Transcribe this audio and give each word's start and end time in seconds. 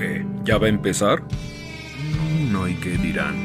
qué? 0.00 0.26
¿Ya 0.44 0.56
va 0.56 0.66
a 0.66 0.70
empezar? 0.70 1.22
Mm, 1.22 2.52
No, 2.52 2.66
¿y 2.66 2.74
qué 2.76 2.96
dirán? 2.96 3.36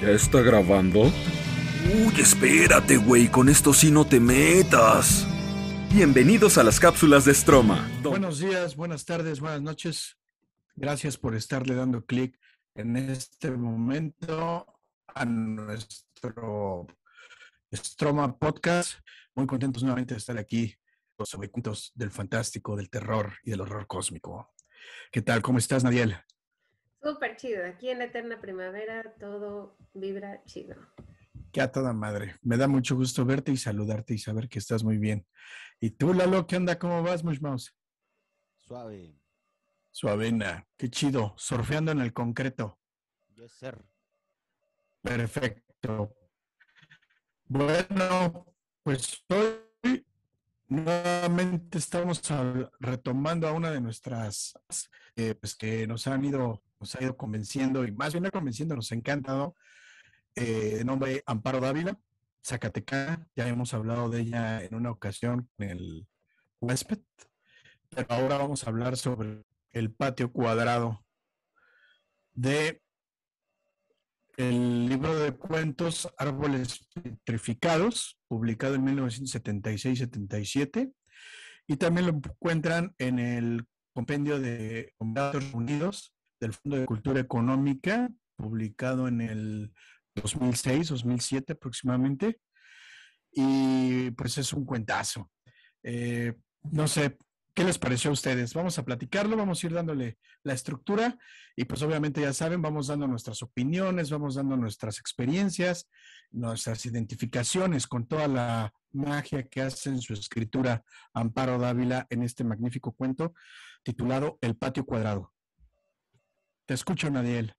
¿Ya 0.00 0.10
está 0.10 0.40
grabando? 0.40 1.02
Uy, 1.02 2.20
espérate, 2.20 2.96
güey, 2.96 3.28
con 3.28 3.48
esto 3.48 3.72
sí 3.72 3.90
no 3.90 4.06
te 4.06 4.20
metas. 4.20 5.26
Bienvenidos 5.92 6.56
a 6.58 6.62
las 6.62 6.78
cápsulas 6.78 7.24
de 7.24 7.34
Stroma. 7.34 7.88
Buenos 8.02 8.38
días, 8.38 8.76
buenas 8.76 9.04
tardes, 9.04 9.40
buenas 9.40 9.60
noches. 9.60 10.16
Gracias 10.76 11.16
por 11.16 11.34
estarle 11.34 11.74
dando 11.74 12.04
clic 12.04 12.38
en 12.74 12.96
este 12.96 13.50
momento 13.50 14.66
a 15.08 15.24
nuestro 15.24 16.86
Stroma 17.72 18.36
Podcast. 18.38 19.00
Muy 19.34 19.46
contentos 19.46 19.82
nuevamente 19.82 20.14
de 20.14 20.18
estar 20.18 20.38
aquí 20.38 20.74
sobre 21.24 21.50
cuentos 21.50 21.92
del 21.94 22.10
fantástico, 22.10 22.76
del 22.76 22.88
terror 22.90 23.32
y 23.42 23.50
del 23.50 23.62
horror 23.62 23.86
cósmico. 23.86 24.52
¿Qué 25.10 25.22
tal? 25.22 25.42
¿Cómo 25.42 25.58
estás, 25.58 25.84
Nadiel? 25.84 26.16
Súper 27.02 27.36
chido. 27.36 27.64
Aquí 27.64 27.88
en 27.88 27.98
la 27.98 28.04
eterna 28.04 28.40
primavera 28.40 29.14
todo 29.18 29.76
vibra 29.94 30.42
chido. 30.44 30.76
Qué 31.52 31.60
a 31.60 31.70
toda 31.70 31.92
madre. 31.92 32.36
Me 32.42 32.56
da 32.56 32.68
mucho 32.68 32.96
gusto 32.96 33.24
verte 33.24 33.52
y 33.52 33.56
saludarte 33.56 34.14
y 34.14 34.18
saber 34.18 34.48
que 34.48 34.58
estás 34.58 34.82
muy 34.84 34.98
bien. 34.98 35.26
¿Y 35.80 35.90
tú, 35.90 36.12
Lalo, 36.12 36.46
qué 36.46 36.56
onda? 36.56 36.78
¿Cómo 36.78 37.02
vas, 37.02 37.22
Mush 37.22 37.40
Mouse? 37.40 37.74
Suave. 38.58 39.20
Suavena. 39.90 40.66
Qué 40.76 40.90
chido. 40.90 41.34
Surfeando 41.36 41.92
en 41.92 42.00
el 42.00 42.12
concreto. 42.12 42.78
Yes, 43.34 43.52
sir. 43.52 43.78
Perfecto. 45.02 46.14
Bueno, 47.44 48.54
pues 48.82 49.24
hoy 49.28 49.65
nuevamente 50.68 51.78
estamos 51.78 52.22
retomando 52.80 53.46
a 53.48 53.52
una 53.52 53.70
de 53.70 53.80
nuestras 53.80 54.58
eh, 55.14 55.34
pues 55.34 55.54
que 55.54 55.86
nos 55.86 56.06
han 56.06 56.24
ido, 56.24 56.62
nos 56.80 56.94
ha 56.94 57.02
ido 57.02 57.16
convenciendo, 57.16 57.84
y 57.84 57.92
más 57.92 58.12
bien 58.12 58.24
no 58.24 58.30
convenciendo, 58.30 58.74
nos 58.74 58.90
ha 58.92 58.94
encantado, 58.94 59.54
eh, 60.34 60.82
nombre 60.84 61.22
Amparo 61.26 61.60
Dávila, 61.60 61.98
Zacatecana, 62.44 63.26
ya 63.34 63.48
hemos 63.48 63.74
hablado 63.74 64.08
de 64.10 64.20
ella 64.20 64.62
en 64.62 64.74
una 64.74 64.90
ocasión 64.90 65.48
en 65.58 65.70
el 65.70 66.08
huésped, 66.60 67.00
pero 67.90 68.06
ahora 68.10 68.38
vamos 68.38 68.64
a 68.64 68.70
hablar 68.70 68.96
sobre 68.96 69.44
el 69.72 69.92
patio 69.92 70.32
cuadrado 70.32 71.04
de 72.34 72.82
el 74.36 74.88
libro 74.88 75.18
de 75.18 75.32
cuentos 75.32 76.08
Árboles 76.18 76.86
Petrificados, 76.94 78.18
publicado 78.28 78.74
en 78.74 78.86
1976-77, 78.86 80.92
y 81.66 81.76
también 81.76 82.06
lo 82.06 82.12
encuentran 82.12 82.94
en 82.98 83.18
el 83.18 83.66
compendio 83.94 84.38
de 84.38 84.92
Datos 85.00 85.54
Unidos 85.54 86.14
del 86.38 86.52
Fondo 86.52 86.76
de 86.76 86.86
Cultura 86.86 87.20
Económica, 87.20 88.10
publicado 88.36 89.08
en 89.08 89.22
el 89.22 89.72
2006-2007 90.16 91.52
aproximadamente, 91.52 92.38
y 93.32 94.10
pues 94.12 94.38
es 94.38 94.52
un 94.52 94.66
cuentazo. 94.66 95.30
Eh, 95.82 96.34
no 96.62 96.88
sé, 96.88 97.16
¿qué 97.56 97.64
les 97.64 97.78
pareció 97.78 98.10
a 98.10 98.12
ustedes? 98.12 98.52
Vamos 98.52 98.78
a 98.78 98.84
platicarlo, 98.84 99.34
vamos 99.34 99.64
a 99.64 99.66
ir 99.66 99.72
dándole 99.72 100.18
la 100.42 100.52
estructura 100.52 101.16
y 101.56 101.64
pues 101.64 101.80
obviamente 101.82 102.20
ya 102.20 102.34
saben, 102.34 102.60
vamos 102.60 102.88
dando 102.88 103.08
nuestras 103.08 103.42
opiniones, 103.42 104.10
vamos 104.10 104.34
dando 104.34 104.58
nuestras 104.58 104.98
experiencias, 104.98 105.88
nuestras 106.30 106.84
identificaciones 106.84 107.86
con 107.86 108.06
toda 108.06 108.28
la 108.28 108.74
magia 108.92 109.48
que 109.48 109.62
hace 109.62 109.88
en 109.88 110.02
su 110.02 110.12
escritura 110.12 110.84
Amparo 111.14 111.58
Dávila 111.58 112.06
en 112.10 112.22
este 112.22 112.44
magnífico 112.44 112.92
cuento 112.92 113.32
titulado 113.82 114.36
El 114.42 114.56
patio 114.58 114.84
cuadrado. 114.84 115.32
Te 116.66 116.74
escucho, 116.74 117.10
Nadiel. 117.10 117.54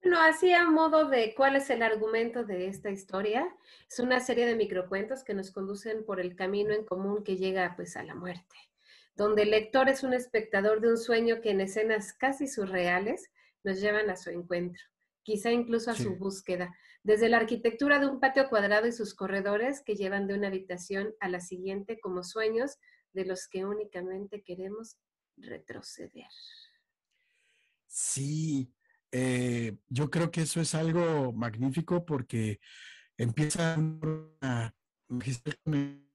Bueno, 0.00 0.20
así 0.20 0.52
a 0.52 0.70
modo 0.70 1.08
de 1.08 1.34
cuál 1.34 1.56
es 1.56 1.70
el 1.70 1.82
argumento 1.82 2.44
de 2.44 2.68
esta 2.68 2.90
historia, 2.90 3.48
es 3.88 3.98
una 3.98 4.20
serie 4.20 4.46
de 4.46 4.54
microcuentos 4.54 5.24
que 5.24 5.34
nos 5.34 5.50
conducen 5.50 6.04
por 6.04 6.20
el 6.20 6.36
camino 6.36 6.72
en 6.72 6.84
común 6.84 7.24
que 7.24 7.36
llega 7.36 7.74
pues 7.74 7.96
a 7.96 8.04
la 8.04 8.14
muerte, 8.14 8.56
donde 9.14 9.42
el 9.42 9.50
lector 9.50 9.88
es 9.88 10.02
un 10.02 10.14
espectador 10.14 10.80
de 10.80 10.88
un 10.90 10.96
sueño 10.98 11.40
que 11.40 11.50
en 11.50 11.60
escenas 11.60 12.12
casi 12.12 12.46
surreales 12.48 13.30
nos 13.64 13.80
llevan 13.80 14.10
a 14.10 14.16
su 14.16 14.30
encuentro, 14.30 14.82
quizá 15.22 15.50
incluso 15.50 15.90
a 15.90 15.94
Sí. 15.94 16.04
su 16.04 16.16
búsqueda, 16.16 16.74
desde 17.02 17.28
la 17.28 17.38
arquitectura 17.38 17.98
de 17.98 18.06
un 18.06 18.20
patio 18.20 18.48
cuadrado 18.48 18.86
y 18.86 18.92
sus 18.92 19.14
corredores 19.14 19.82
que 19.84 19.96
llevan 19.96 20.26
de 20.26 20.34
una 20.34 20.48
habitación 20.48 21.14
a 21.20 21.28
la 21.28 21.40
siguiente 21.40 21.98
como 22.00 22.22
sueños 22.22 22.78
de 23.12 23.24
los 23.26 23.48
que 23.48 23.64
únicamente 23.64 24.42
queremos 24.42 24.96
retroceder. 25.36 26.28
Sí, 27.86 28.72
eh, 29.10 29.76
yo 29.88 30.10
creo 30.10 30.30
que 30.30 30.42
eso 30.42 30.60
es 30.60 30.74
algo 30.74 31.32
magnífico 31.32 32.06
porque 32.06 32.58
empieza 33.18 33.76
a, 34.40 34.72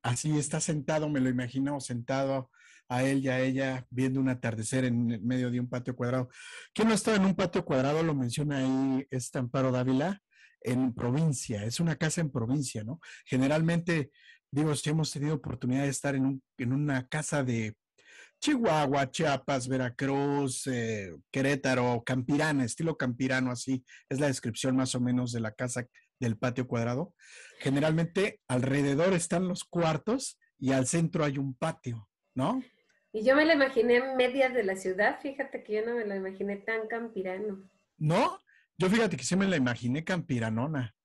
así 0.02 0.38
está 0.38 0.60
sentado, 0.60 1.08
me 1.10 1.20
lo 1.20 1.30
imagino 1.30 1.80
sentado 1.80 2.50
a 2.90 3.04
él 3.04 3.20
y 3.20 3.30
a 3.30 3.40
ella 3.40 3.86
viendo 3.90 4.20
un 4.20 4.30
atardecer 4.30 4.86
en 4.86 5.26
medio 5.26 5.52
de 5.52 5.60
un 5.60 5.70
patio 5.70 5.96
cuadrado. 5.96 6.30
¿Quién 6.74 6.88
no 6.88 6.94
está 6.94 7.16
en 7.16 7.26
un 7.26 7.36
patio 7.36 7.66
cuadrado? 7.66 8.04
Lo 8.04 8.16
menciona 8.16 8.60
ahí 8.60 9.06
este 9.10 9.40
Amparo 9.40 9.72
Dávila, 9.72 10.22
en 10.62 10.94
provincia, 10.94 11.64
es 11.64 11.80
una 11.80 11.96
casa 11.96 12.22
en 12.22 12.32
provincia, 12.32 12.84
¿no? 12.84 13.00
Generalmente, 13.26 14.12
digo, 14.52 14.76
si 14.76 14.90
hemos 14.90 15.12
tenido 15.12 15.36
oportunidad 15.36 15.84
de 15.84 15.90
estar 15.90 16.16
en, 16.16 16.26
un, 16.26 16.44
en 16.58 16.74
una 16.74 17.08
casa 17.08 17.44
de 17.44 17.76
Chihuahua, 18.40 19.10
Chiapas, 19.10 19.68
Veracruz, 19.68 20.68
eh, 20.68 21.16
Querétaro, 21.32 22.04
Campirana, 22.06 22.66
estilo 22.66 22.98
campirano, 22.98 23.52
así 23.52 23.84
es 24.10 24.20
la 24.20 24.28
descripción 24.28 24.76
más 24.76 24.94
o 24.96 25.00
menos 25.00 25.32
de 25.32 25.40
la 25.40 25.52
casa 25.52 25.88
del 26.20 26.38
patio 26.38 26.68
cuadrado. 26.68 27.14
Generalmente 27.60 28.42
alrededor 28.48 29.14
están 29.14 29.48
los 29.48 29.64
cuartos 29.64 30.40
y 30.60 30.72
al 30.72 30.88
centro 30.88 31.24
hay 31.24 31.38
un 31.38 31.56
patio, 31.56 32.10
¿no? 32.36 32.62
Y 33.18 33.24
yo 33.24 33.36
me 33.36 33.46
la 33.46 33.56
imaginé 33.56 33.96
en 33.96 34.16
medias 34.16 34.54
de 34.54 34.64
la 34.64 34.76
ciudad, 34.76 35.20
fíjate 35.20 35.64
que 35.64 35.74
yo 35.74 35.86
no 35.88 35.96
me 35.96 36.06
la 36.06 36.16
imaginé 36.16 36.58
tan 36.58 36.88
campirano. 36.88 37.68
¿No? 37.98 38.38
Yo 38.78 38.92
fíjate 38.92 39.18
que 39.18 39.24
sí 39.24 39.36
me 39.36 39.48
la 39.48 39.58
imaginé 39.58 40.04
campiranona. 40.04 40.96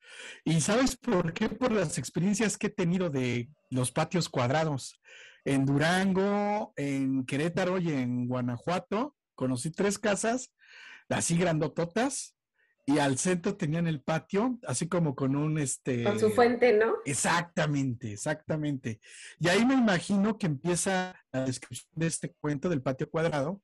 ¿Y 0.44 0.60
sabes 0.60 0.94
por 0.94 1.32
qué? 1.32 1.48
Por 1.48 1.72
las 1.72 1.96
experiencias 1.96 2.58
que 2.58 2.66
he 2.66 2.70
tenido 2.70 3.08
de 3.08 3.48
los 3.70 3.92
patios 3.92 4.28
cuadrados. 4.28 5.00
En 5.46 5.64
Durango, 5.64 6.74
en 6.76 7.24
Querétaro 7.24 7.78
y 7.78 7.88
en 7.88 8.28
Guanajuato, 8.28 9.16
conocí 9.34 9.70
tres 9.70 9.98
casas, 9.98 10.52
así 11.08 11.38
grandototas, 11.38 12.31
y 12.84 12.98
al 12.98 13.18
centro 13.18 13.56
tenían 13.56 13.86
el 13.86 14.02
patio, 14.02 14.58
así 14.66 14.88
como 14.88 15.14
con 15.14 15.36
un 15.36 15.58
este. 15.58 16.02
Con 16.02 16.18
su 16.18 16.30
fuente, 16.30 16.72
¿no? 16.72 16.94
Exactamente, 17.04 18.12
exactamente. 18.12 19.00
Y 19.38 19.48
ahí 19.48 19.64
me 19.64 19.74
imagino 19.74 20.36
que 20.36 20.46
empieza 20.46 21.14
la 21.30 21.44
descripción 21.44 21.90
de 21.94 22.06
este 22.06 22.32
cuento 22.40 22.68
del 22.68 22.82
patio 22.82 23.08
cuadrado, 23.08 23.62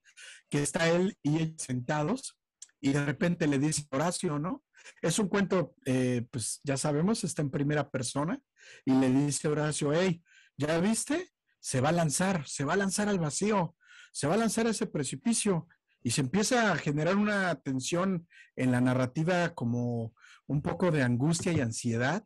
que 0.48 0.62
está 0.62 0.88
él 0.88 1.18
y 1.22 1.38
ella 1.38 1.54
sentados, 1.58 2.38
y 2.80 2.92
de 2.92 3.04
repente 3.04 3.48
le 3.48 3.58
dice 3.58 3.86
Horacio, 3.90 4.38
¿no? 4.38 4.64
Es 5.02 5.18
un 5.18 5.28
cuento, 5.28 5.74
eh, 5.84 6.24
pues 6.30 6.60
ya 6.62 6.76
sabemos, 6.76 7.24
está 7.24 7.42
en 7.42 7.50
primera 7.50 7.90
persona, 7.90 8.40
y 8.84 8.92
le 8.92 9.10
dice 9.10 9.48
Horacio, 9.48 9.92
hey, 9.92 10.22
¿ya 10.56 10.78
viste? 10.78 11.30
Se 11.58 11.80
va 11.80 11.88
a 11.88 11.92
lanzar, 11.92 12.46
se 12.46 12.64
va 12.64 12.74
a 12.74 12.76
lanzar 12.76 13.08
al 13.08 13.18
vacío, 13.18 13.74
se 14.12 14.28
va 14.28 14.34
a 14.34 14.38
lanzar 14.38 14.66
a 14.66 14.70
ese 14.70 14.86
precipicio. 14.86 15.66
Y 16.02 16.12
se 16.12 16.20
empieza 16.20 16.72
a 16.72 16.76
generar 16.76 17.16
una 17.16 17.54
tensión 17.56 18.28
en 18.56 18.72
la 18.72 18.80
narrativa 18.80 19.54
como 19.54 20.14
un 20.46 20.62
poco 20.62 20.90
de 20.90 21.02
angustia 21.02 21.52
y 21.52 21.60
ansiedad. 21.60 22.24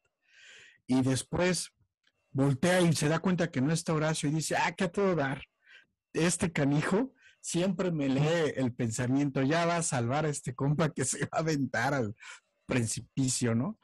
Y 0.86 1.02
después 1.02 1.70
voltea 2.30 2.80
y 2.80 2.92
se 2.92 3.08
da 3.08 3.18
cuenta 3.18 3.50
que 3.50 3.60
no 3.60 3.72
está 3.72 3.94
Horacio 3.94 4.28
y 4.28 4.32
dice, 4.32 4.56
ah, 4.56 4.72
que 4.72 4.84
a 4.84 4.92
todo 4.92 5.14
dar. 5.14 5.42
Este 6.12 6.52
canijo 6.52 7.14
siempre 7.40 7.90
me 7.90 8.08
lee 8.08 8.52
el 8.56 8.72
pensamiento, 8.72 9.42
ya 9.42 9.66
va 9.66 9.76
a 9.76 9.82
salvar 9.82 10.26
a 10.26 10.28
este 10.28 10.54
compa 10.54 10.90
que 10.92 11.04
se 11.04 11.20
va 11.20 11.28
a 11.32 11.38
aventar 11.38 11.94
al 11.94 12.14
precipicio, 12.66 13.54
¿no? 13.54 13.78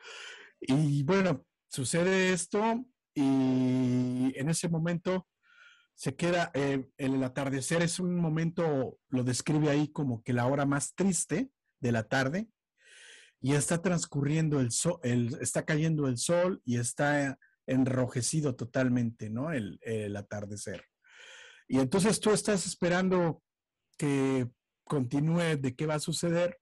Y 0.61 1.03
bueno, 1.03 1.45
sucede 1.69 2.33
esto 2.33 2.85
y 3.15 4.33
en 4.39 4.49
ese 4.49 4.69
momento 4.69 5.27
se 5.99 6.15
queda, 6.15 6.53
eh, 6.55 6.89
el 6.97 7.21
atardecer 7.25 7.83
es 7.83 7.99
un 7.99 8.15
momento, 8.15 9.01
lo 9.09 9.25
describe 9.25 9.69
ahí 9.69 9.89
como 9.89 10.23
que 10.23 10.33
la 10.33 10.47
hora 10.47 10.65
más 10.65 10.95
triste 10.95 11.51
de 11.81 11.91
la 11.91 12.05
tarde 12.05 12.47
y 13.41 13.55
está 13.55 13.83
transcurriendo 13.83 14.61
el 14.61 14.71
sol, 14.71 15.01
está 15.03 15.65
cayendo 15.65 16.07
el 16.07 16.17
sol 16.17 16.63
y 16.65 16.79
está 16.79 17.37
enrojecido 17.67 18.55
totalmente, 18.55 19.29
¿no? 19.29 19.51
El, 19.53 19.81
el 19.83 20.15
atardecer. 20.17 20.85
Y 21.67 21.81
entonces 21.81 22.21
tú 22.21 22.31
estás 22.31 22.65
esperando 22.65 23.43
que 23.97 24.49
continúe 24.85 25.57
de 25.59 25.75
qué 25.75 25.87
va 25.87 25.97
a 25.97 26.01
suceder 26.01 26.61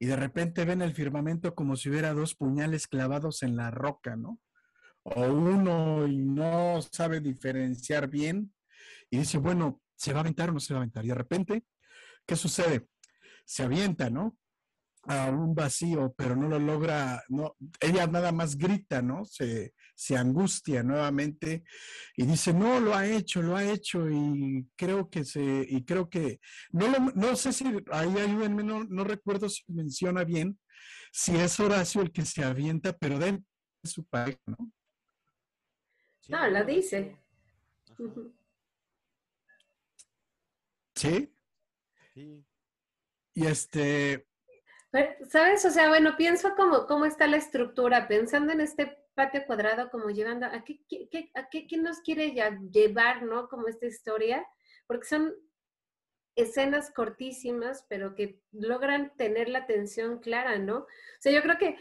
y 0.00 0.06
de 0.06 0.16
repente 0.16 0.64
ven 0.64 0.82
el 0.82 0.94
firmamento 0.94 1.54
como 1.54 1.76
si 1.76 1.90
hubiera 1.90 2.12
dos 2.12 2.34
puñales 2.34 2.88
clavados 2.88 3.44
en 3.44 3.54
la 3.54 3.70
roca, 3.70 4.16
¿no? 4.16 4.40
O 5.04 5.22
uno 5.26 6.08
y 6.08 6.24
no 6.24 6.82
sabe 6.82 7.20
diferenciar 7.20 8.08
bien 8.08 8.52
y 9.14 9.18
dice, 9.18 9.38
bueno, 9.38 9.80
¿se 9.96 10.12
va 10.12 10.18
a 10.18 10.20
aventar 10.20 10.50
o 10.50 10.52
no 10.52 10.60
se 10.60 10.74
va 10.74 10.80
a 10.80 10.82
aventar? 10.82 11.04
Y 11.04 11.08
de 11.08 11.14
repente 11.14 11.64
¿qué 12.26 12.36
sucede? 12.36 12.88
Se 13.44 13.62
avienta, 13.62 14.10
¿no? 14.10 14.36
a 15.06 15.28
un 15.30 15.54
vacío, 15.54 16.14
pero 16.16 16.34
no 16.34 16.48
lo 16.48 16.58
logra, 16.58 17.22
no, 17.28 17.56
ella 17.78 18.06
nada 18.06 18.32
más 18.32 18.56
grita, 18.56 19.02
¿no? 19.02 19.24
Se, 19.26 19.74
se 19.94 20.16
angustia 20.16 20.82
nuevamente 20.82 21.64
y 22.16 22.24
dice, 22.24 22.54
no, 22.54 22.80
lo 22.80 22.94
ha 22.94 23.06
hecho, 23.06 23.42
lo 23.42 23.54
ha 23.54 23.64
hecho 23.64 24.08
y 24.10 24.66
creo 24.76 25.10
que 25.10 25.24
se, 25.24 25.66
y 25.68 25.84
creo 25.84 26.08
que, 26.08 26.40
no, 26.70 26.88
lo, 26.88 26.98
no 27.14 27.36
sé 27.36 27.52
si 27.52 27.66
ahí 27.92 28.16
ayúdenme, 28.18 28.64
no, 28.64 28.84
no 28.84 29.04
recuerdo 29.04 29.48
si 29.48 29.62
menciona 29.68 30.24
bien, 30.24 30.58
si 31.12 31.36
es 31.36 31.60
Horacio 31.60 32.00
el 32.00 32.10
que 32.10 32.24
se 32.24 32.42
avienta, 32.42 32.96
pero 32.96 33.18
de 33.18 33.42
su 33.82 34.04
pareja, 34.06 34.40
¿no? 34.46 34.72
no, 36.28 36.48
la 36.48 36.64
dice. 36.64 37.18
¿Sí? 40.94 41.34
Sí. 42.14 42.46
Y 43.34 43.46
este, 43.46 44.26
¿Sabes? 45.28 45.64
O 45.64 45.70
sea, 45.70 45.88
bueno, 45.88 46.16
pienso 46.16 46.54
como 46.54 46.86
cómo 46.86 47.04
está 47.04 47.26
la 47.26 47.36
estructura, 47.36 48.06
pensando 48.06 48.52
en 48.52 48.60
este 48.60 48.96
patio 49.14 49.44
cuadrado, 49.44 49.90
como 49.90 50.10
llevando, 50.10 50.46
¿a 50.46 50.62
qué, 50.62 50.80
a 51.34 51.48
qué, 51.48 51.66
quién 51.66 51.82
nos 51.82 52.00
quiere 52.00 52.32
ya 52.32 52.56
llevar, 52.70 53.24
no? 53.24 53.48
Como 53.48 53.66
esta 53.66 53.86
historia, 53.86 54.46
porque 54.86 55.06
son 55.06 55.34
escenas 56.36 56.92
cortísimas, 56.92 57.84
pero 57.88 58.14
que 58.14 58.40
logran 58.52 59.12
tener 59.16 59.48
la 59.48 59.60
atención 59.60 60.20
clara, 60.20 60.58
¿no? 60.58 60.78
O 60.78 60.86
sea, 61.18 61.32
yo 61.32 61.42
creo 61.42 61.58
que 61.58 61.76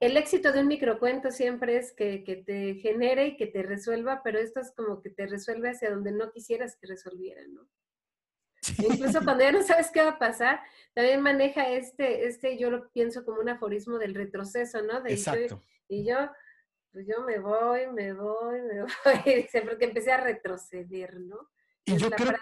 el 0.00 0.16
éxito 0.18 0.52
de 0.52 0.60
un 0.60 0.68
microcuento 0.68 1.30
siempre 1.30 1.76
es 1.78 1.92
que, 1.92 2.24
que, 2.24 2.36
te 2.36 2.74
genere 2.74 3.28
y 3.28 3.36
que 3.38 3.46
te 3.46 3.62
resuelva, 3.62 4.22
pero 4.22 4.38
esto 4.38 4.60
es 4.60 4.72
como 4.72 5.00
que 5.00 5.10
te 5.10 5.26
resuelve 5.26 5.70
hacia 5.70 5.90
donde 5.90 6.12
no 6.12 6.30
quisieras 6.30 6.76
que 6.76 6.86
resolviera, 6.88 7.42
¿no? 7.48 7.68
Incluso 8.78 9.20
cuando 9.24 9.44
ya 9.44 9.52
no 9.52 9.62
sabes 9.62 9.90
qué 9.92 10.02
va 10.02 10.10
a 10.10 10.18
pasar, 10.18 10.60
también 10.94 11.20
maneja 11.20 11.68
este, 11.68 12.26
este, 12.26 12.58
yo 12.58 12.70
lo 12.70 12.90
pienso 12.90 13.24
como 13.24 13.40
un 13.40 13.48
aforismo 13.48 13.98
del 13.98 14.14
retroceso, 14.14 14.82
¿no? 14.82 15.00
De, 15.02 15.12
Exacto. 15.12 15.62
Y 15.88 16.06
yo, 16.06 16.16
pues 16.92 17.06
yo 17.06 17.24
me 17.24 17.38
voy, 17.38 17.86
me 17.92 18.12
voy, 18.12 18.62
me 18.62 18.82
voy, 19.04 19.34
dice, 19.34 19.62
porque 19.62 19.86
empecé 19.86 20.12
a 20.12 20.20
retroceder, 20.20 21.20
¿no? 21.20 21.50
Y 21.84 21.96
yo 21.96 22.10
creo, 22.10 22.32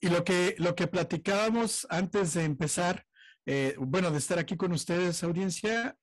y 0.00 0.08
lo 0.08 0.24
que, 0.24 0.54
lo 0.58 0.74
que 0.74 0.86
platicábamos 0.86 1.86
antes 1.90 2.34
de 2.34 2.44
empezar, 2.44 3.04
eh, 3.46 3.74
bueno, 3.78 4.10
de 4.10 4.18
estar 4.18 4.38
aquí 4.38 4.56
con 4.56 4.72
ustedes, 4.72 5.22
audiencia, 5.22 5.96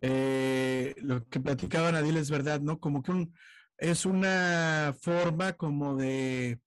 eh, 0.00 0.94
lo 0.98 1.26
que 1.28 1.40
platicaban 1.40 1.94
Adil 1.94 2.16
es 2.16 2.30
verdad, 2.30 2.60
¿no? 2.60 2.78
Como 2.78 3.02
que 3.02 3.10
un, 3.10 3.34
es 3.78 4.06
una 4.06 4.94
forma 5.00 5.54
como 5.54 5.96
de 5.96 6.60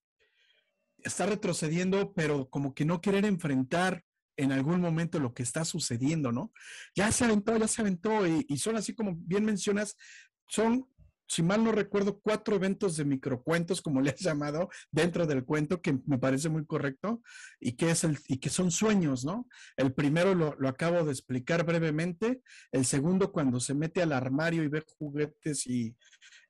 está 1.06 1.26
retrocediendo, 1.28 2.14
pero 2.14 2.50
como 2.50 2.74
que 2.74 2.84
no 2.84 3.00
querer 3.00 3.26
enfrentar 3.26 4.04
en 4.38 4.52
algún 4.52 4.82
momento 4.82 5.20
lo 5.20 5.34
que 5.34 5.44
está 5.44 5.64
sucediendo, 5.64 6.32
¿no? 6.32 6.52
Ya 6.96 7.12
se 7.12 7.24
aventó, 7.24 7.56
ya 7.58 7.68
se 7.68 7.82
aventó, 7.82 8.28
y, 8.28 8.58
son 8.58 8.76
así 8.76 8.94
como 8.94 9.16
bien 9.16 9.46
mencionas, 9.46 9.96
son, 10.48 10.90
si 11.28 11.42
mal 11.42 11.64
no 11.64 11.72
recuerdo, 11.72 12.20
cuatro 12.20 12.56
eventos 12.56 12.98
de 12.98 13.06
microcuentos, 13.06 13.82
como 13.82 14.02
le 14.02 14.10
has 14.10 14.20
llamado, 14.20 14.70
dentro 14.92 15.26
del 15.26 15.46
cuento, 15.46 15.80
que 15.80 16.00
me 16.06 16.18
parece 16.18 16.50
muy 16.50 16.66
correcto, 16.66 17.22
y 17.60 17.74
que, 17.74 17.92
es 17.92 18.04
el, 18.04 18.18
y 18.28 18.40
que 18.40 18.50
son 18.50 18.72
sueños, 18.72 19.24
¿no? 19.24 19.48
El 19.78 19.94
primero 19.94 20.36
lo, 20.36 20.56
lo 20.58 20.68
acabo 20.68 21.06
de 21.06 21.12
explicar 21.12 21.66
brevemente, 21.66 22.42
el 22.72 22.86
segundo 22.86 23.32
cuando 23.32 23.60
se 23.60 23.76
mete 23.76 24.02
al 24.02 24.12
armario 24.12 24.64
y 24.64 24.68
ve 24.68 24.84
juguetes 24.98 25.66
y, 25.68 25.96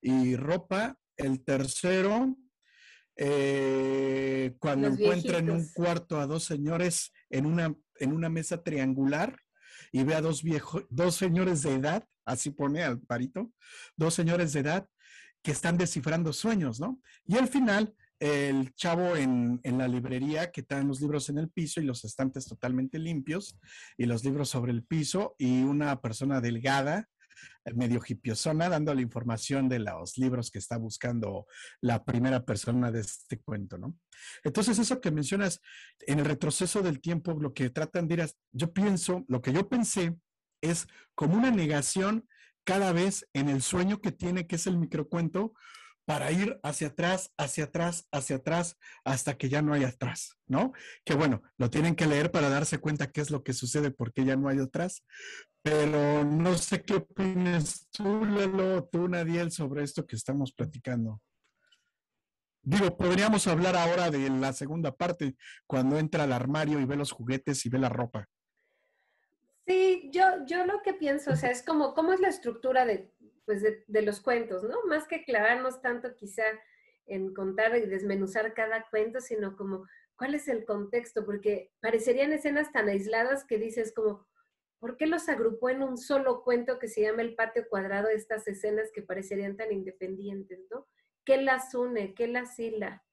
y 0.01 0.35
ropa, 0.37 0.97
el 1.17 1.43
tercero 1.43 2.35
eh, 3.17 4.55
cuando 4.59 4.87
encuentra 4.87 5.37
en 5.37 5.49
un 5.49 5.67
cuarto 5.73 6.19
a 6.19 6.27
dos 6.27 6.43
señores 6.43 7.13
en 7.29 7.45
una, 7.45 7.73
en 7.99 8.11
una 8.11 8.29
mesa 8.29 8.61
triangular 8.61 9.39
y 9.91 10.03
ve 10.03 10.15
a 10.15 10.21
dos 10.21 10.43
viejos, 10.43 10.85
dos 10.89 11.15
señores 11.15 11.63
de 11.63 11.73
edad, 11.73 12.05
así 12.25 12.51
pone 12.51 12.83
al 12.83 12.99
parito, 12.99 13.51
dos 13.95 14.13
señores 14.13 14.53
de 14.53 14.61
edad 14.61 14.87
que 15.41 15.51
están 15.51 15.77
descifrando 15.77 16.33
sueños, 16.33 16.79
¿no? 16.79 16.99
Y 17.25 17.37
al 17.37 17.47
final, 17.47 17.95
el 18.19 18.73
chavo 18.73 19.15
en, 19.15 19.59
en, 19.63 19.77
la 19.77 19.87
librería 19.87 20.51
que 20.51 20.61
están 20.61 20.87
los 20.87 21.01
libros 21.01 21.29
en 21.29 21.37
el 21.37 21.49
piso 21.49 21.79
y 21.79 21.85
los 21.85 22.03
estantes 22.03 22.47
totalmente 22.47 22.97
limpios 22.97 23.57
y 23.97 24.05
los 24.05 24.23
libros 24.23 24.49
sobre 24.49 24.71
el 24.71 24.83
piso 24.83 25.35
y 25.37 25.61
una 25.61 26.01
persona 26.01 26.41
delgada 26.41 27.07
medio 27.73 28.01
hipiosona, 28.05 28.69
dando 28.69 28.93
la 28.93 29.01
información 29.01 29.69
de 29.69 29.79
los 29.79 30.17
libros 30.17 30.51
que 30.51 30.59
está 30.59 30.77
buscando 30.77 31.47
la 31.81 32.03
primera 32.03 32.45
persona 32.45 32.91
de 32.91 33.01
este 33.01 33.39
cuento, 33.39 33.77
¿no? 33.77 33.97
Entonces, 34.43 34.79
eso 34.79 35.01
que 35.01 35.11
mencionas 35.11 35.61
en 36.01 36.19
el 36.19 36.25
retroceso 36.25 36.81
del 36.81 37.01
tiempo, 37.01 37.33
lo 37.33 37.53
que 37.53 37.69
tratan 37.69 38.07
de 38.07 38.13
ir 38.13 38.21
a, 38.21 38.29
yo 38.51 38.73
pienso, 38.73 39.25
lo 39.27 39.41
que 39.41 39.53
yo 39.53 39.67
pensé 39.67 40.15
es 40.61 40.87
como 41.13 41.35
una 41.35 41.51
negación 41.51 42.27
cada 42.63 42.91
vez 42.91 43.27
en 43.33 43.49
el 43.49 43.61
sueño 43.61 44.01
que 44.01 44.11
tiene, 44.11 44.47
que 44.47 44.55
es 44.55 44.67
el 44.67 44.77
microcuento, 44.77 45.53
para 46.05 46.31
ir 46.31 46.59
hacia 46.63 46.87
atrás, 46.87 47.33
hacia 47.37 47.65
atrás, 47.65 48.07
hacia 48.11 48.37
atrás, 48.37 48.77
hasta 49.03 49.37
que 49.37 49.49
ya 49.49 49.61
no 49.61 49.73
hay 49.73 49.83
atrás, 49.83 50.37
¿no? 50.47 50.71
Que 51.03 51.15
bueno, 51.15 51.41
lo 51.57 51.69
tienen 51.69 51.95
que 51.95 52.05
leer 52.05 52.31
para 52.31 52.49
darse 52.49 52.77
cuenta 52.77 53.11
qué 53.11 53.21
es 53.21 53.31
lo 53.31 53.43
que 53.43 53.53
sucede 53.53 53.91
porque 53.91 54.23
ya 54.23 54.35
no 54.35 54.47
hay 54.47 54.59
atrás, 54.59 55.03
pero 55.63 56.23
no 56.23 56.57
sé 56.57 56.83
qué 56.83 56.95
opinas 56.95 57.87
tú, 57.91 58.23
Lalo, 58.23 58.87
tú, 58.91 59.07
Nadiel, 59.07 59.51
sobre 59.51 59.83
esto 59.83 60.05
que 60.05 60.15
estamos 60.15 60.53
platicando. 60.53 61.21
Digo, 62.61 62.97
podríamos 62.97 63.47
hablar 63.47 63.75
ahora 63.75 64.09
de 64.09 64.29
la 64.29 64.53
segunda 64.53 64.91
parte, 64.91 65.35
cuando 65.67 65.97
entra 65.97 66.23
al 66.23 66.33
armario 66.33 66.79
y 66.79 66.85
ve 66.85 66.95
los 66.95 67.11
juguetes 67.11 67.65
y 67.65 67.69
ve 67.69 67.79
la 67.79 67.89
ropa. 67.89 68.27
Sí, 69.67 70.11
yo, 70.11 70.23
yo 70.45 70.65
lo 70.65 70.83
que 70.83 70.93
pienso, 70.93 71.31
o 71.31 71.35
sea, 71.35 71.49
es 71.49 71.63
como, 71.63 71.95
¿cómo 71.95 72.13
es 72.13 72.19
la 72.19 72.27
estructura 72.27 72.85
de, 72.85 73.11
pues 73.45 73.61
de, 73.61 74.01
los 74.01 74.21
cuentos, 74.21 74.63
¿no? 74.63 74.83
Más 74.85 75.07
que 75.07 75.23
clavarnos 75.23 75.81
tanto 75.81 76.15
quizá 76.15 76.43
en 77.05 77.33
contar 77.33 77.75
y 77.77 77.85
desmenuzar 77.85 78.53
cada 78.53 78.87
cuento, 78.89 79.21
sino 79.21 79.55
como, 79.55 79.85
¿cuál 80.17 80.35
es 80.35 80.47
el 80.47 80.65
contexto? 80.65 81.25
Porque 81.25 81.71
parecerían 81.79 82.33
escenas 82.33 82.71
tan 82.71 82.89
aisladas 82.89 83.45
que 83.45 83.57
dices 83.57 83.93
como, 83.93 84.27
¿Por 84.85 84.97
qué 84.97 85.07
los 85.07 85.29
agrupó 85.29 85.69
en 85.69 85.81
un 85.81 85.97
solo 85.97 86.43
cuento 86.43 86.77
que 86.77 86.87
se 86.87 87.01
llama 87.01 87.23
El 87.23 87.33
patio 87.33 87.67
cuadrado, 87.69 88.07
estas 88.09 88.47
escenas 88.47 88.91
que 88.93 89.01
parecerían 89.01 89.57
tan 89.57 89.71
independientes, 89.71 90.59
¿no? 90.69 90.87
¿Qué 91.25 91.41
las 91.41 91.73
une? 91.73 92.13
¿Qué 92.13 92.27
las 92.27 92.59
hila? 92.59 93.03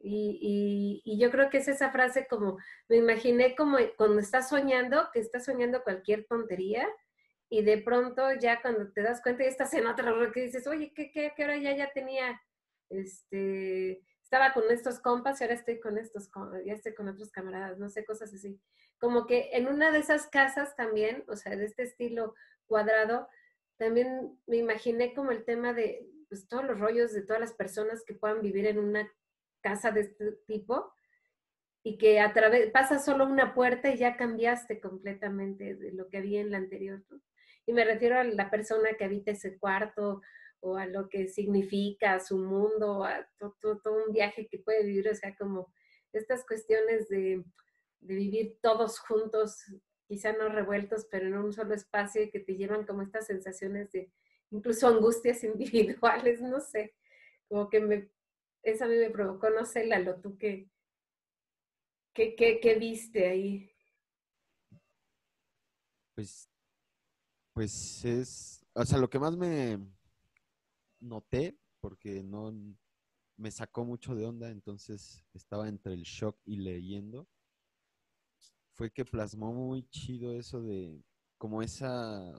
Y, 0.00 1.00
y, 1.04 1.18
yo 1.18 1.30
creo 1.30 1.48
que 1.48 1.58
es 1.58 1.68
esa 1.68 1.90
frase 1.90 2.26
como, 2.28 2.58
me 2.88 2.96
imaginé 2.96 3.54
como 3.54 3.78
cuando 3.96 4.18
estás 4.18 4.48
soñando, 4.48 5.08
que 5.12 5.20
estás 5.20 5.44
soñando 5.44 5.84
cualquier 5.84 6.26
tontería, 6.26 6.88
y 7.48 7.62
de 7.62 7.78
pronto 7.78 8.22
ya 8.40 8.60
cuando 8.60 8.90
te 8.92 9.02
das 9.02 9.22
cuenta 9.22 9.44
y 9.44 9.48
estás 9.48 9.72
en 9.74 9.86
otra 9.86 10.12
hora 10.12 10.32
que 10.32 10.42
dices, 10.42 10.66
oye, 10.66 10.92
¿qué, 10.94 11.10
qué, 11.10 11.32
qué 11.36 11.44
hora 11.44 11.56
ya, 11.56 11.76
ya 11.76 11.92
tenía, 11.92 12.40
este, 12.90 14.02
estaba 14.22 14.52
con 14.52 14.64
estos 14.70 15.00
compas 15.00 15.40
y 15.40 15.44
ahora 15.44 15.54
estoy 15.54 15.80
con 15.80 15.98
estos, 15.98 16.28
ya 16.64 16.72
estoy 16.72 16.94
con 16.94 17.08
otros 17.08 17.30
camaradas, 17.30 17.78
no 17.78 17.88
sé, 17.88 18.04
cosas 18.04 18.32
así 18.34 18.60
como 18.98 19.26
que 19.26 19.50
en 19.52 19.68
una 19.68 19.90
de 19.90 19.98
esas 19.98 20.26
casas 20.26 20.74
también, 20.76 21.24
o 21.28 21.36
sea, 21.36 21.56
de 21.56 21.66
este 21.66 21.82
estilo 21.82 22.34
cuadrado, 22.66 23.28
también 23.76 24.38
me 24.46 24.56
imaginé 24.56 25.14
como 25.14 25.32
el 25.32 25.44
tema 25.44 25.72
de 25.72 26.08
pues, 26.28 26.48
todos 26.48 26.64
los 26.64 26.78
rollos 26.78 27.12
de 27.12 27.22
todas 27.22 27.40
las 27.40 27.52
personas 27.52 28.04
que 28.04 28.14
puedan 28.14 28.40
vivir 28.40 28.66
en 28.66 28.78
una 28.78 29.10
casa 29.60 29.90
de 29.90 30.00
este 30.00 30.32
tipo 30.46 30.92
y 31.82 31.98
que 31.98 32.20
a 32.20 32.32
través 32.32 32.70
pasa 32.70 32.98
solo 32.98 33.26
una 33.26 33.54
puerta 33.54 33.90
y 33.90 33.98
ya 33.98 34.16
cambiaste 34.16 34.80
completamente 34.80 35.74
de 35.74 35.92
lo 35.92 36.08
que 36.08 36.18
había 36.18 36.40
en 36.40 36.50
la 36.50 36.56
anterior. 36.56 37.04
Y 37.66 37.72
me 37.72 37.84
refiero 37.84 38.18
a 38.18 38.24
la 38.24 38.50
persona 38.50 38.94
que 38.96 39.04
habita 39.04 39.32
ese 39.32 39.58
cuarto 39.58 40.22
o 40.60 40.76
a 40.76 40.86
lo 40.86 41.08
que 41.08 41.28
significa 41.28 42.18
su 42.20 42.38
mundo, 42.38 43.04
a 43.04 43.28
todo, 43.38 43.80
un 44.06 44.12
viaje 44.12 44.46
que 44.46 44.58
puede 44.58 44.84
vivir, 44.84 45.08
o 45.08 45.14
sea, 45.14 45.34
como 45.36 45.72
estas 46.12 46.46
cuestiones 46.46 47.08
de 47.08 47.44
de 48.00 48.14
vivir 48.14 48.58
todos 48.62 48.98
juntos, 49.00 49.64
quizá 50.06 50.32
no 50.32 50.48
revueltos, 50.48 51.06
pero 51.10 51.26
en 51.26 51.36
un 51.36 51.52
solo 51.52 51.74
espacio 51.74 52.22
y 52.22 52.30
que 52.30 52.40
te 52.40 52.56
llevan 52.56 52.86
como 52.86 53.02
estas 53.02 53.26
sensaciones 53.26 53.90
de 53.92 54.12
incluso 54.50 54.86
angustias 54.86 55.42
individuales, 55.44 56.40
no 56.40 56.60
sé, 56.60 56.94
como 57.48 57.68
que 57.68 57.80
me, 57.80 58.10
eso 58.62 58.84
a 58.84 58.88
mí 58.88 58.96
me 58.96 59.10
provocó, 59.10 59.50
no 59.50 59.64
sé, 59.64 59.86
Lalo, 59.86 60.20
tú 60.20 60.36
qué, 60.38 60.70
qué, 62.14 62.34
qué, 62.36 62.60
qué 62.60 62.74
viste 62.74 63.26
ahí. 63.26 63.70
Pues, 66.14 66.48
pues 67.56 68.04
es, 68.04 68.66
o 68.74 68.84
sea, 68.84 68.98
lo 68.98 69.08
que 69.08 69.18
más 69.18 69.34
me 69.34 69.78
noté, 71.00 71.58
porque 71.80 72.22
no 72.22 72.52
me 73.38 73.50
sacó 73.50 73.82
mucho 73.82 74.14
de 74.14 74.26
onda, 74.26 74.50
entonces 74.50 75.24
estaba 75.32 75.66
entre 75.66 75.94
el 75.94 76.02
shock 76.02 76.38
y 76.44 76.56
leyendo, 76.56 77.26
fue 78.74 78.90
que 78.90 79.06
plasmó 79.06 79.54
muy 79.54 79.88
chido 79.88 80.34
eso 80.34 80.60
de 80.60 81.02
como 81.38 81.62
esa 81.62 82.30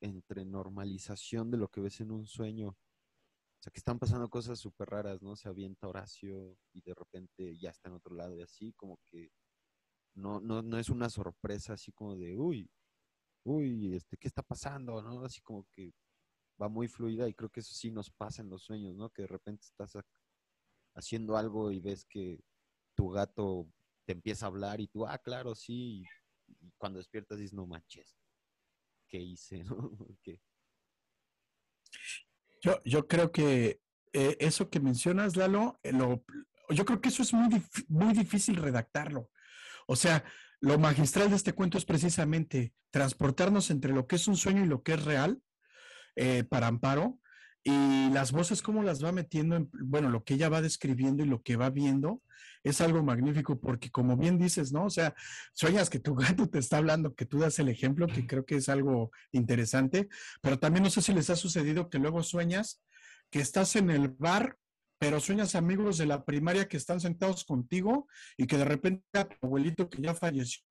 entre 0.00 0.44
normalización 0.44 1.52
de 1.52 1.58
lo 1.58 1.68
que 1.68 1.80
ves 1.80 2.00
en 2.00 2.10
un 2.10 2.26
sueño. 2.26 2.70
O 2.70 3.62
sea, 3.62 3.70
que 3.72 3.78
están 3.78 4.00
pasando 4.00 4.28
cosas 4.28 4.58
súper 4.58 4.88
raras, 4.88 5.22
¿no? 5.22 5.36
Se 5.36 5.48
avienta 5.48 5.86
Horacio 5.86 6.58
y 6.72 6.80
de 6.80 6.94
repente 6.96 7.56
ya 7.58 7.70
está 7.70 7.90
en 7.90 7.94
otro 7.94 8.16
lado 8.16 8.34
y 8.34 8.42
así, 8.42 8.72
como 8.72 8.98
que 9.04 9.30
no, 10.14 10.40
no, 10.40 10.62
no 10.62 10.78
es 10.78 10.88
una 10.88 11.10
sorpresa 11.10 11.74
así 11.74 11.92
como 11.92 12.16
de, 12.16 12.36
uy, 12.36 12.68
uy, 13.48 13.96
este, 13.96 14.16
¿qué 14.16 14.28
está 14.28 14.42
pasando? 14.42 15.00
¿no? 15.02 15.24
Así 15.24 15.40
como 15.40 15.66
que 15.72 15.92
va 16.60 16.68
muy 16.68 16.88
fluida 16.88 17.28
y 17.28 17.34
creo 17.34 17.50
que 17.50 17.60
eso 17.60 17.74
sí 17.74 17.90
nos 17.90 18.10
pasa 18.10 18.42
en 18.42 18.50
los 18.50 18.62
sueños, 18.62 18.94
¿no? 18.94 19.10
Que 19.10 19.22
de 19.22 19.28
repente 19.28 19.64
estás 19.64 19.96
haciendo 20.94 21.36
algo 21.36 21.70
y 21.70 21.80
ves 21.80 22.04
que 22.04 22.40
tu 22.94 23.10
gato 23.10 23.68
te 24.04 24.12
empieza 24.12 24.46
a 24.46 24.48
hablar 24.48 24.80
y 24.80 24.88
tú, 24.88 25.06
ah, 25.06 25.18
claro, 25.18 25.54
sí, 25.54 26.04
y 26.60 26.70
cuando 26.76 26.98
despiertas 26.98 27.38
dices, 27.38 27.54
no 27.54 27.66
manches, 27.66 28.18
¿qué 29.08 29.18
hice? 29.18 29.64
Yo, 32.60 32.82
yo 32.84 33.06
creo 33.06 33.30
que 33.30 33.80
eh, 34.12 34.36
eso 34.40 34.68
que 34.68 34.80
mencionas, 34.80 35.36
Lalo, 35.36 35.78
eh, 35.84 35.92
yo 36.70 36.84
creo 36.84 37.00
que 37.00 37.08
eso 37.08 37.22
es 37.22 37.32
muy, 37.32 37.62
muy 37.86 38.12
difícil 38.14 38.56
redactarlo. 38.56 39.30
O 39.86 39.94
sea, 39.94 40.24
lo 40.60 40.78
magistral 40.78 41.30
de 41.30 41.36
este 41.36 41.52
cuento 41.52 41.78
es 41.78 41.84
precisamente 41.84 42.72
transportarnos 42.90 43.70
entre 43.70 43.92
lo 43.92 44.06
que 44.06 44.16
es 44.16 44.28
un 44.28 44.36
sueño 44.36 44.64
y 44.64 44.68
lo 44.68 44.82
que 44.82 44.94
es 44.94 45.04
real 45.04 45.40
eh, 46.16 46.44
para 46.44 46.66
Amparo 46.66 47.18
y 47.62 48.10
las 48.10 48.32
voces, 48.32 48.62
cómo 48.62 48.82
las 48.82 49.04
va 49.04 49.12
metiendo, 49.12 49.56
en, 49.56 49.70
bueno, 49.72 50.08
lo 50.10 50.24
que 50.24 50.34
ella 50.34 50.48
va 50.48 50.62
describiendo 50.62 51.22
y 51.22 51.26
lo 51.26 51.42
que 51.42 51.56
va 51.56 51.70
viendo 51.70 52.22
es 52.62 52.80
algo 52.80 53.02
magnífico 53.02 53.60
porque 53.60 53.90
como 53.90 54.16
bien 54.16 54.38
dices, 54.38 54.72
¿no? 54.72 54.84
O 54.84 54.90
sea, 54.90 55.14
sueñas 55.52 55.90
que 55.90 55.98
tu 55.98 56.14
gato 56.14 56.48
te 56.48 56.58
está 56.58 56.78
hablando, 56.78 57.14
que 57.14 57.26
tú 57.26 57.38
das 57.38 57.58
el 57.58 57.68
ejemplo, 57.68 58.06
que 58.06 58.26
creo 58.26 58.44
que 58.44 58.56
es 58.56 58.68
algo 58.68 59.10
interesante, 59.32 60.08
pero 60.40 60.58
también 60.58 60.84
no 60.84 60.90
sé 60.90 61.02
si 61.02 61.12
les 61.12 61.30
ha 61.30 61.36
sucedido 61.36 61.90
que 61.90 61.98
luego 61.98 62.22
sueñas 62.22 62.82
que 63.30 63.40
estás 63.40 63.76
en 63.76 63.90
el 63.90 64.08
bar, 64.08 64.56
pero 64.98 65.20
sueñas 65.20 65.54
amigos 65.54 65.98
de 65.98 66.06
la 66.06 66.24
primaria 66.24 66.68
que 66.68 66.76
están 66.76 67.00
sentados 67.00 67.44
contigo 67.44 68.08
y 68.36 68.46
que 68.46 68.58
de 68.58 68.64
repente 68.64 69.04
tu 69.12 69.46
abuelito 69.46 69.88
que 69.88 70.02
ya 70.02 70.14
falleció 70.14 70.62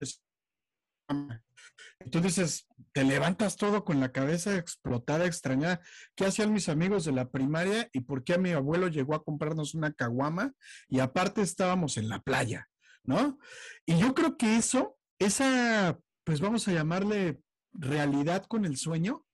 entonces 2.00 2.67
te 2.93 3.03
levantas 3.03 3.57
todo 3.57 3.84
con 3.84 4.00
la 4.00 4.12
cabeza 4.12 4.55
explotada, 4.55 5.25
extrañada. 5.25 5.81
¿Qué 6.15 6.25
hacían 6.25 6.53
mis 6.53 6.69
amigos 6.69 7.05
de 7.05 7.12
la 7.12 7.29
primaria 7.29 7.89
y 7.91 8.01
por 8.01 8.24
qué 8.24 8.38
mi 8.38 8.51
abuelo 8.51 8.88
llegó 8.88 9.15
a 9.15 9.24
comprarnos 9.24 9.74
una 9.74 9.91
caguama? 9.91 10.53
Y 10.88 11.00
aparte 11.00 11.41
estábamos 11.41 11.98
en 11.98 12.10
la 12.10 12.22
playa, 12.22 12.69
¿no? 13.03 13.39
Y 13.86 13.98
yo 13.98 14.13
creo 14.13 14.38
que 14.38 14.57
eso, 14.57 14.98
esa, 15.19 16.00
pues 16.24 16.39
vamos 16.39 16.67
a 16.67 16.74
llamarle 16.74 17.41
realidad 17.74 18.46
con 18.46 18.65
el 18.65 18.77
sueño, 18.77 19.25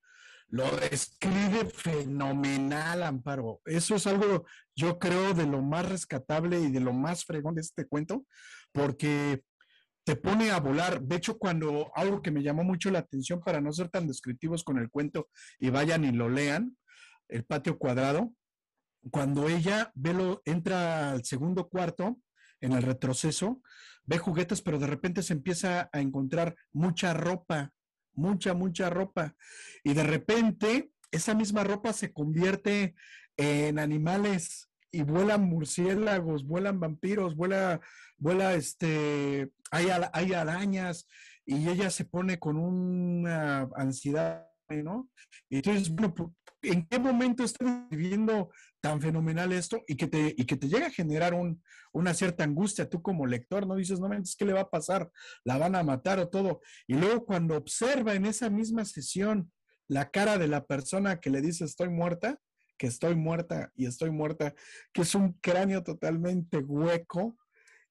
lo 0.53 0.69
describe 0.77 1.65
fenomenal, 1.65 3.01
Amparo. 3.01 3.59
Eso 3.65 3.95
es 3.95 4.05
algo, 4.05 4.45
yo 4.75 4.99
creo, 4.99 5.33
de 5.33 5.47
lo 5.47 5.63
más 5.63 5.89
rescatable 5.89 6.59
y 6.59 6.71
de 6.71 6.79
lo 6.79 6.93
más 6.93 7.25
fregón 7.25 7.55
de 7.55 7.61
este 7.61 7.87
cuento, 7.87 8.23
porque 8.71 9.43
te 10.03 10.15
pone 10.15 10.51
a 10.51 10.59
volar. 10.59 11.01
De 11.01 11.15
hecho, 11.15 11.39
cuando 11.39 11.91
algo 11.95 12.21
que 12.21 12.29
me 12.29 12.43
llamó 12.43 12.63
mucho 12.63 12.91
la 12.91 12.99
atención 12.99 13.41
para 13.41 13.61
no 13.61 13.73
ser 13.73 13.89
tan 13.89 14.05
descriptivos 14.05 14.63
con 14.63 14.77
el 14.77 14.91
cuento 14.91 15.27
y 15.57 15.71
vayan 15.71 16.05
y 16.05 16.11
lo 16.11 16.29
lean, 16.29 16.77
el 17.29 17.43
patio 17.45 17.79
cuadrado, 17.79 18.31
cuando 19.09 19.49
ella 19.49 19.91
ve 19.95 20.13
lo, 20.13 20.43
entra 20.45 21.13
al 21.13 21.25
segundo 21.25 21.67
cuarto, 21.67 22.19
en 22.61 22.73
el 22.73 22.83
retroceso, 22.83 23.59
ve 24.05 24.19
juguetes, 24.19 24.61
pero 24.61 24.77
de 24.77 24.85
repente 24.85 25.23
se 25.23 25.33
empieza 25.33 25.89
a 25.91 25.99
encontrar 25.99 26.55
mucha 26.71 27.15
ropa, 27.15 27.71
mucha, 28.15 28.53
mucha 28.53 28.89
ropa. 28.89 29.35
Y 29.83 29.93
de 29.93 30.03
repente 30.03 30.91
esa 31.11 31.35
misma 31.35 31.63
ropa 31.63 31.93
se 31.93 32.11
convierte 32.11 32.95
en 33.37 33.79
animales 33.79 34.69
y 34.91 35.03
vuelan 35.03 35.43
murciélagos, 35.43 36.45
vuelan 36.45 36.79
vampiros, 36.79 37.35
vuela, 37.35 37.81
vuela 38.17 38.53
este, 38.53 39.51
hay, 39.71 39.87
hay 40.13 40.33
arañas 40.33 41.07
y 41.45 41.67
ella 41.67 41.89
se 41.89 42.05
pone 42.05 42.39
con 42.39 42.57
una 42.57 43.69
ansiedad, 43.75 44.47
¿no? 44.69 45.09
Entonces, 45.49 45.89
bueno, 45.89 46.33
¿en 46.61 46.85
qué 46.87 46.99
momento 46.99 47.43
está 47.43 47.87
viviendo 47.89 48.49
tan 48.83 48.99
fenomenal 48.99 49.53
esto 49.53 49.81
y 49.87 49.95
que 49.95 50.07
te, 50.07 50.35
y 50.37 50.45
que 50.45 50.57
te 50.57 50.67
llega 50.67 50.87
a 50.87 50.91
generar 50.91 51.33
un, 51.33 51.63
una 51.93 52.13
cierta 52.13 52.43
angustia 52.43 52.89
tú 52.89 53.01
como 53.01 53.25
lector, 53.25 53.65
¿no? 53.65 53.77
Dices, 53.77 54.01
no, 54.01 54.09
¿qué 54.37 54.43
le 54.43 54.51
va 54.51 54.59
a 54.59 54.69
pasar? 54.69 55.09
¿La 55.45 55.57
van 55.57 55.77
a 55.77 55.83
matar 55.83 56.19
o 56.19 56.27
todo? 56.27 56.59
Y 56.85 56.95
luego 56.95 57.25
cuando 57.25 57.55
observa 57.55 58.13
en 58.13 58.25
esa 58.25 58.49
misma 58.49 58.83
sesión 58.83 59.53
la 59.87 60.11
cara 60.11 60.37
de 60.37 60.49
la 60.49 60.65
persona 60.65 61.21
que 61.21 61.29
le 61.29 61.39
dice 61.39 61.63
estoy 61.63 61.87
muerta, 61.87 62.41
que 62.77 62.87
estoy 62.87 63.15
muerta 63.15 63.71
y 63.73 63.85
estoy 63.85 64.11
muerta, 64.11 64.53
que 64.91 65.03
es 65.03 65.15
un 65.15 65.31
cráneo 65.39 65.81
totalmente 65.81 66.57
hueco 66.57 67.37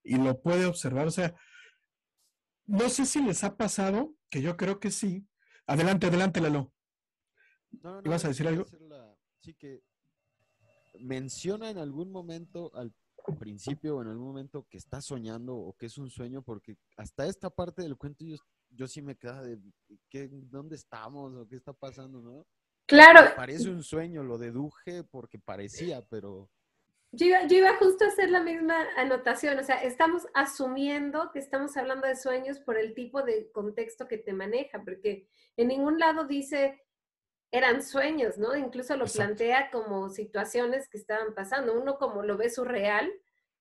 y 0.04 0.16
lo 0.16 0.42
puede 0.42 0.66
observar. 0.66 1.06
O 1.06 1.10
sea, 1.10 1.34
no 2.66 2.90
sé 2.90 3.06
si 3.06 3.22
les 3.22 3.44
ha 3.44 3.56
pasado, 3.56 4.14
que 4.28 4.42
yo 4.42 4.58
creo 4.58 4.78
que 4.78 4.90
sí. 4.90 5.26
Adelante, 5.66 6.08
adelante, 6.08 6.42
Lalo. 6.42 6.70
No, 7.80 8.02
no, 8.02 8.10
¿Vas 8.10 8.26
a 8.26 8.28
decir 8.28 8.46
algo? 8.46 8.66
Sí, 9.40 9.54
que 9.54 9.80
menciona 10.94 11.70
en 11.70 11.78
algún 11.78 12.10
momento 12.10 12.70
al 12.74 12.92
principio 13.38 13.96
o 13.96 14.02
en 14.02 14.08
algún 14.08 14.26
momento 14.26 14.66
que 14.68 14.78
está 14.78 15.00
soñando 15.00 15.54
o 15.54 15.76
que 15.76 15.86
es 15.86 15.98
un 15.98 16.10
sueño, 16.10 16.42
porque 16.42 16.76
hasta 16.96 17.26
esta 17.26 17.50
parte 17.50 17.82
del 17.82 17.96
cuento 17.96 18.24
yo, 18.24 18.36
yo 18.70 18.86
sí 18.86 19.02
me 19.02 19.16
quedaba 19.16 19.42
de 19.42 19.58
¿qué, 20.08 20.28
dónde 20.30 20.76
estamos 20.76 21.34
o 21.34 21.48
qué 21.48 21.56
está 21.56 21.72
pasando, 21.72 22.20
¿no? 22.20 22.46
Claro. 22.86 23.34
Parece 23.36 23.70
un 23.70 23.82
sueño, 23.82 24.22
lo 24.22 24.38
deduje 24.38 25.04
porque 25.04 25.38
parecía, 25.38 26.02
pero... 26.10 26.50
Yo 27.14 27.26
iba, 27.26 27.46
yo 27.46 27.58
iba, 27.58 27.76
justo 27.76 28.04
a 28.04 28.08
hacer 28.08 28.30
la 28.30 28.42
misma 28.42 28.86
anotación, 28.96 29.58
o 29.58 29.62
sea, 29.62 29.82
estamos 29.82 30.26
asumiendo 30.32 31.30
que 31.30 31.38
estamos 31.38 31.76
hablando 31.76 32.06
de 32.06 32.16
sueños 32.16 32.58
por 32.60 32.78
el 32.78 32.94
tipo 32.94 33.22
de 33.22 33.50
contexto 33.52 34.08
que 34.08 34.16
te 34.16 34.32
maneja, 34.32 34.82
porque 34.82 35.28
en 35.58 35.68
ningún 35.68 35.98
lado 35.98 36.26
dice 36.26 36.82
eran 37.52 37.82
sueños, 37.82 38.38
¿no? 38.38 38.56
Incluso 38.56 38.96
lo 38.96 39.04
plantea 39.04 39.70
como 39.70 40.10
situaciones 40.10 40.88
que 40.88 40.98
estaban 40.98 41.34
pasando. 41.34 41.78
Uno 41.80 41.98
como 41.98 42.24
lo 42.24 42.36
ve 42.36 42.50
surreal, 42.50 43.12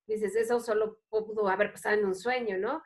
dices, 0.07 0.35
eso 0.35 0.59
solo 0.59 0.97
pudo 1.09 1.47
haber 1.47 1.71
pasado 1.71 1.99
en 1.99 2.05
un 2.05 2.15
sueño, 2.15 2.57
¿no? 2.57 2.81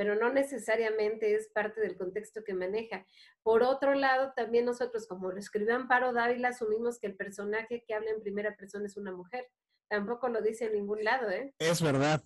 pero 0.00 0.14
no 0.14 0.32
necesariamente 0.32 1.34
es 1.34 1.48
parte 1.48 1.82
del 1.82 1.94
contexto 1.94 2.42
que 2.42 2.54
maneja. 2.54 3.04
Por 3.42 3.62
otro 3.62 3.92
lado, 3.94 4.32
también 4.34 4.64
nosotros, 4.64 5.06
como 5.06 5.30
lo 5.30 5.38
escribió 5.38 5.76
Amparo 5.76 6.14
Dávila, 6.14 6.48
asumimos 6.48 6.98
que 6.98 7.06
el 7.06 7.16
personaje 7.16 7.84
que 7.86 7.92
habla 7.92 8.08
en 8.08 8.22
primera 8.22 8.56
persona 8.56 8.86
es 8.86 8.96
una 8.96 9.12
mujer. 9.12 9.50
Tampoco 9.88 10.30
lo 10.30 10.40
dice 10.40 10.64
en 10.64 10.72
ningún 10.72 11.04
lado, 11.04 11.28
¿eh? 11.28 11.52
Es 11.58 11.82
verdad. 11.82 12.24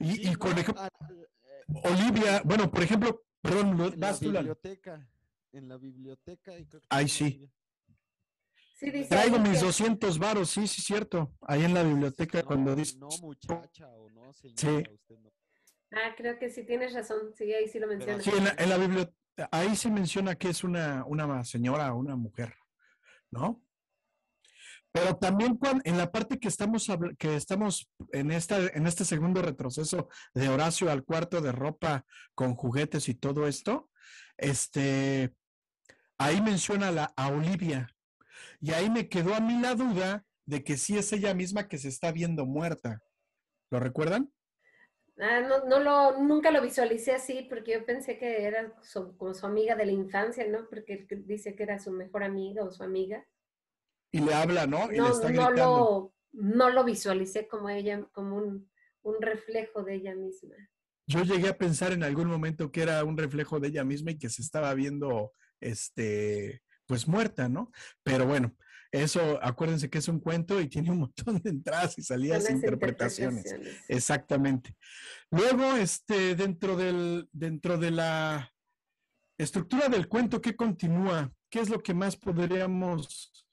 Y, 0.00 0.34
con 0.34 0.58
ejemplo, 0.58 0.82
eh, 0.84 1.80
Olivia, 1.84 2.42
bueno, 2.44 2.68
por 2.68 2.82
ejemplo, 2.82 3.24
perdón, 3.40 3.80
en 3.80 4.00
la 4.00 4.12
biblioteca, 4.12 5.08
en 5.54 5.68
la 5.68 5.76
biblioteca. 5.76 6.58
Y 6.58 6.66
Ay, 6.88 7.08
sí. 7.08 7.50
Traigo 9.08 9.38
mis 9.38 9.60
200 9.60 10.18
varos, 10.18 10.50
sí, 10.50 10.66
sí, 10.66 10.82
cierto. 10.82 11.32
Ahí 11.42 11.64
en 11.64 11.74
la 11.74 11.82
biblioteca 11.82 12.42
cuando 12.42 12.74
dice. 12.74 12.98
No, 12.98 13.08
muchacha, 13.22 13.88
o 13.88 14.10
no, 14.10 14.32
señora, 14.32 14.56
sí. 14.56 14.92
usted 14.92 15.18
no 15.18 15.32
Ah, 15.92 16.12
creo 16.16 16.38
que 16.38 16.50
sí 16.50 16.64
tienes 16.64 16.92
razón. 16.92 17.32
Sí, 17.36 17.52
ahí 17.52 17.68
sí 17.68 17.78
lo 17.78 17.86
menciona. 17.86 18.20
Sí, 18.20 18.30
en 18.34 18.68
la, 18.68 18.76
biblioteca, 18.76 19.48
ahí 19.52 19.76
sí 19.76 19.90
menciona 19.90 20.34
que 20.34 20.48
es 20.48 20.64
una, 20.64 21.04
una 21.06 21.44
señora 21.44 21.94
o 21.94 21.98
una 21.98 22.16
mujer, 22.16 22.54
¿no? 23.30 23.62
Pero 24.90 25.16
también 25.16 25.56
cuando, 25.56 25.82
en 25.84 25.98
la 25.98 26.10
parte 26.10 26.38
que 26.38 26.48
estamos, 26.48 26.88
que 27.18 27.36
estamos 27.36 27.90
en, 28.12 28.30
esta, 28.30 28.58
en 28.58 28.86
este 28.86 29.04
segundo 29.04 29.42
retroceso 29.42 30.08
de 30.34 30.48
Horacio 30.48 30.90
al 30.90 31.04
cuarto 31.04 31.40
de 31.40 31.52
ropa 31.52 32.04
con 32.34 32.54
juguetes 32.54 33.08
y 33.08 33.14
todo 33.14 33.46
esto, 33.48 33.90
este, 34.36 35.32
ahí 36.18 36.40
menciona 36.40 36.90
la, 36.90 37.12
a 37.16 37.28
Olivia. 37.28 37.88
Y 38.60 38.72
ahí 38.72 38.90
me 38.90 39.08
quedó 39.08 39.34
a 39.34 39.40
mí 39.40 39.60
la 39.60 39.74
duda 39.74 40.24
de 40.46 40.64
que 40.64 40.76
sí 40.76 40.96
es 40.98 41.12
ella 41.12 41.34
misma 41.34 41.68
que 41.68 41.78
se 41.78 41.88
está 41.88 42.12
viendo 42.12 42.46
muerta. 42.46 43.02
¿Lo 43.70 43.80
recuerdan? 43.80 44.32
Ah, 45.18 45.40
no, 45.40 45.64
no 45.66 45.80
lo, 45.80 46.18
nunca 46.22 46.50
lo 46.50 46.60
visualicé 46.60 47.12
así 47.12 47.46
porque 47.48 47.74
yo 47.74 47.86
pensé 47.86 48.18
que 48.18 48.44
era 48.44 48.74
como 49.16 49.32
su 49.34 49.46
amiga 49.46 49.76
de 49.76 49.86
la 49.86 49.92
infancia, 49.92 50.46
¿no? 50.48 50.68
Porque 50.68 51.06
dice 51.24 51.54
que 51.54 51.62
era 51.62 51.78
su 51.78 51.92
mejor 51.92 52.24
amiga 52.24 52.64
o 52.64 52.72
su 52.72 52.82
amiga. 52.82 53.24
Y 54.10 54.20
le 54.20 54.34
habla, 54.34 54.66
¿no? 54.66 54.92
Y 54.92 54.96
no, 54.98 55.08
le 55.08 55.14
está 55.14 55.30
no, 55.30 55.50
lo, 55.50 56.14
no 56.32 56.70
lo 56.70 56.84
visualicé 56.84 57.46
como 57.46 57.68
ella, 57.68 58.04
como 58.12 58.36
un, 58.36 58.70
un 59.02 59.20
reflejo 59.20 59.82
de 59.84 59.94
ella 59.94 60.14
misma. 60.14 60.54
Yo 61.06 61.22
llegué 61.22 61.48
a 61.48 61.58
pensar 61.58 61.92
en 61.92 62.02
algún 62.02 62.28
momento 62.28 62.72
que 62.72 62.82
era 62.82 63.04
un 63.04 63.16
reflejo 63.16 63.60
de 63.60 63.68
ella 63.68 63.84
misma 63.84 64.12
y 64.12 64.18
que 64.18 64.30
se 64.30 64.42
estaba 64.42 64.72
viendo, 64.74 65.32
este, 65.64 66.62
pues 66.86 67.08
muerta, 67.08 67.48
¿no? 67.48 67.72
Pero 68.02 68.26
bueno, 68.26 68.54
eso, 68.92 69.40
acuérdense 69.42 69.90
que 69.90 69.98
es 69.98 70.06
un 70.06 70.20
cuento 70.20 70.60
y 70.60 70.68
tiene 70.68 70.90
un 70.90 71.00
montón 71.00 71.40
de 71.42 71.50
entradas 71.50 71.98
y 71.98 72.02
salidas 72.02 72.48
e 72.48 72.52
interpretaciones. 72.52 73.54
Exactamente. 73.88 74.76
Luego, 75.30 75.76
este, 75.76 76.36
dentro 76.36 76.76
del, 76.76 77.28
dentro 77.32 77.76
de 77.76 77.90
la 77.90 78.52
estructura 79.36 79.88
del 79.88 80.06
cuento, 80.06 80.40
¿qué 80.40 80.54
continúa? 80.54 81.32
¿Qué 81.50 81.60
es 81.60 81.70
lo 81.70 81.82
que 81.82 81.92
más 81.92 82.16
podríamos? 82.16 83.48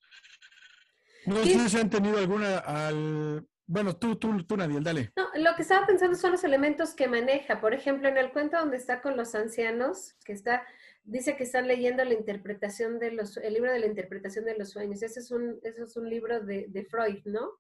No 1.26 1.44
sé 1.44 1.70
si 1.70 1.78
han 1.78 1.90
tenido 1.90 2.18
alguna 2.18 2.60
al, 2.60 3.48
Bueno, 3.66 3.96
tú, 3.96 4.16
tú, 4.18 4.44
tú, 4.44 4.58
Nadiel, 4.58 4.84
dale. 4.84 5.12
No, 5.16 5.28
lo 5.36 5.56
que 5.56 5.64
estaba 5.64 5.88
pensando 5.88 6.18
son 6.18 6.34
los 6.34 6.44
elementos 6.44 6.94
que 6.94 7.08
maneja. 7.08 7.62
Por 7.62 7.74
ejemplo, 7.74 8.10
en 8.10 8.18
el 8.18 8.32
cuento 8.32 8.60
donde 8.60 8.78
está 8.78 9.02
con 9.02 9.18
los 9.18 9.34
ancianos, 9.34 10.16
que 10.26 10.34
está, 10.34 10.64
dice 11.04 11.36
que 11.36 11.44
están 11.44 11.68
leyendo 11.68 12.04
la 12.04 12.14
interpretación 12.14 13.00
de 13.00 13.12
los, 13.12 13.38
el 13.38 13.54
libro 13.54 13.72
de 13.72 13.80
la 13.80 13.88
interpretación 13.88 14.46
de 14.46 14.58
los 14.58 14.72
sueños. 14.72 15.02
Ese 15.02 15.20
es 15.20 15.32
un, 15.32 15.60
ese 15.64 15.84
es 15.84 15.96
un 15.98 16.10
libro 16.10 16.42
de, 16.42 16.68
de 16.70 16.86
Freud, 16.86 17.22
¿no? 17.26 17.60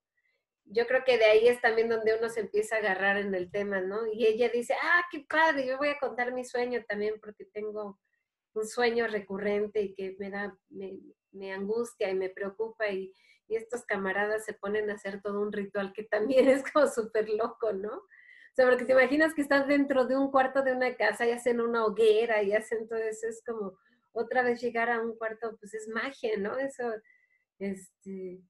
Yo 0.65 0.87
creo 0.87 1.03
que 1.03 1.17
de 1.17 1.25
ahí 1.25 1.47
es 1.47 1.59
también 1.59 1.89
donde 1.89 2.17
uno 2.17 2.29
se 2.29 2.41
empieza 2.41 2.75
a 2.75 2.79
agarrar 2.79 3.17
en 3.17 3.33
el 3.35 3.51
tema, 3.51 3.81
¿no? 3.81 4.05
Y 4.11 4.25
ella 4.25 4.49
dice, 4.49 4.75
ah, 4.81 5.03
qué 5.11 5.25
padre, 5.27 5.67
yo 5.67 5.77
voy 5.77 5.89
a 5.89 5.99
contar 5.99 6.33
mi 6.33 6.45
sueño 6.45 6.83
también 6.87 7.15
porque 7.21 7.45
tengo 7.45 7.99
un 8.53 8.67
sueño 8.67 9.07
recurrente 9.07 9.81
y 9.81 9.93
que 9.93 10.15
me 10.19 10.29
da, 10.29 10.57
me 11.31 11.53
angustia 11.53 12.09
y 12.09 12.15
me 12.15 12.29
preocupa 12.29 12.89
y, 12.89 13.13
y 13.51 13.57
estos 13.57 13.83
camaradas 13.83 14.45
se 14.45 14.53
ponen 14.53 14.89
a 14.89 14.93
hacer 14.93 15.21
todo 15.21 15.41
un 15.41 15.51
ritual 15.51 15.91
que 15.93 16.03
también 16.03 16.47
es 16.49 16.63
como 16.71 16.87
súper 16.87 17.29
loco, 17.29 17.73
¿no? 17.73 18.03
O 18.51 18.53
sea, 18.53 18.67
porque 18.67 18.83
te 18.83 18.91
imaginas 18.91 19.33
que 19.33 19.41
estás 19.41 19.65
dentro 19.65 20.05
de 20.05 20.17
un 20.17 20.29
cuarto 20.29 20.61
de 20.61 20.73
una 20.73 20.93
casa 20.95 21.25
y 21.25 21.31
hacen 21.31 21.61
una 21.61 21.85
hoguera 21.85 22.43
y 22.43 22.53
hacen 22.53 22.87
todo 22.87 22.99
eso, 22.99 23.27
es 23.27 23.41
como 23.45 23.77
otra 24.11 24.41
vez 24.41 24.61
llegar 24.61 24.89
a 24.89 25.01
un 25.01 25.15
cuarto, 25.15 25.55
pues 25.57 25.73
es 25.73 25.87
magia, 25.87 26.37
¿no? 26.37 26.57
Eso, 26.57 26.83
este, 27.59 28.41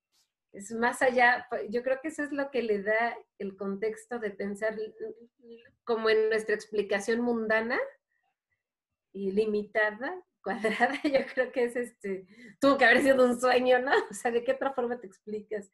es 0.53 0.72
más 0.72 1.01
allá, 1.01 1.48
yo 1.70 1.84
creo 1.84 2.00
que 2.01 2.10
eso 2.10 2.24
es 2.24 2.31
lo 2.31 2.50
que 2.50 2.63
le 2.63 2.81
da 2.81 3.15
el 3.38 3.55
contexto 3.55 4.20
de 4.20 4.31
pensar 4.31 4.75
como 5.84 6.10
en 6.10 6.29
nuestra 6.29 6.55
explicación 6.55 7.22
mundana 7.22 7.79
y 9.13 9.31
limitada, 9.31 10.22
cuadrada, 10.43 11.00
yo 11.03 11.20
creo 11.34 11.51
que 11.51 11.65
es 11.65 11.75
este, 11.75 12.25
tuvo 12.60 12.77
que 12.77 12.86
haber 12.86 13.03
sido 13.03 13.24
un 13.24 13.39
sueño, 13.39 13.77
¿no? 13.79 13.91
O 14.10 14.13
sea, 14.13 14.31
¿de 14.31 14.43
qué 14.43 14.53
otra 14.53 14.74
forma 14.74 15.00
te 15.00 15.05
explicas? 15.05 15.70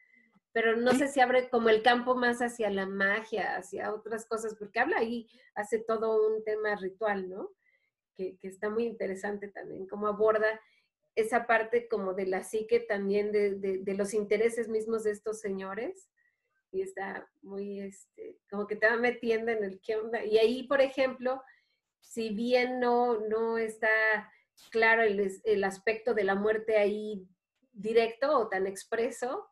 Pero 0.53 0.75
no 0.77 0.93
sé 0.93 1.07
si 1.07 1.19
abre 1.19 1.49
como 1.49 1.69
el 1.69 1.83
campo 1.83 2.15
más 2.15 2.41
hacia 2.41 2.69
la 2.69 2.85
magia, 2.85 3.57
hacia 3.57 3.93
otras 3.93 4.25
cosas, 4.25 4.55
porque 4.55 4.79
habla 4.79 4.97
ahí, 4.97 5.27
hace 5.55 5.79
todo 5.79 6.27
un 6.27 6.43
tema 6.43 6.75
ritual, 6.75 7.29
¿no? 7.29 7.51
Que, 8.15 8.37
que 8.37 8.47
está 8.47 8.69
muy 8.69 8.85
interesante 8.85 9.49
también, 9.49 9.87
cómo 9.87 10.07
aborda 10.07 10.59
esa 11.15 11.47
parte 11.47 11.87
como 11.87 12.13
de 12.13 12.27
la 12.27 12.43
psique 12.43 12.79
también, 12.79 13.31
de, 13.31 13.55
de, 13.55 13.79
de 13.79 13.93
los 13.95 14.13
intereses 14.13 14.67
mismos 14.67 15.03
de 15.03 15.11
estos 15.11 15.39
señores, 15.39 16.09
y 16.71 16.81
está 16.81 17.27
muy, 17.41 17.79
este, 17.79 18.37
como 18.49 18.67
que 18.67 18.75
te 18.75 18.87
va 18.87 18.97
metiendo 18.97 19.51
en 19.51 19.63
el 19.63 19.79
qué 19.81 19.95
onda. 19.95 20.23
Y 20.23 20.37
ahí, 20.37 20.63
por 20.63 20.81
ejemplo, 20.81 21.41
si 22.01 22.29
bien 22.29 22.79
no, 22.79 23.19
no 23.21 23.57
está 23.57 23.89
claro 24.69 25.01
el, 25.01 25.31
el, 25.43 25.63
aspecto 25.63 26.13
de 26.13 26.23
la 26.23 26.35
muerte 26.35 26.77
ahí 26.77 27.27
directo 27.71 28.37
o 28.37 28.49
tan 28.49 28.67
expreso, 28.67 29.47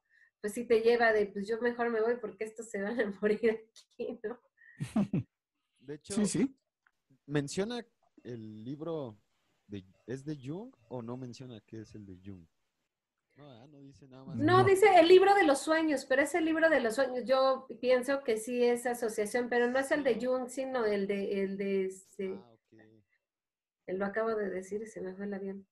pues 0.45 0.53
sí 0.53 0.63
te 0.63 0.81
lleva 0.81 1.11
de, 1.11 1.25
pues 1.25 1.47
yo 1.47 1.59
mejor 1.59 1.89
me 1.89 1.99
voy 2.01 2.17
porque 2.21 2.43
estos 2.43 2.69
se 2.69 2.79
van 2.79 3.01
a 3.01 3.05
morir 3.19 3.67
aquí, 3.67 4.19
¿no? 4.21 4.39
De 5.79 5.95
hecho, 5.95 6.13
Sí, 6.13 6.25
sí. 6.27 6.55
menciona 7.25 7.83
el 8.21 8.63
libro, 8.63 9.19
de, 9.65 9.83
¿es 10.05 10.23
de 10.23 10.37
Jung 10.37 10.71
o 10.87 11.01
no 11.01 11.17
menciona 11.17 11.59
que 11.61 11.79
es 11.81 11.95
el 11.95 12.05
de 12.05 12.19
Jung? 12.23 12.45
No, 13.35 13.49
ah, 13.49 13.65
no 13.71 13.81
dice 13.81 14.07
nada 14.07 14.23
más. 14.23 14.35
No, 14.37 14.63
dice 14.63 14.85
el 14.99 15.07
libro 15.07 15.33
de 15.33 15.45
los 15.45 15.61
sueños, 15.61 16.05
pero 16.05 16.21
es 16.21 16.35
el 16.35 16.45
libro 16.45 16.69
de 16.69 16.79
los 16.79 16.93
sueños. 16.93 17.23
Yo 17.25 17.65
pienso 17.81 18.23
que 18.23 18.37
sí 18.37 18.63
es 18.63 18.85
asociación, 18.85 19.49
pero 19.49 19.67
no 19.71 19.79
es 19.79 19.89
el 19.89 20.03
de 20.03 20.23
Jung, 20.23 20.47
sino 20.47 20.85
el 20.85 21.07
de, 21.07 21.41
el 21.41 21.57
de 21.57 21.85
este, 21.85 22.35
Ah, 22.35 22.53
ok. 22.53 22.79
lo 23.87 24.05
acabo 24.05 24.35
de 24.35 24.51
decir 24.51 24.83
y 24.83 24.85
se 24.85 25.01
me 25.01 25.15
fue 25.15 25.25
el 25.25 25.33
avión. 25.33 25.67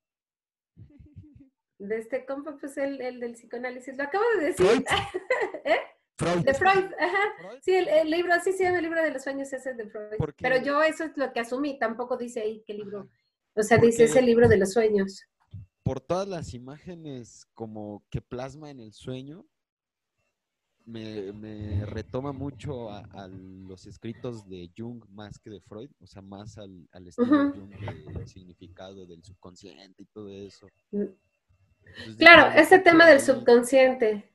De 1.87 1.97
este 1.97 2.25
compa, 2.25 2.57
pues 2.59 2.77
el, 2.77 3.01
el 3.01 3.19
del 3.19 3.33
psicoanálisis, 3.33 3.95
lo 3.97 4.03
acabo 4.03 4.23
de 4.39 4.45
decir. 4.45 4.65
Freud. 4.65 4.83
¿Eh? 5.65 5.77
Freud. 6.17 6.45
De 6.45 6.53
Freud, 6.53 6.85
ajá. 6.99 7.17
Freud, 7.39 7.59
Sí, 7.61 7.75
el, 7.75 7.87
el 7.87 8.09
libro, 8.09 8.33
sí, 8.43 8.53
sí, 8.53 8.63
el 8.63 8.81
libro 8.81 9.01
de 9.01 9.11
los 9.11 9.23
sueños 9.23 9.51
ese 9.51 9.71
es 9.71 9.77
de 9.77 9.89
Freud. 9.89 10.13
Pero 10.37 10.57
yo 10.63 10.81
eso 10.83 11.03
es 11.05 11.17
lo 11.17 11.33
que 11.33 11.39
asumí, 11.39 11.77
tampoco 11.79 12.17
dice 12.17 12.41
ahí 12.41 12.63
qué 12.65 12.73
libro. 12.73 13.09
O 13.55 13.63
sea, 13.63 13.77
dice 13.77 14.05
ese 14.05 14.21
libro 14.21 14.47
de 14.47 14.57
los 14.57 14.73
sueños. 14.73 15.23
por 15.83 15.99
todas 15.99 16.27
las 16.27 16.53
imágenes 16.53 17.45
como 17.53 18.03
que 18.09 18.21
plasma 18.21 18.71
en 18.71 18.79
el 18.79 18.93
sueño, 18.93 19.45
me, 20.85 21.31
me 21.33 21.85
retoma 21.85 22.31
mucho 22.33 22.89
a, 22.89 22.99
a 23.13 23.27
los 23.27 23.85
escritos 23.85 24.47
de 24.49 24.69
Jung 24.77 25.03
más 25.09 25.39
que 25.39 25.49
de 25.49 25.61
Freud, 25.61 25.89
o 25.99 26.07
sea, 26.07 26.21
más 26.21 26.57
al, 26.57 26.87
al 26.91 27.07
estilo 27.07 27.47
Ujú. 27.49 27.59
Jung 27.59 28.15
del 28.17 28.27
significado 28.27 29.05
del 29.05 29.23
subconsciente 29.23 30.03
y 30.03 30.05
todo 30.07 30.29
eso. 30.29 30.67
Mm. 30.91 31.05
Entonces, 31.85 32.15
Claro, 32.17 32.59
ese 32.59 32.75
"Ah, 32.75 32.83
tema 32.83 33.07
del 33.07 33.19
subconsciente. 33.19 34.29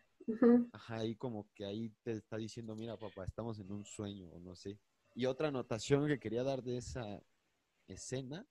Ajá, 0.73 0.97
ahí 0.99 1.15
como 1.17 1.49
que 1.55 1.65
ahí 1.65 1.91
te 2.03 2.13
está 2.13 2.37
diciendo, 2.37 2.77
mira, 2.77 2.97
papá, 2.99 3.25
estamos 3.25 3.59
en 3.59 3.73
un 3.73 3.85
sueño, 3.85 4.29
o 4.31 4.41
no 4.41 4.55
sé. 4.55 4.79
Y 5.15 5.27
otra 5.27 5.49
anotación 5.49 6.07
que 6.07 6.19
quería 6.19 6.43
dar 6.45 6.63
de 6.63 6.77
esa 6.77 7.23
escena 7.87 8.47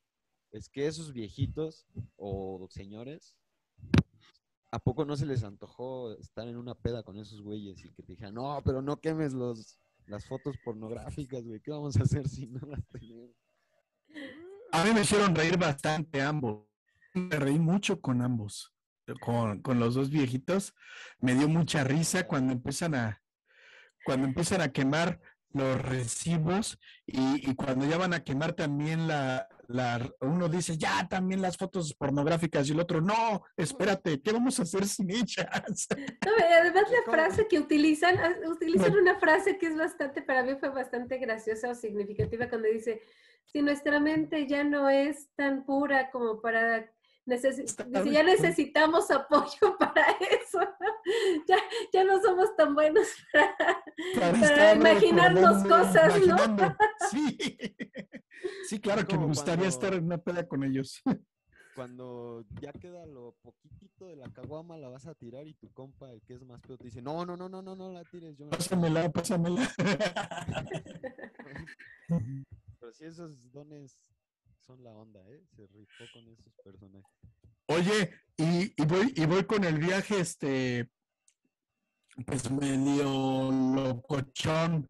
es 0.52 0.70
que 0.70 0.88
esos 0.88 1.14
viejitos 1.14 1.86
o 2.16 2.68
señores, 2.72 3.36
¿a 4.72 4.80
poco 4.80 5.06
no 5.06 5.16
se 5.16 5.26
les 5.26 5.44
antojó 5.44 6.12
estar 6.14 6.48
en 6.48 6.58
una 6.58 6.74
peda 6.74 7.04
con 7.04 7.18
esos 7.18 7.42
güeyes 7.42 7.84
y 7.86 7.90
que 7.92 8.02
te 8.04 8.14
dijeran, 8.14 8.34
no, 8.34 8.60
pero 8.66 8.82
no 8.82 9.00
quemes 9.00 9.34
los, 9.34 9.80
las 10.08 10.26
fotos 10.26 10.58
pornográficas, 10.64 11.44
güey, 11.46 11.60
¿qué 11.62 11.72
vamos 11.72 11.96
a 11.98 12.04
hacer 12.04 12.28
si 12.28 12.48
no 12.48 12.60
las 12.68 12.86
tenemos? 12.88 13.30
A 14.72 14.84
mí 14.84 14.92
me 14.94 15.02
hicieron 15.02 15.36
reír 15.36 15.58
bastante 15.58 16.22
ambos. 16.22 16.66
Me 17.14 17.36
reí 17.38 17.60
mucho 17.60 18.02
con 18.02 18.22
ambos. 18.22 18.74
Con, 19.22 19.62
con 19.62 19.80
los 19.80 19.96
dos 19.96 20.10
viejitos. 20.10 20.74
Me 21.20 21.34
dio 21.36 21.48
mucha 21.48 21.84
risa 21.84 22.28
cuando 22.28 22.54
empiezan 22.54 22.96
a 22.96 23.22
cuando 24.04 24.28
empiezan 24.28 24.62
a 24.62 24.72
quemar 24.72 25.20
los 25.54 25.82
recibos 25.82 26.78
y, 27.06 27.50
y 27.50 27.56
cuando 27.56 27.86
ya 27.86 27.98
van 27.98 28.14
a 28.14 28.24
quemar 28.24 28.54
también 28.54 29.08
la, 29.08 29.48
la 29.68 30.10
uno 30.22 30.48
dice 30.50 30.78
ya 30.78 31.08
también 31.10 31.42
las 31.42 31.58
fotos 31.58 31.94
pornográficas 31.94 32.68
y 32.70 32.72
el 32.74 32.80
otro 32.80 33.02
no, 33.02 33.44
espérate, 33.58 34.22
¿qué 34.22 34.32
vamos 34.32 34.60
a 34.60 34.64
hacer 34.64 34.86
sin 34.88 35.10
ellas? 35.10 35.48
No, 36.26 36.32
y 36.38 36.54
además 36.54 36.84
la 36.92 37.00
¿Cómo? 37.06 37.18
frase 37.18 37.48
que 37.48 37.60
utilizan, 37.60 38.18
ah, 38.18 38.36
utilizan 38.50 38.92
Bueno. 38.92 39.02
una 39.12 39.20
frase 39.20 39.58
que 39.58 39.68
es 39.68 39.76
bastante, 39.78 40.22
para 40.22 40.44
mí 40.44 40.56
fue 40.60 40.70
bastante 40.70 41.18
graciosa 41.18 41.70
o 41.72 41.76
significativa 41.76 42.48
cuando 42.50 42.68
dice, 42.70 43.02
si 43.46 43.62
nuestra 43.62 44.00
mente 44.00 44.48
ya 44.48 44.64
no 44.64 44.90
es 44.90 45.30
tan 45.36 45.66
pura 45.66 46.12
como 46.12 46.42
para 46.42 46.92
dice, 47.36 47.66
ya 48.12 48.24
necesitamos 48.24 49.12
apoyo 49.12 49.78
para 49.80 50.06
eso, 50.12 50.60
ya, 51.48 51.58
ya 51.94 52.04
no 52.04 52.22
somos 52.22 52.56
tan 52.56 52.74
buenos 52.74 53.08
para, 53.34 53.56
Para 54.16 54.32
para 54.32 54.46
estar 54.48 54.78
imaginarnos 54.78 55.64
cosas, 55.64 56.26
¿no? 56.26 56.38
Sí. 57.12 57.38
Sí, 58.68 58.80
claro 58.80 59.06
que 59.06 59.18
me 59.18 59.26
gustaría 59.26 59.56
cuando- 59.66 59.70
estar 59.70 59.94
en 59.94 60.06
una 60.06 60.18
peda 60.18 60.48
con 60.48 60.64
ellos. 60.64 61.02
Cuando 61.76 62.44
ya 62.60 62.72
queda 62.74 63.06
lo 63.06 63.36
poquitito 63.44 64.08
de 64.08 64.16
la 64.16 64.28
caguama, 64.34 64.78
la 64.78 64.90
vas 64.90 65.06
a 65.06 65.14
tirar 65.14 65.48
y 65.48 65.54
tu 65.54 65.72
compa, 65.74 66.12
el 66.12 66.24
que 66.24 66.34
es 66.34 66.44
más 66.44 66.60
peor, 66.62 66.80
te 66.80 66.86
dice, 66.86 67.04
no, 67.04 67.24
no, 67.24 67.38
no, 67.38 67.48
no, 67.50 67.62
no, 67.62 67.76
no 67.76 67.92
la 67.92 68.04
tires, 68.04 68.36
yo 68.36 68.46
me 68.46 68.52
la 68.52 68.58
Pásamela, 68.58 69.10
pásamela. 69.12 69.70
Pero 72.08 72.94
sí, 72.94 73.06
esos 73.06 73.52
dones 73.52 74.12
son 74.68 74.84
la 74.84 74.92
onda, 74.92 75.22
¿eh? 75.30 75.42
Se 75.56 75.66
rifó 75.68 76.04
con 76.14 76.28
esos 76.28 76.54
personajes. 76.62 77.10
Oye, 77.68 78.12
y, 78.36 78.86
voy, 78.86 79.14
y 79.16 79.26
voy 79.26 79.46
con 79.46 79.64
el 79.64 79.80
viaje, 79.80 80.20
este, 80.20 80.90
pues 82.26 82.52
medio 82.52 83.50
locochón. 83.52 84.90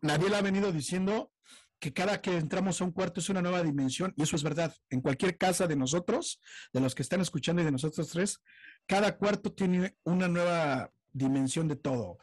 Nadie 0.00 0.34
ha 0.34 0.42
venido 0.42 0.72
diciendo 0.72 1.32
que 1.80 1.92
cada 1.92 2.20
que 2.20 2.36
entramos 2.36 2.80
a 2.80 2.84
un 2.84 2.92
cuarto 2.92 3.20
es 3.20 3.28
una 3.28 3.42
nueva 3.42 3.62
dimensión, 3.62 4.14
y 4.16 4.22
eso 4.22 4.36
es 4.36 4.44
verdad. 4.44 4.74
En 4.90 5.00
cualquier 5.00 5.36
casa 5.36 5.66
de 5.66 5.76
nosotros, 5.76 6.40
de 6.72 6.80
los 6.80 6.94
que 6.94 7.02
están 7.02 7.20
escuchando 7.20 7.62
y 7.62 7.64
de 7.64 7.72
nosotros 7.72 8.08
tres, 8.08 8.40
cada 8.86 9.16
cuarto 9.16 9.52
tiene 9.52 9.96
una 10.04 10.28
nueva 10.28 10.92
dimensión 11.12 11.66
de 11.66 11.76
todo. 11.76 12.18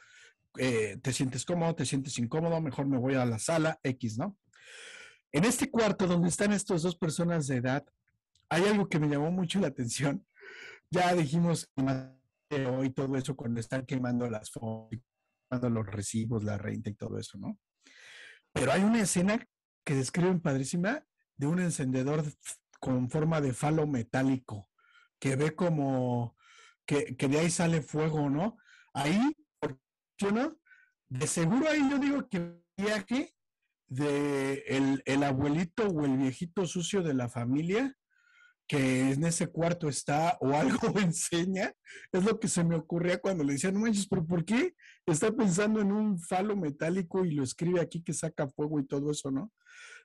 Eh, 0.58 0.98
te 1.02 1.12
sientes 1.12 1.44
cómodo, 1.46 1.76
te 1.76 1.86
sientes 1.86 2.18
incómodo, 2.18 2.62
mejor 2.62 2.88
me 2.88 2.98
voy 2.98 3.16
a 3.16 3.26
la 3.26 3.40
sala 3.40 3.80
X, 3.84 4.18
¿no? 4.18 4.38
En 5.34 5.46
este 5.46 5.72
cuarto 5.72 6.06
donde 6.06 6.30
están 6.30 6.54
estas 6.54 6.84
dos 6.84 6.96
personas 6.96 7.48
de 7.48 7.58
edad, 7.58 7.84
hay 8.50 8.66
algo 8.66 8.88
que 8.88 9.00
me 9.00 9.08
llamó 9.08 9.32
mucho 9.32 9.60
la 9.60 9.68
atención. 9.68 10.24
Ya 10.92 11.14
dijimos 11.16 11.72
hoy 12.52 12.92
todo 12.92 13.16
eso 13.18 13.36
cuando 13.36 13.60
están 13.60 13.84
quemando 13.88 14.30
las 14.30 14.52
fotos, 14.52 15.00
quemando 15.50 15.70
los 15.72 15.88
recibos, 15.88 16.44
la 16.44 16.60
renta 16.60 16.92
y 16.92 16.94
todo 16.94 17.18
eso, 17.18 17.40
¿no? 17.40 17.58
Pero 18.52 18.72
hay 18.72 18.84
una 18.84 19.02
escena 19.02 19.44
que 19.84 19.96
describen 19.96 20.40
padrísima 20.40 21.04
de 21.36 21.48
un 21.48 21.60
encendedor 21.60 22.24
con 22.80 23.10
forma 23.10 23.42
de 23.42 23.54
falo 23.54 23.88
metálico 23.88 24.70
que 25.18 25.36
ve 25.36 25.56
como 25.56 26.38
que, 26.86 27.16
de 27.18 27.40
ahí 27.40 27.50
sale 27.50 27.82
fuego, 27.82 28.30
¿no? 28.30 28.58
Ahí, 28.94 29.36
¿no? 30.32 30.60
De 31.10 31.26
seguro 31.26 31.68
ahí 31.70 31.90
yo 31.90 31.98
digo 31.98 32.30
que 32.30 32.62
viaje 32.78 33.33
de 33.94 34.64
el, 34.68 35.04
el 35.06 35.24
abuelito 35.24 35.88
o 35.88 36.06
el 36.06 36.18
viejito 36.18 36.66
sucio 36.66 37.04
de 37.04 37.14
la 37.14 37.30
familia 37.30 37.96
que 38.68 39.12
en 39.12 39.24
ese 39.26 39.48
cuarto 39.48 39.90
está 39.90 40.38
o 40.40 40.54
algo 40.54 40.80
enseña, 41.00 41.74
es 42.12 42.24
lo 42.24 42.40
que 42.40 42.48
se 42.48 42.64
me 42.64 42.76
ocurría 42.76 43.20
cuando 43.20 43.44
le 43.44 43.54
decía, 43.54 43.72
no 43.72 43.80
manches, 43.80 44.08
pero 44.08 44.26
¿por 44.26 44.46
qué 44.46 44.74
está 45.06 45.32
pensando 45.32 45.82
en 45.82 45.92
un 45.92 46.20
falo 46.20 46.56
metálico 46.56 47.26
y 47.26 47.32
lo 47.32 47.44
escribe 47.44 47.82
aquí 47.82 48.02
que 48.02 48.14
saca 48.14 48.48
fuego 48.48 48.80
y 48.80 48.86
todo 48.86 49.12
eso, 49.12 49.32
no? 49.32 49.52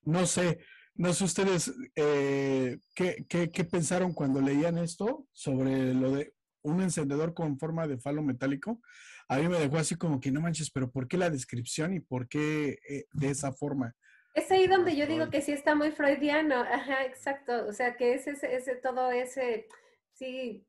No 0.03 0.27
sé, 0.27 0.59
no 0.95 1.13
sé 1.13 1.25
ustedes 1.25 1.73
eh, 1.95 2.79
¿qué, 2.95 3.25
qué, 3.29 3.51
qué 3.51 3.65
pensaron 3.65 4.13
cuando 4.13 4.41
leían 4.41 4.79
esto 4.79 5.27
sobre 5.33 5.95
lo 5.95 6.13
de 6.13 6.35
un 6.63 6.83
encendedor 6.83 7.35
con 7.35 7.59
forma 7.59 7.87
de 7.87 7.99
falo 7.99 8.23
metálico. 8.23 8.81
A 9.29 9.37
mí 9.39 9.49
me 9.49 9.59
dejó 9.59 9.77
así 9.77 9.95
como 9.95 10.21
que 10.21 10.31
no 10.31 10.41
manches, 10.41 10.71
pero 10.71 10.91
¿por 10.91 11.07
qué 11.07 11.19
la 11.19 11.29
descripción 11.29 11.93
y 11.93 12.01
por 12.01 12.29
qué 12.29 12.79
eh, 12.89 13.05
de 13.13 13.31
esa 13.31 13.53
forma? 13.53 13.95
Es 14.35 14.51
ahí 14.51 14.67
donde 14.67 14.97
yo 14.97 15.07
digo 15.07 15.31
que 15.31 15.43
sí 15.43 15.53
está 15.53 15.75
muy 15.75 15.91
freudiano, 15.91 16.61
ajá, 16.61 17.05
exacto, 17.05 17.67
o 17.67 17.73
sea, 17.73 17.97
que 17.97 18.15
ese, 18.15 18.31
ese, 18.31 18.77
todo 18.77 19.11
ese, 19.11 19.69
sí, 20.13 20.67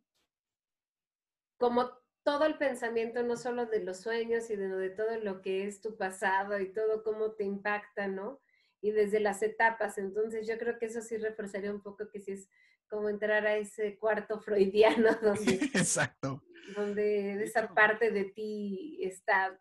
como 1.58 1.92
todo 2.24 2.46
el 2.46 2.58
pensamiento, 2.58 3.24
no 3.24 3.38
solo 3.38 3.66
de 3.66 3.84
los 3.84 4.02
sueños, 4.02 4.46
sino 4.46 4.78
de 4.78 4.90
todo 4.90 5.18
lo 5.18 5.42
que 5.42 5.66
es 5.66 5.82
tu 5.82 5.96
pasado 5.98 6.60
y 6.60 6.74
todo 6.74 7.04
cómo 7.04 7.32
te 7.32 7.44
impacta, 7.44 8.08
¿no? 8.08 8.42
Y 8.82 8.92
desde 8.92 9.20
las 9.20 9.42
etapas, 9.42 9.98
entonces 9.98 10.48
yo 10.48 10.58
creo 10.58 10.80
que 10.80 10.88
eso 10.88 11.02
sí 11.02 11.18
reforzaría 11.18 11.72
un 11.72 11.82
poco 11.82 12.10
que 12.10 12.20
sí 12.20 12.32
es 12.32 12.50
como 12.90 13.10
entrar 13.10 13.46
a 13.46 13.56
ese 13.56 13.98
cuarto 13.98 14.40
freudiano 14.40 15.10
donde, 15.22 15.54
Exacto. 15.74 16.44
donde 16.76 17.44
esa 17.44 17.74
parte 17.74 18.12
de 18.12 18.26
ti 18.26 19.00
está 19.02 19.58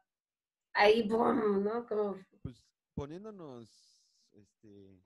ahí, 0.72 1.08
boom, 1.08 1.62
¿no? 1.62 1.86
Como... 1.86 2.16
Pues 2.42 2.64
poniéndonos 2.94 3.68
este, 4.32 5.02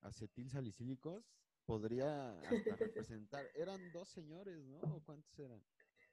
acetil 0.00 0.50
salicílicos, 0.50 1.24
podría 1.66 2.38
hasta 2.40 2.76
representar, 2.76 3.46
eran 3.54 3.92
dos 3.92 4.08
señores, 4.08 4.64
¿no? 4.64 4.78
¿O 4.78 5.02
cuántos 5.04 5.38
eran? 5.38 5.62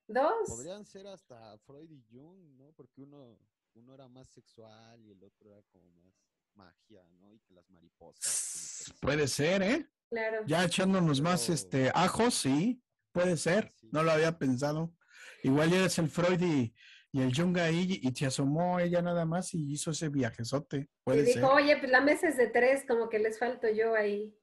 Dos. 0.07 0.47
Podrían 0.47 0.85
ser 0.85 1.07
hasta 1.07 1.57
Freud 1.59 1.89
y 1.89 2.03
Jung, 2.11 2.57
¿no? 2.57 2.73
Porque 2.73 3.01
uno, 3.01 3.39
uno 3.73 3.93
era 3.93 4.07
más 4.07 4.27
sexual 4.29 5.03
y 5.03 5.11
el 5.11 5.23
otro 5.23 5.49
era 5.49 5.63
como 5.71 5.89
más 5.93 6.13
magia, 6.53 7.07
¿no? 7.19 7.33
Y 7.33 7.39
que 7.39 7.53
las 7.53 7.69
mariposas. 7.69 8.93
Puede 9.01 9.27
ser, 9.27 9.61
¿eh? 9.63 9.89
Claro. 10.09 10.43
Ya 10.45 10.63
echándonos 10.63 11.21
más 11.21 11.49
este 11.49 11.91
ajos, 11.93 12.33
sí, 12.35 12.81
puede 13.11 13.37
ser. 13.37 13.71
No 13.91 14.03
lo 14.03 14.11
había 14.11 14.37
pensado. 14.37 14.93
Igual 15.43 15.71
ya 15.71 15.85
es 15.85 15.97
el 15.99 16.09
Freud 16.09 16.41
y, 16.41 16.73
y 17.11 17.21
el 17.21 17.35
Jung 17.35 17.57
ahí 17.57 17.99
y 18.01 18.15
se 18.15 18.25
asomó 18.25 18.79
ella 18.79 19.01
nada 19.01 19.25
más 19.25 19.53
y 19.53 19.71
hizo 19.73 19.91
ese 19.91 20.09
viajezote. 20.09 20.89
Puede 21.03 21.21
y 21.21 21.25
dijo, 21.25 21.39
ser. 21.39 21.55
oye, 21.55 21.77
pues 21.77 21.91
la 21.91 22.01
mesa 22.01 22.27
es 22.27 22.37
de 22.37 22.47
tres, 22.47 22.83
como 22.87 23.09
que 23.09 23.19
les 23.19 23.37
falto 23.39 23.67
yo 23.69 23.95
ahí. 23.95 24.33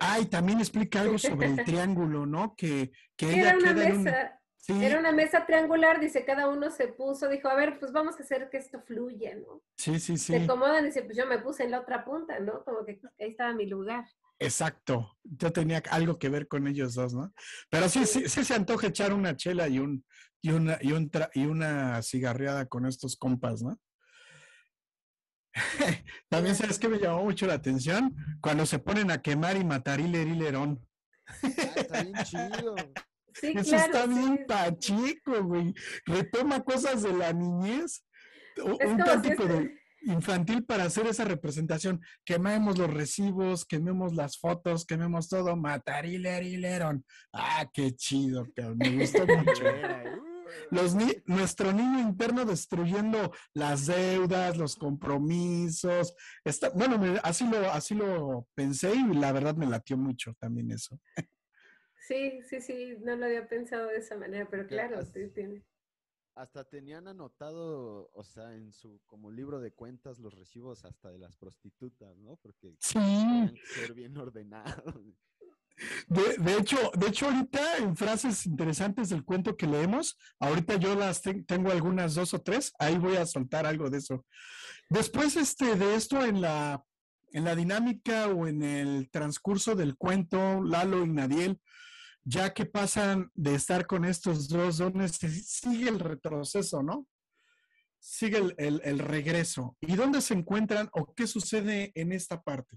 Ay, 0.00 0.26
también 0.26 0.58
explica 0.58 1.00
algo 1.00 1.16
sobre 1.18 1.46
el 1.48 1.56
triángulo, 1.64 2.26
¿no? 2.26 2.54
Que, 2.56 2.92
que 3.16 3.30
ella 3.32 3.50
era 3.50 3.56
una 3.58 3.74
queda 3.74 3.86
en 3.86 3.96
un- 3.96 4.04
mesa. 4.04 4.34
Sí, 4.60 4.84
Era 4.84 4.98
una 4.98 5.12
mesa 5.12 5.46
triangular, 5.46 5.98
dice, 5.98 6.26
cada 6.26 6.46
uno 6.46 6.70
se 6.70 6.88
puso, 6.88 7.26
dijo, 7.30 7.48
a 7.48 7.54
ver, 7.54 7.78
pues 7.80 7.90
vamos 7.90 8.18
a 8.18 8.22
hacer 8.22 8.50
que 8.50 8.58
esto 8.58 8.82
fluya, 8.82 9.34
¿no? 9.34 9.62
sí, 9.78 9.98
sí, 9.98 10.18
Se 10.18 10.36
sí. 10.36 10.44
acomodan, 10.44 10.84
dice, 10.84 11.02
pues 11.04 11.16
yo 11.16 11.24
me 11.26 11.38
puse 11.38 11.62
en 11.64 11.70
la 11.70 11.80
otra 11.80 12.04
punta, 12.04 12.38
¿no? 12.40 12.64
Como 12.64 12.84
que 12.84 13.00
ahí 13.18 13.30
estaba 13.30 13.54
mi 13.54 13.64
lugar. 13.64 14.04
Exacto. 14.40 15.16
Yo 15.24 15.52
tenía 15.52 15.82
algo 15.90 16.18
que 16.18 16.28
ver 16.28 16.46
con 16.48 16.66
ellos 16.68 16.94
dos, 16.94 17.12
¿no? 17.14 17.32
Pero 17.70 17.88
sí, 17.88 18.06
sí, 18.06 18.28
sí 18.28 18.44
se 18.44 18.54
antoja 18.54 18.86
echar 18.88 19.12
una 19.12 19.36
chela 19.36 19.68
y 19.68 19.78
un 19.78 20.04
y 20.40 20.50
una 20.50 20.78
y 20.80 20.92
un 20.92 21.10
tra- 21.10 21.30
y 21.34 21.46
una 21.46 22.00
cigarreada 22.02 22.66
con 22.66 22.86
estos 22.86 23.16
compas, 23.16 23.62
¿no? 23.62 23.80
También 26.28 26.54
sabes 26.54 26.78
que 26.78 26.88
me 26.88 26.98
llamó 26.98 27.24
mucho 27.24 27.46
la 27.46 27.54
atención 27.54 28.14
cuando 28.40 28.64
se 28.66 28.78
ponen 28.78 29.10
a 29.10 29.20
quemar 29.22 29.56
y 29.56 29.64
matar 29.64 30.00
hiler 30.00 30.28
hilerón. 30.28 30.86
Ah, 31.26 31.38
está 31.76 32.02
bien 32.02 32.14
chido. 32.24 32.74
Sí, 33.34 33.52
Eso 33.56 33.70
claro. 33.70 33.84
está 33.86 34.06
bien 34.06 34.36
sí. 34.38 34.44
pachico, 34.46 35.42
güey. 35.44 35.74
Retoma 36.06 36.62
cosas 36.64 37.02
de 37.02 37.12
la 37.12 37.32
niñez. 37.32 38.04
Un 38.62 38.76
si 38.78 38.96
tántico 39.04 39.42
este- 39.44 39.52
de 39.54 39.77
infantil 40.02 40.64
para 40.64 40.84
hacer 40.84 41.06
esa 41.06 41.24
representación. 41.24 42.00
Quememos 42.24 42.78
los 42.78 42.92
recibos, 42.92 43.64
quememos 43.64 44.14
las 44.14 44.38
fotos, 44.38 44.84
quememos 44.86 45.28
todo. 45.28 45.56
Matar 45.56 46.06
hiler 46.06 46.42
hilerón. 46.44 47.04
Ah, 47.32 47.68
qué 47.72 47.94
chido, 47.94 48.46
cabrón. 48.54 48.78
Me 48.78 48.98
gustó 48.98 49.26
mucho. 49.26 49.64
Los 50.70 50.94
ni- 50.94 51.22
nuestro 51.26 51.72
niño 51.72 52.00
interno 52.00 52.44
destruyendo 52.46 53.32
las 53.54 53.86
deudas, 53.86 54.56
los 54.56 54.76
compromisos. 54.76 56.14
Está, 56.44 56.70
bueno, 56.70 56.98
me- 56.98 57.20
así, 57.22 57.46
lo, 57.48 57.70
así 57.70 57.94
lo 57.94 58.48
pensé 58.54 58.94
y 58.94 59.14
la 59.14 59.32
verdad 59.32 59.56
me 59.56 59.66
latió 59.66 59.96
mucho 59.98 60.34
también 60.40 60.70
eso. 60.70 60.98
Sí, 62.00 62.40
sí, 62.48 62.60
sí, 62.62 62.96
no 63.02 63.16
lo 63.16 63.26
había 63.26 63.46
pensado 63.46 63.88
de 63.88 63.98
esa 63.98 64.16
manera, 64.16 64.48
pero 64.50 64.66
claro, 64.66 65.04
sí, 65.04 65.28
tiene. 65.34 65.62
Hasta 66.38 66.62
tenían 66.62 67.08
anotado, 67.08 68.10
o 68.14 68.22
sea, 68.22 68.54
en 68.54 68.72
su 68.72 69.00
como 69.06 69.28
libro 69.28 69.58
de 69.58 69.72
cuentas 69.72 70.20
los 70.20 70.32
recibos 70.32 70.84
hasta 70.84 71.10
de 71.10 71.18
las 71.18 71.36
prostitutas, 71.36 72.16
¿no? 72.18 72.36
Porque 72.36 72.76
Sí. 72.78 72.94
que 72.96 73.60
ser 73.74 73.92
bien 73.92 74.16
ordenados. 74.16 74.94
De, 76.06 76.36
de 76.38 76.56
hecho, 76.56 76.76
de 76.96 77.08
hecho, 77.08 77.26
ahorita 77.26 77.78
en 77.78 77.96
frases 77.96 78.46
interesantes 78.46 79.08
del 79.08 79.24
cuento 79.24 79.56
que 79.56 79.66
leemos, 79.66 80.16
ahorita 80.38 80.76
yo 80.76 80.94
las 80.94 81.22
ten- 81.22 81.44
tengo 81.44 81.72
algunas 81.72 82.14
dos 82.14 82.32
o 82.34 82.40
tres, 82.40 82.72
ahí 82.78 82.98
voy 82.98 83.16
a 83.16 83.26
soltar 83.26 83.66
algo 83.66 83.90
de 83.90 83.98
eso. 83.98 84.24
Después 84.90 85.34
este, 85.36 85.74
de 85.74 85.96
esto, 85.96 86.24
en 86.24 86.40
la, 86.40 86.84
en 87.32 87.44
la 87.44 87.56
dinámica 87.56 88.28
o 88.28 88.46
en 88.46 88.62
el 88.62 89.10
transcurso 89.10 89.74
del 89.74 89.96
cuento, 89.96 90.62
Lalo 90.62 91.04
y 91.04 91.08
Nadiel, 91.08 91.60
ya 92.28 92.52
que 92.52 92.66
pasan 92.66 93.30
de 93.34 93.54
estar 93.54 93.86
con 93.86 94.04
estos 94.04 94.48
dos 94.48 94.78
dones, 94.78 95.12
sigue 95.16 95.88
el 95.88 95.98
retroceso, 95.98 96.82
¿no? 96.82 97.06
Sigue 97.98 98.38
el, 98.58 98.80
el- 98.84 98.98
regreso. 98.98 99.76
¿Y 99.80 99.96
dónde 99.96 100.20
se 100.20 100.34
encuentran 100.34 100.88
o 100.92 101.14
qué 101.14 101.26
sucede 101.26 101.90
en 101.94 102.12
esta 102.12 102.40
parte? 102.42 102.76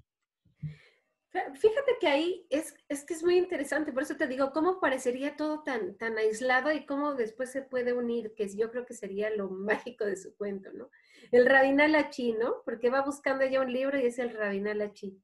Fí- 1.33 1.55
Fíjate 1.55 1.97
que 1.99 2.07
ahí 2.07 2.47
es, 2.49 2.73
es 2.87 3.03
que 3.05 3.13
es 3.13 3.23
muy 3.23 3.37
interesante, 3.37 3.91
por 3.91 4.03
eso 4.03 4.15
te 4.15 4.27
digo, 4.27 4.51
cómo 4.53 4.79
parecería 4.79 5.35
todo 5.35 5.63
tan, 5.63 5.97
tan 5.97 6.17
aislado 6.17 6.71
y 6.71 6.85
cómo 6.85 7.13
después 7.15 7.51
se 7.51 7.61
puede 7.61 7.91
unir, 7.93 8.33
que 8.35 8.47
yo 8.55 8.71
creo 8.71 8.85
que 8.85 8.93
sería 8.93 9.29
lo 9.35 9.49
mágico 9.49 10.05
de 10.05 10.15
su 10.15 10.33
cuento, 10.37 10.71
¿no? 10.73 10.89
El 11.31 11.45
Rabinal 11.45 11.93
Achí, 11.95 12.33
¿no? 12.33 12.63
Porque 12.65 12.89
va 12.89 13.01
buscando 13.01 13.43
ella 13.43 13.61
un 13.61 13.71
libro 13.71 13.99
y 13.99 14.05
es 14.05 14.17
el 14.17 14.31
Rabinal 14.33 14.81
Achí. 14.81 15.21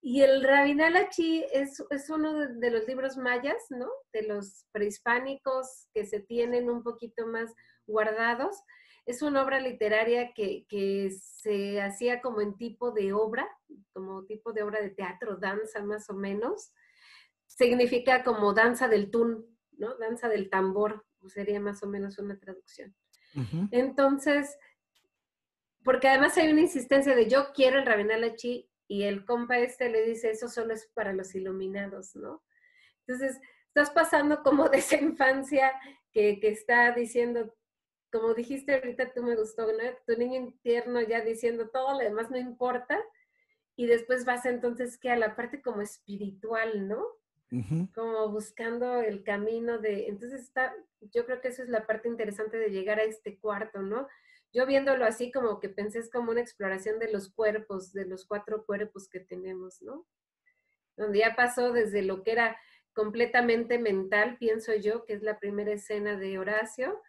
Y 0.00 0.22
el 0.22 0.44
Rabinal 0.44 0.96
Achí 0.96 1.44
es, 1.52 1.82
es 1.90 2.08
uno 2.08 2.34
de, 2.34 2.54
de 2.54 2.70
los 2.70 2.86
libros 2.86 3.16
mayas, 3.16 3.66
¿no? 3.70 3.88
De 4.12 4.22
los 4.22 4.64
prehispánicos 4.72 5.88
que 5.92 6.06
se 6.06 6.20
tienen 6.20 6.70
un 6.70 6.82
poquito 6.82 7.26
más 7.26 7.52
guardados. 7.86 8.56
Es 9.06 9.22
una 9.22 9.42
obra 9.42 9.58
literaria 9.58 10.32
que, 10.34 10.66
que 10.68 11.10
se 11.10 11.80
hacía 11.80 12.20
como 12.20 12.40
en 12.40 12.56
tipo 12.56 12.92
de 12.92 13.12
obra, 13.12 13.48
como 13.92 14.24
tipo 14.24 14.52
de 14.52 14.62
obra 14.62 14.80
de 14.80 14.90
teatro, 14.90 15.36
danza 15.36 15.82
más 15.82 16.08
o 16.10 16.14
menos. 16.14 16.72
Significa 17.46 18.22
como 18.22 18.52
danza 18.52 18.86
del 18.86 19.10
tún, 19.10 19.58
¿no? 19.72 19.96
Danza 19.96 20.28
del 20.28 20.50
tambor, 20.50 21.06
sería 21.26 21.60
más 21.60 21.82
o 21.82 21.86
menos 21.86 22.18
una 22.18 22.38
traducción. 22.38 22.94
Entonces, 23.70 24.56
porque 25.84 26.08
además 26.08 26.36
hay 26.36 26.50
una 26.50 26.62
insistencia 26.62 27.14
de 27.14 27.28
yo 27.28 27.52
quiero 27.54 27.78
el 27.78 27.86
Rabinal 27.86 28.24
Achí 28.24 28.68
y 28.88 29.04
el 29.04 29.24
compa 29.24 29.58
este 29.58 29.90
le 29.90 30.02
dice 30.02 30.30
eso 30.30 30.48
solo 30.48 30.72
es 30.72 30.86
para 30.86 31.12
los 31.12 31.34
iluminados, 31.34 32.16
¿no? 32.16 32.42
Entonces, 33.06 33.38
estás 33.68 33.90
pasando 33.90 34.42
como 34.42 34.68
de 34.70 34.78
esa 34.78 34.96
infancia 34.96 35.72
que, 36.10 36.40
que 36.40 36.48
está 36.48 36.90
diciendo, 36.92 37.54
como 38.10 38.34
dijiste 38.34 38.74
ahorita, 38.74 39.12
tú 39.12 39.22
me 39.22 39.36
gustó, 39.36 39.66
¿no? 39.66 39.78
Tu 40.06 40.18
niño 40.18 40.40
interno 40.40 41.00
ya 41.02 41.20
diciendo 41.20 41.68
todo 41.68 41.92
lo 41.92 41.98
demás 41.98 42.30
no 42.30 42.38
importa 42.38 42.98
y 43.76 43.86
después 43.86 44.24
vas 44.24 44.44
entonces 44.46 44.98
que 44.98 45.10
a 45.10 45.16
la 45.16 45.36
parte 45.36 45.62
como 45.62 45.82
espiritual, 45.82 46.88
¿no? 46.88 47.04
Como 47.94 48.28
buscando 48.28 49.00
el 49.00 49.22
camino 49.22 49.78
de, 49.78 50.08
entonces 50.08 50.42
está, 50.42 50.74
yo 51.00 51.24
creo 51.24 51.40
que 51.40 51.48
eso 51.48 51.62
es 51.62 51.70
la 51.70 51.86
parte 51.86 52.08
interesante 52.08 52.58
de 52.58 52.70
llegar 52.70 52.98
a 52.98 53.04
este 53.04 53.38
cuarto, 53.38 53.80
¿no? 53.80 54.06
Yo 54.52 54.66
viéndolo 54.66 55.04
así 55.04 55.30
como 55.30 55.60
que 55.60 55.68
pensé 55.68 55.98
es 55.98 56.10
como 56.10 56.30
una 56.30 56.40
exploración 56.40 56.98
de 56.98 57.12
los 57.12 57.30
cuerpos, 57.30 57.92
de 57.92 58.06
los 58.06 58.26
cuatro 58.26 58.64
cuerpos 58.64 59.08
que 59.08 59.20
tenemos, 59.20 59.82
¿no? 59.82 60.06
Donde 60.96 61.20
ya 61.20 61.36
pasó 61.36 61.72
desde 61.72 62.02
lo 62.02 62.22
que 62.22 62.32
era 62.32 62.58
completamente 62.92 63.78
mental, 63.78 64.36
pienso 64.38 64.74
yo, 64.74 65.04
que 65.04 65.12
es 65.12 65.22
la 65.22 65.38
primera 65.38 65.72
escena 65.72 66.16
de 66.16 66.38
Horacio, 66.38 67.00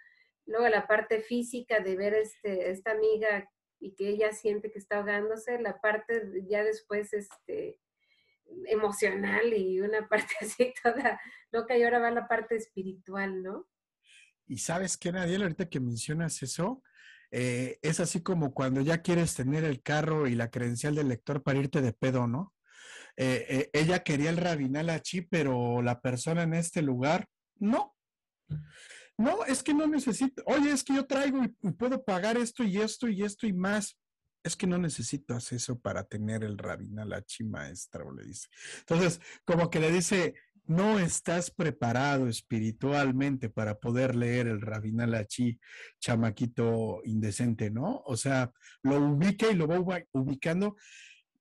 luego 0.45 0.67
la 0.67 0.87
parte 0.87 1.21
física 1.21 1.79
de 1.79 1.95
ver 1.95 2.13
este, 2.13 2.69
esta 2.69 2.91
amiga 2.91 3.49
y 3.79 3.95
que 3.95 4.09
ella 4.09 4.31
siente 4.33 4.71
que 4.71 4.79
está 4.79 4.97
ahogándose, 4.97 5.59
la 5.59 5.79
parte 5.79 6.21
ya 6.47 6.63
después, 6.63 7.13
este, 7.13 7.79
emocional 8.67 9.53
y 9.53 9.79
una 9.79 10.07
parte 10.09 10.33
así 10.41 10.73
toda 10.83 11.19
loca 11.51 11.77
y 11.77 11.83
ahora 11.83 11.99
va 11.99 12.11
la 12.11 12.27
parte 12.27 12.55
espiritual, 12.55 13.41
¿no? 13.41 13.67
Y 14.45 14.57
sabes 14.57 14.97
qué, 14.97 15.11
Nadiel, 15.11 15.43
ahorita 15.43 15.69
que 15.69 15.79
mencionas 15.79 16.41
eso, 16.41 16.81
eh, 17.31 17.79
es 17.81 17.99
así 17.99 18.21
como 18.21 18.53
cuando 18.53 18.81
ya 18.81 19.01
quieres 19.01 19.35
tener 19.35 19.63
el 19.63 19.81
carro 19.81 20.27
y 20.27 20.35
la 20.35 20.49
credencial 20.49 20.95
del 20.95 21.09
lector 21.09 21.43
para 21.43 21.59
irte 21.59 21.81
de 21.81 21.93
pedo, 21.93 22.27
¿no? 22.27 22.53
eh, 23.21 23.45
eh, 23.49 23.69
ella 23.73 23.99
quería 23.99 24.29
el 24.29 24.37
rabinal 24.37 24.89
achí, 24.89 25.21
pero 25.21 25.81
la 25.81 25.99
persona 25.99 26.43
en 26.43 26.53
este 26.53 26.81
lugar, 26.81 27.27
no. 27.57 27.93
No, 29.17 29.43
es 29.43 29.61
que 29.61 29.73
no 29.73 29.87
necesito. 29.87 30.41
Oye, 30.45 30.71
es 30.71 30.85
que 30.85 30.95
yo 30.95 31.05
traigo 31.05 31.43
y, 31.43 31.71
puedo 31.71 32.01
pagar 32.01 32.37
esto 32.37 32.63
y 32.63 32.77
esto 32.77 33.09
y 33.09 33.23
esto 33.23 33.45
y 33.45 33.51
más. 33.51 33.99
Es 34.41 34.55
que 34.55 34.67
no 34.67 34.77
necesitas 34.77 35.51
eso 35.51 35.77
para 35.77 36.05
tener 36.05 36.45
el 36.45 36.57
rabinal 36.57 37.11
achí, 37.11 37.43
maestra, 37.43 38.05
o 38.05 38.13
le 38.13 38.23
dice. 38.23 38.47
Entonces, 38.79 39.19
como 39.43 39.69
que 39.69 39.81
le 39.81 39.91
dice, 39.91 40.35
no 40.69 40.99
estás 40.99 41.49
preparado 41.49 42.27
espiritualmente 42.27 43.49
para 43.49 43.79
poder 43.79 44.15
leer 44.15 44.47
el 44.47 44.61
Rabinal 44.61 45.15
Achí, 45.15 45.59
chamaquito 45.99 47.01
indecente, 47.05 47.71
¿no? 47.71 48.03
O 48.05 48.15
sea, 48.15 48.51
lo 48.83 48.99
ubica 48.99 49.49
y 49.49 49.55
lo 49.55 49.67
va 49.67 50.03
ubicando 50.11 50.75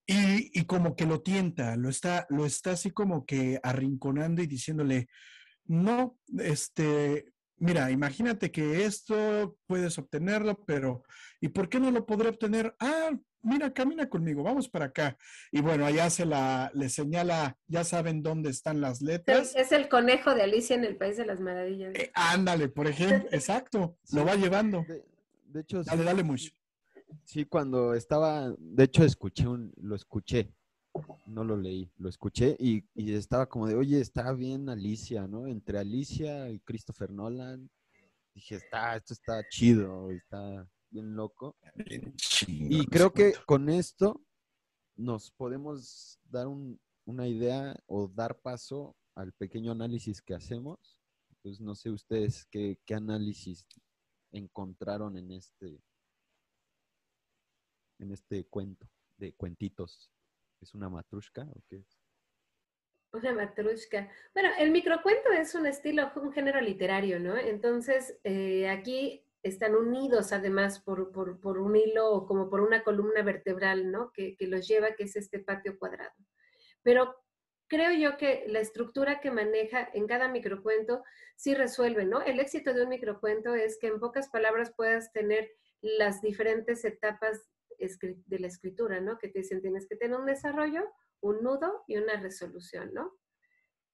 y, 0.06 0.58
y 0.58 0.64
como 0.64 0.96
que 0.96 1.04
lo 1.04 1.20
tienta, 1.20 1.76
lo 1.76 1.90
está, 1.90 2.26
lo 2.30 2.46
está 2.46 2.70
así 2.70 2.90
como 2.90 3.26
que 3.26 3.60
arrinconando 3.62 4.40
y 4.40 4.46
diciéndole, 4.46 5.08
no, 5.66 6.16
este, 6.38 7.26
mira, 7.58 7.90
imagínate 7.90 8.50
que 8.50 8.84
esto 8.84 9.56
puedes 9.66 9.98
obtenerlo, 9.98 10.56
pero 10.66 11.02
¿y 11.40 11.48
por 11.48 11.68
qué 11.68 11.80
no 11.80 11.90
lo 11.90 12.06
podré 12.06 12.28
obtener? 12.28 12.74
Ah, 12.80 13.10
mira, 13.42 13.72
camina 13.72 14.08
conmigo, 14.08 14.42
vamos 14.42 14.68
para 14.68 14.86
acá. 14.86 15.16
Y 15.52 15.60
bueno, 15.60 15.86
allá 15.86 16.10
se 16.10 16.26
la, 16.26 16.70
le 16.74 16.88
señala, 16.88 17.56
ya 17.66 17.84
saben 17.84 18.22
dónde 18.22 18.50
están 18.50 18.80
las 18.80 19.00
letras. 19.00 19.54
Es 19.56 19.72
el 19.72 19.88
conejo 19.88 20.34
de 20.34 20.42
Alicia 20.42 20.76
en 20.76 20.84
el 20.84 20.96
País 20.96 21.16
de 21.16 21.26
las 21.26 21.40
Maravillas. 21.40 21.94
Eh, 21.94 22.10
ándale, 22.14 22.68
por 22.68 22.86
ejemplo, 22.86 23.28
exacto, 23.32 23.96
lo 24.12 24.24
va 24.24 24.34
llevando. 24.36 24.84
De, 24.86 25.04
de 25.46 25.60
hecho, 25.60 25.82
Dale, 25.82 26.00
sí, 26.00 26.04
dale, 26.04 26.22
Mush. 26.22 26.50
sí, 27.24 27.44
cuando 27.44 27.94
estaba, 27.94 28.52
de 28.58 28.84
hecho 28.84 29.04
escuché 29.04 29.46
un, 29.48 29.72
lo 29.76 29.94
escuché, 29.94 30.52
no 31.26 31.44
lo 31.44 31.56
leí, 31.56 31.90
lo 31.98 32.08
escuché 32.08 32.56
y, 32.58 32.84
y 32.94 33.12
estaba 33.14 33.46
como 33.46 33.66
de, 33.66 33.74
oye, 33.74 34.00
está 34.00 34.32
bien 34.32 34.68
Alicia, 34.68 35.26
¿no? 35.26 35.46
Entre 35.46 35.78
Alicia 35.78 36.48
y 36.50 36.60
Christopher 36.60 37.10
Nolan, 37.10 37.70
dije, 38.34 38.56
está, 38.56 38.96
esto 38.96 39.12
está 39.14 39.46
chido, 39.48 40.10
está 40.10 40.68
bien 40.90 41.14
loco. 41.14 41.56
Y 42.46 42.86
creo 42.86 43.12
que 43.12 43.32
con 43.46 43.68
esto 43.68 44.20
nos 44.96 45.30
podemos 45.30 46.18
dar 46.24 46.46
un- 46.48 46.80
una 47.04 47.26
idea 47.26 47.74
o 47.86 48.08
dar 48.08 48.38
paso 48.40 48.96
al 49.14 49.32
pequeño 49.32 49.72
análisis 49.72 50.20
que 50.22 50.34
hacemos. 50.34 50.98
Pues 51.42 51.60
no 51.60 51.74
sé 51.74 51.90
ustedes 51.90 52.46
qué, 52.50 52.78
qué 52.84 52.94
análisis 52.94 53.66
encontraron 54.32 55.16
en 55.16 55.30
este, 55.32 55.80
en 57.98 58.12
este 58.12 58.44
cuento 58.46 58.88
de 59.16 59.32
cuentitos. 59.34 60.10
¿Es 60.60 60.74
una 60.74 60.88
matrushka 60.88 61.42
o 61.54 61.62
qué 61.68 61.76
es? 61.76 61.98
Una 63.12 63.32
matrushka. 63.32 64.10
Bueno, 64.34 64.50
el 64.58 64.70
microcuento 64.70 65.30
es 65.32 65.54
un 65.54 65.66
estilo, 65.66 66.10
un 66.16 66.32
género 66.32 66.60
literario, 66.60 67.18
¿no? 67.18 67.36
Entonces, 67.38 68.18
eh, 68.24 68.68
aquí 68.68 69.24
están 69.42 69.74
unidos 69.76 70.32
además 70.32 70.80
por, 70.80 71.10
por- 71.12 71.40
por 71.40 71.58
un 71.58 71.76
hilo, 71.76 72.26
como 72.26 72.50
por 72.50 72.60
una 72.60 72.82
columna 72.82 73.22
vertebral, 73.22 73.90
¿no? 73.90 74.12
Que, 74.12 74.36
que 74.36 74.46
los 74.46 74.66
lleva, 74.68 74.94
que 74.94 75.04
es 75.04 75.16
este 75.16 75.38
patio 75.38 75.78
cuadrado. 75.78 76.12
Pero 76.82 77.14
creo 77.68 77.92
yo 77.92 78.16
que 78.18 78.44
la 78.48 78.60
estructura 78.60 79.20
que 79.20 79.30
maneja 79.30 79.88
en 79.94 80.06
cada 80.06 80.28
microcuento 80.28 81.02
sí 81.36 81.54
resuelve, 81.54 82.04
¿no? 82.04 82.20
El 82.22 82.40
éxito 82.40 82.74
de 82.74 82.82
un 82.82 82.88
microcuento 82.90 83.54
es 83.54 83.78
que 83.78 83.86
en 83.86 84.00
pocas 84.00 84.28
palabras 84.28 84.72
puedas 84.76 85.12
tener 85.12 85.50
las 85.80 86.20
diferentes 86.20 86.84
etapas 86.84 87.48
de 87.78 88.38
la 88.38 88.46
escritura, 88.48 89.00
¿no? 89.00 89.18
Que 89.18 89.28
te 89.28 89.40
dicen, 89.40 89.60
tienes 89.62 89.86
que 89.88 89.96
tener 89.96 90.18
un 90.18 90.26
desarrollo, 90.26 90.84
un 91.20 91.42
nudo 91.42 91.84
y 91.86 91.96
una 91.96 92.20
resolución, 92.20 92.92
¿no? 92.94 93.12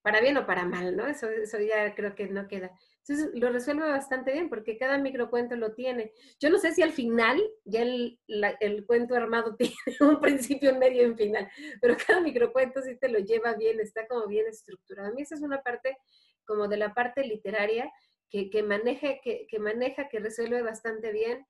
Para 0.02 0.20
bien 0.20 0.36
o 0.36 0.46
para 0.46 0.66
mal, 0.66 0.96
¿no? 0.96 1.06
Eso, 1.06 1.30
eso 1.30 1.58
ya 1.60 1.94
creo 1.94 2.14
que 2.14 2.26
no 2.28 2.46
queda. 2.46 2.70
Entonces 2.98 3.30
lo 3.34 3.50
resuelve 3.50 3.88
bastante 3.88 4.32
bien 4.32 4.50
porque 4.50 4.76
cada 4.76 4.98
microcuento 4.98 5.56
lo 5.56 5.72
tiene. 5.74 6.12
Yo 6.38 6.50
no 6.50 6.58
sé 6.58 6.72
si 6.74 6.82
al 6.82 6.92
final 6.92 7.42
ya 7.64 7.82
el, 7.82 8.20
la- 8.26 8.56
el 8.60 8.84
cuento 8.84 9.14
armado 9.14 9.56
tiene 9.58 9.74
un 10.00 10.20
principio, 10.20 10.72
un 10.72 10.78
medio 10.78 11.02
y 11.02 11.06
un 11.06 11.16
final, 11.16 11.48
pero 11.80 11.96
cada 12.06 12.20
microcuento 12.20 12.82
sí 12.82 12.96
te 12.98 13.08
lo 13.08 13.18
lleva 13.18 13.54
bien, 13.54 13.80
está 13.80 14.06
como 14.06 14.26
bien 14.26 14.46
estructurado. 14.46 15.08
A 15.08 15.12
mí 15.12 15.22
esa 15.22 15.36
es 15.36 15.42
una 15.42 15.62
parte 15.62 15.96
como 16.44 16.68
de 16.68 16.76
la 16.76 16.92
parte 16.92 17.24
literaria 17.24 17.90
que, 18.28 18.50
que, 18.50 18.62
maneja, 18.62 19.20
que, 19.22 19.46
que 19.48 19.58
maneja, 19.58 20.08
que 20.10 20.18
resuelve 20.20 20.60
bastante 20.62 21.12
bien, 21.12 21.46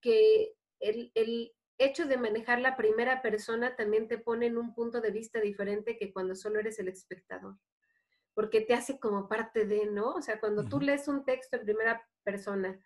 que 0.00 0.54
el, 0.80 1.10
el 1.14 1.52
hecho 1.78 2.06
de 2.06 2.16
manejar 2.16 2.60
la 2.60 2.76
primera 2.76 3.22
persona 3.22 3.76
también 3.76 4.08
te 4.08 4.18
pone 4.18 4.46
en 4.46 4.58
un 4.58 4.74
punto 4.74 5.00
de 5.00 5.10
vista 5.10 5.40
diferente 5.40 5.96
que 5.96 6.12
cuando 6.12 6.34
solo 6.34 6.58
eres 6.58 6.78
el 6.78 6.88
espectador 6.88 7.56
porque 8.38 8.60
te 8.60 8.72
hace 8.72 9.00
como 9.00 9.26
parte 9.26 9.66
de, 9.66 9.86
¿no? 9.86 10.14
O 10.14 10.22
sea, 10.22 10.38
cuando 10.38 10.64
tú 10.64 10.80
lees 10.80 11.08
un 11.08 11.24
texto 11.24 11.56
en 11.56 11.64
primera 11.64 12.06
persona, 12.22 12.80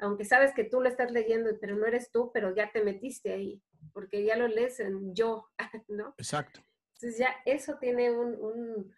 aunque 0.00 0.24
sabes 0.24 0.52
que 0.52 0.64
tú 0.64 0.80
lo 0.80 0.88
estás 0.88 1.12
leyendo, 1.12 1.48
pero 1.60 1.76
no 1.76 1.86
eres 1.86 2.10
tú, 2.10 2.32
pero 2.34 2.52
ya 2.52 2.72
te 2.72 2.82
metiste 2.82 3.32
ahí, 3.32 3.62
porque 3.92 4.24
ya 4.24 4.34
lo 4.34 4.48
lees 4.48 4.80
en 4.80 5.14
yo, 5.14 5.48
¿no? 5.86 6.12
Exacto. 6.18 6.60
Entonces 6.94 7.20
ya 7.20 7.36
eso 7.44 7.78
tiene 7.78 8.10
un, 8.10 8.34
un 8.34 8.92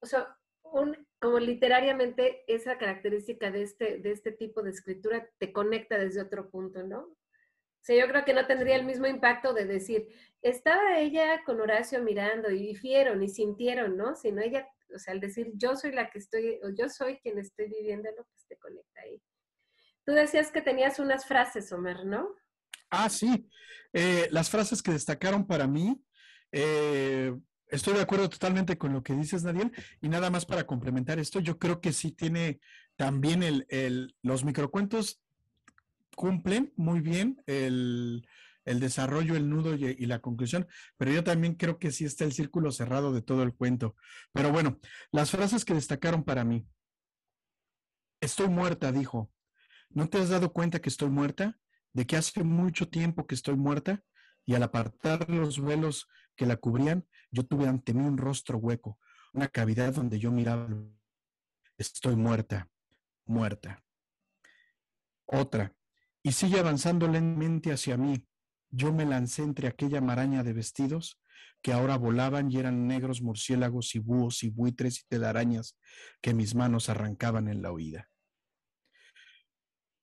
o 0.00 0.06
sea, 0.06 0.36
un, 0.64 1.06
como 1.20 1.38
literariamente 1.38 2.42
esa 2.52 2.76
característica 2.76 3.52
de 3.52 3.62
este, 3.62 3.98
de 3.98 4.10
este 4.10 4.32
tipo 4.32 4.60
de 4.60 4.70
escritura 4.70 5.30
te 5.38 5.52
conecta 5.52 5.98
desde 5.98 6.22
otro 6.22 6.50
punto, 6.50 6.82
¿no? 6.82 7.16
Sea, 7.86 8.04
yo 8.04 8.10
creo 8.10 8.24
que 8.24 8.34
no 8.34 8.48
tendría 8.48 8.74
el 8.74 8.84
mismo 8.84 9.06
impacto 9.06 9.52
de 9.54 9.64
decir, 9.64 10.08
estaba 10.42 10.98
ella 10.98 11.44
con 11.44 11.60
Horacio 11.60 12.02
mirando 12.02 12.50
y 12.50 12.76
vieron 12.80 13.22
y 13.22 13.28
sintieron, 13.28 13.96
¿no? 13.96 14.16
Sino 14.16 14.42
ella, 14.42 14.66
o 14.92 14.98
sea, 14.98 15.14
al 15.14 15.20
decir 15.20 15.52
yo 15.54 15.76
soy 15.76 15.92
la 15.92 16.10
que 16.10 16.18
estoy, 16.18 16.58
o 16.64 16.70
yo 16.76 16.88
soy 16.88 17.18
quien 17.18 17.38
estoy 17.38 17.68
viviéndolo, 17.68 18.26
pues 18.28 18.44
te 18.48 18.56
conecta 18.58 19.02
ahí. 19.02 19.22
Tú 20.04 20.14
decías 20.14 20.50
que 20.50 20.62
tenías 20.62 20.98
unas 20.98 21.26
frases, 21.26 21.70
Omar, 21.70 22.04
¿no? 22.04 22.34
Ah, 22.90 23.08
sí. 23.08 23.48
Eh, 23.92 24.26
las 24.32 24.50
frases 24.50 24.82
que 24.82 24.90
destacaron 24.90 25.46
para 25.46 25.68
mí, 25.68 26.02
eh, 26.50 27.32
estoy 27.68 27.94
de 27.94 28.00
acuerdo 28.02 28.28
totalmente 28.28 28.76
con 28.76 28.92
lo 28.94 29.04
que 29.04 29.12
dices, 29.12 29.44
Nadiel, 29.44 29.70
y 30.00 30.08
nada 30.08 30.28
más 30.30 30.44
para 30.44 30.66
complementar 30.66 31.20
esto, 31.20 31.38
yo 31.38 31.56
creo 31.56 31.80
que 31.80 31.92
sí 31.92 32.10
tiene 32.10 32.58
también 32.96 33.44
el, 33.44 33.64
el- 33.68 34.16
los 34.22 34.44
microcuentos 34.44 35.22
cumplen 36.16 36.72
muy 36.74 37.00
bien 37.00 37.40
el, 37.46 38.26
el 38.64 38.80
desarrollo, 38.80 39.36
el 39.36 39.48
nudo 39.48 39.76
y, 39.76 39.84
y 39.86 40.06
la 40.06 40.18
conclusión, 40.18 40.66
pero 40.96 41.12
yo 41.12 41.22
también 41.22 41.54
creo 41.54 41.78
que 41.78 41.92
sí 41.92 42.04
está 42.04 42.24
el 42.24 42.32
círculo 42.32 42.72
cerrado 42.72 43.12
de 43.12 43.22
todo 43.22 43.44
el 43.44 43.54
cuento. 43.54 43.94
Pero 44.32 44.50
bueno, 44.50 44.80
las 45.12 45.30
frases 45.30 45.64
que 45.64 45.74
destacaron 45.74 46.24
para 46.24 46.44
mí. 46.44 46.66
Estoy 48.20 48.48
muerta, 48.48 48.90
dijo. 48.90 49.30
¿No 49.90 50.08
te 50.08 50.18
has 50.18 50.30
dado 50.30 50.52
cuenta 50.52 50.80
que 50.80 50.88
estoy 50.88 51.10
muerta? 51.10 51.60
de 51.96 52.06
que 52.06 52.18
hace 52.18 52.44
mucho 52.44 52.90
tiempo 52.90 53.26
que 53.26 53.34
estoy 53.34 53.56
muerta 53.56 54.04
y 54.44 54.54
al 54.54 54.62
apartar 54.62 55.30
los 55.30 55.58
velos 55.58 56.06
que 56.36 56.44
la 56.44 56.56
cubrían, 56.56 57.08
yo 57.30 57.46
tuve 57.46 57.66
ante 57.66 57.94
mí 57.94 58.02
un 58.02 58.18
rostro 58.18 58.58
hueco, 58.58 58.98
una 59.32 59.48
cavidad 59.48 59.94
donde 59.94 60.18
yo 60.18 60.30
miraba. 60.30 60.68
Estoy 61.78 62.14
muerta, 62.14 62.68
muerta. 63.24 63.82
Otra, 65.24 65.74
y 66.26 66.32
sigue 66.32 66.58
avanzando 66.58 67.06
lentamente 67.06 67.70
hacia 67.70 67.96
mí. 67.96 68.26
Yo 68.70 68.92
me 68.92 69.04
lancé 69.04 69.44
entre 69.44 69.68
aquella 69.68 70.00
maraña 70.00 70.42
de 70.42 70.54
vestidos 70.54 71.20
que 71.62 71.72
ahora 71.72 71.96
volaban 71.98 72.50
y 72.50 72.58
eran 72.58 72.88
negros 72.88 73.22
murciélagos 73.22 73.94
y 73.94 74.00
búhos 74.00 74.42
y 74.42 74.50
buitres 74.50 74.98
y 74.98 75.06
telarañas 75.06 75.78
que 76.20 76.34
mis 76.34 76.56
manos 76.56 76.88
arrancaban 76.88 77.46
en 77.46 77.62
la 77.62 77.70
huida. 77.70 78.10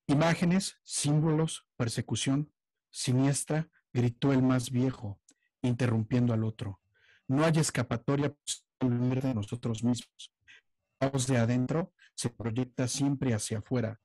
Imágenes, 0.07 0.77
símbolos, 0.85 1.67
persecución, 1.75 2.53
siniestra, 2.89 3.69
gritó 3.91 4.31
el 4.31 4.43
más 4.43 4.71
viejo, 4.71 5.19
interrumpiendo 5.61 6.33
al 6.33 6.45
otro. 6.45 6.79
No 7.27 7.43
hay 7.43 7.57
escapatoria 7.57 8.33
posible 8.79 9.19
de 9.19 9.33
nosotros 9.33 9.83
mismos. 9.83 10.33
La 11.01 11.09
de 11.09 11.37
adentro 11.37 11.93
se 12.15 12.29
proyecta 12.29 12.87
siempre 12.87 13.33
hacia 13.33 13.57
afuera. 13.57 13.99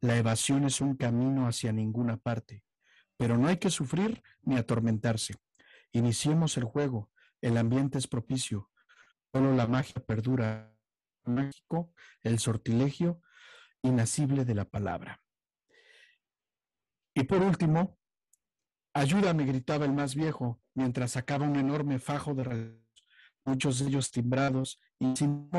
La 0.00 0.16
evasión 0.16 0.64
es 0.64 0.80
un 0.80 0.96
camino 0.96 1.46
hacia 1.46 1.72
ninguna 1.72 2.16
parte. 2.16 2.64
Pero 3.16 3.36
no 3.36 3.48
hay 3.48 3.56
que 3.56 3.70
sufrir 3.70 4.22
ni 4.42 4.56
atormentarse. 4.56 5.34
Iniciemos 5.92 6.56
el 6.56 6.64
juego. 6.64 7.10
El 7.40 7.56
ambiente 7.56 7.98
es 7.98 8.06
propicio. 8.06 8.70
Solo 9.32 9.54
la 9.54 9.66
magia 9.66 10.04
perdura. 10.04 10.74
Mágico, 11.24 11.92
el 12.22 12.38
sortilegio 12.38 13.20
inasible 13.82 14.44
de 14.44 14.54
la 14.54 14.64
palabra. 14.64 15.20
Y 17.14 17.24
por 17.24 17.42
último, 17.42 17.98
ayúdame, 18.94 19.44
gritaba 19.44 19.84
el 19.84 19.92
más 19.92 20.14
viejo, 20.14 20.60
mientras 20.74 21.12
sacaba 21.12 21.46
un 21.46 21.56
enorme 21.56 21.98
fajo 21.98 22.34
de 22.34 22.78
muchos 23.44 23.78
de 23.78 23.88
ellos 23.88 24.10
timbrados 24.10 24.80
y 24.98 25.16
sin 25.16 25.50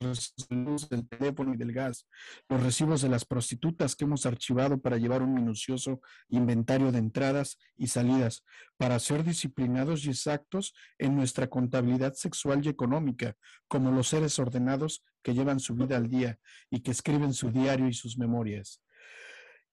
luz, 0.00 0.88
del 0.88 1.08
teléfono 1.08 1.54
y 1.54 1.56
del 1.56 1.72
gas, 1.72 2.06
los 2.48 2.62
recibos 2.62 3.02
de 3.02 3.08
las 3.08 3.24
prostitutas 3.24 3.96
que 3.96 4.04
hemos 4.04 4.26
archivado 4.26 4.80
para 4.80 4.98
llevar 4.98 5.22
un 5.22 5.34
minucioso 5.34 6.00
inventario 6.28 6.92
de 6.92 6.98
entradas 6.98 7.58
y 7.76 7.88
salidas, 7.88 8.44
para 8.76 8.98
ser 8.98 9.24
disciplinados 9.24 10.04
y 10.04 10.10
exactos 10.10 10.74
en 10.98 11.16
nuestra 11.16 11.48
contabilidad 11.48 12.14
sexual 12.14 12.64
y 12.64 12.68
económica, 12.68 13.36
como 13.68 13.90
los 13.90 14.08
seres 14.08 14.38
ordenados 14.38 15.04
que 15.22 15.34
llevan 15.34 15.60
su 15.60 15.74
vida 15.74 15.96
al 15.96 16.08
día 16.08 16.38
y 16.70 16.80
que 16.80 16.90
escriben 16.90 17.32
su 17.32 17.50
diario 17.50 17.88
y 17.88 17.94
sus 17.94 18.18
memorias. 18.18 18.82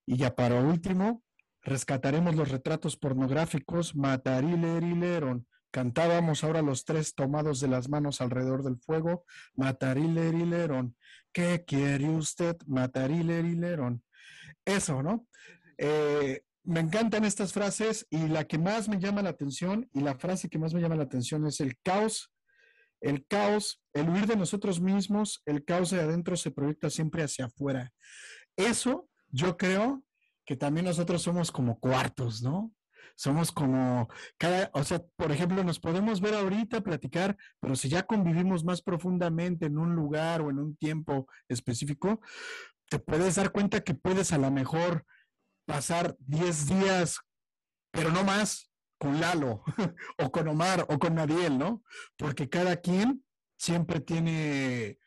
Y 0.06 0.18
ya 0.18 0.36
para 0.36 0.62
último, 0.62 1.24
rescataremos 1.62 2.36
los 2.36 2.50
retratos 2.50 2.98
pornográficos 2.98 3.96
Matarillerileron. 3.96 5.48
Cantábamos 5.74 6.44
ahora 6.44 6.62
los 6.62 6.86
tres 6.86 7.16
tomados 7.16 7.60
de 7.60 7.68
las 7.68 7.90
manos 7.90 8.22
alrededor 8.22 8.62
del 8.62 8.78
fuego, 8.78 9.26
Matarillerileron. 9.56 10.96
¿Qué 11.32 11.64
quiere 11.66 12.10
usted? 12.10 12.56
Matarillerileron. 12.68 14.04
Eso, 14.66 15.02
¿no? 15.02 15.28
Eh, 15.80 16.44
me 16.64 16.80
encantan 16.80 17.26
estas 17.26 17.54
frases 17.54 18.06
y 18.12 18.28
la 18.28 18.44
que 18.44 18.60
más 18.60 18.88
me 18.88 19.00
llama 19.00 19.24
la 19.24 19.32
atención 19.32 19.90
y 19.94 20.02
la 20.02 20.14
frase 20.14 20.48
que 20.48 20.60
más 20.60 20.76
me 20.76 20.80
llama 20.80 20.96
la 20.96 21.06
atención 21.06 21.48
es 21.48 21.60
el 21.60 21.76
caos. 21.80 22.32
El 23.02 23.26
caos, 23.26 23.82
el 23.94 24.10
huir 24.10 24.28
de 24.28 24.36
nosotros 24.36 24.80
mismos, 24.80 25.42
el 25.48 25.66
caos 25.66 25.90
de 25.90 26.02
adentro 26.02 26.38
se 26.38 26.52
proyecta 26.52 26.92
siempre 26.92 27.24
hacia 27.24 27.46
afuera. 27.46 27.92
Eso 28.56 29.10
yo 29.30 29.58
creo 29.58 30.04
que 30.46 30.56
también 30.56 30.86
nosotros 30.86 31.24
somos 31.24 31.52
como 31.52 31.80
cuartos, 31.80 32.44
¿no? 32.44 32.72
Somos 33.16 33.52
como 33.52 34.08
cada, 34.38 34.70
o 34.74 34.84
sea, 34.84 35.02
por 35.16 35.32
ejemplo, 35.32 35.64
nos 35.64 35.80
podemos 35.80 36.22
ver 36.22 36.34
ahorita, 36.36 36.82
platicar, 36.82 37.38
pero 37.60 37.76
si 37.76 37.90
ya 37.90 38.04
convivimos 38.04 38.64
más 38.64 38.82
profundamente 38.82 39.66
en 39.66 39.78
un 39.78 39.96
lugar 39.96 40.42
o 40.42 40.50
en 40.50 40.60
un 40.60 40.76
tiempo 40.76 41.28
específico, 41.48 42.22
te 42.90 43.00
puedes 43.00 43.36
dar 43.36 43.52
cuenta 43.52 43.82
que 43.82 43.94
puedes 43.94 44.32
a 44.34 44.38
lo 44.38 44.52
mejor 44.52 45.06
pasar 45.66 46.16
10 46.20 46.68
días, 46.68 47.20
pero 47.92 48.12
no 48.12 48.24
más, 48.24 48.72
con 48.98 49.20
Lalo, 49.20 49.64
o 50.18 50.32
con 50.32 50.48
Omar, 50.48 50.86
o 50.90 51.00
con 51.00 51.16
Nadiel, 51.16 51.58
¿no? 51.58 51.84
Porque 52.18 52.50
cada 52.50 52.78
quien 52.78 53.24
siempre 53.58 54.00
tiene 54.00 54.98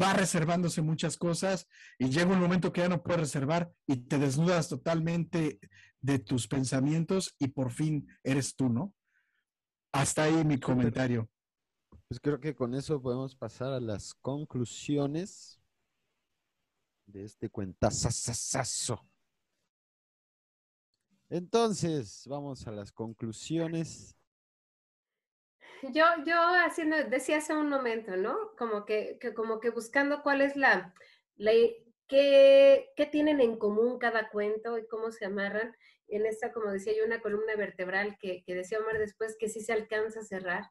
va 0.00 0.12
reservándose 0.12 0.82
muchas 0.82 1.16
cosas 1.16 1.68
y 1.98 2.10
llega 2.10 2.32
un 2.32 2.40
momento 2.40 2.72
que 2.72 2.80
ya 2.80 2.88
no 2.88 3.02
puedes 3.02 3.20
reservar 3.20 3.72
y 3.86 3.96
te 3.96 4.18
desnudas 4.18 4.68
totalmente 4.68 5.60
de 6.04 6.18
tus 6.18 6.46
pensamientos 6.46 7.34
y 7.38 7.48
por 7.48 7.70
fin 7.70 8.06
eres 8.22 8.54
tú, 8.54 8.68
¿no? 8.68 8.92
Hasta 9.90 10.24
ahí 10.24 10.44
mi 10.44 10.60
comentario. 10.60 11.30
Pues 12.08 12.20
creo 12.20 12.38
que 12.38 12.54
con 12.54 12.74
eso 12.74 13.00
podemos 13.00 13.34
pasar 13.34 13.72
a 13.72 13.80
las 13.80 14.12
conclusiones 14.12 15.58
de 17.06 17.24
este 17.24 17.48
cuentazazazazo. 17.48 19.08
Entonces, 21.30 22.24
vamos 22.28 22.66
a 22.66 22.70
las 22.70 22.92
conclusiones 22.92 24.14
yo, 25.92 26.04
yo 26.24 26.34
haciendo, 26.64 26.96
decía 27.04 27.38
hace 27.38 27.54
un 27.54 27.68
momento, 27.68 28.16
¿no? 28.16 28.54
Como 28.56 28.84
que, 28.84 29.18
como 29.34 29.60
que 29.60 29.70
buscando 29.70 30.22
cuál 30.22 30.40
es 30.40 30.56
la, 30.56 30.94
la 31.36 31.52
qué, 32.08 32.90
qué, 32.96 33.06
tienen 33.06 33.40
en 33.40 33.58
común 33.58 33.98
cada 33.98 34.30
cuento 34.30 34.78
y 34.78 34.86
cómo 34.86 35.12
se 35.12 35.26
amarran. 35.26 35.76
En 36.08 36.26
esta, 36.26 36.52
como 36.52 36.70
decía 36.70 36.92
yo, 36.96 37.04
una 37.04 37.20
columna 37.20 37.56
vertebral 37.56 38.16
que, 38.18 38.42
que 38.44 38.54
decía 38.54 38.78
Omar 38.78 38.98
después 38.98 39.36
que 39.38 39.48
sí 39.48 39.60
se 39.60 39.72
alcanza 39.72 40.20
a 40.20 40.24
cerrar. 40.24 40.64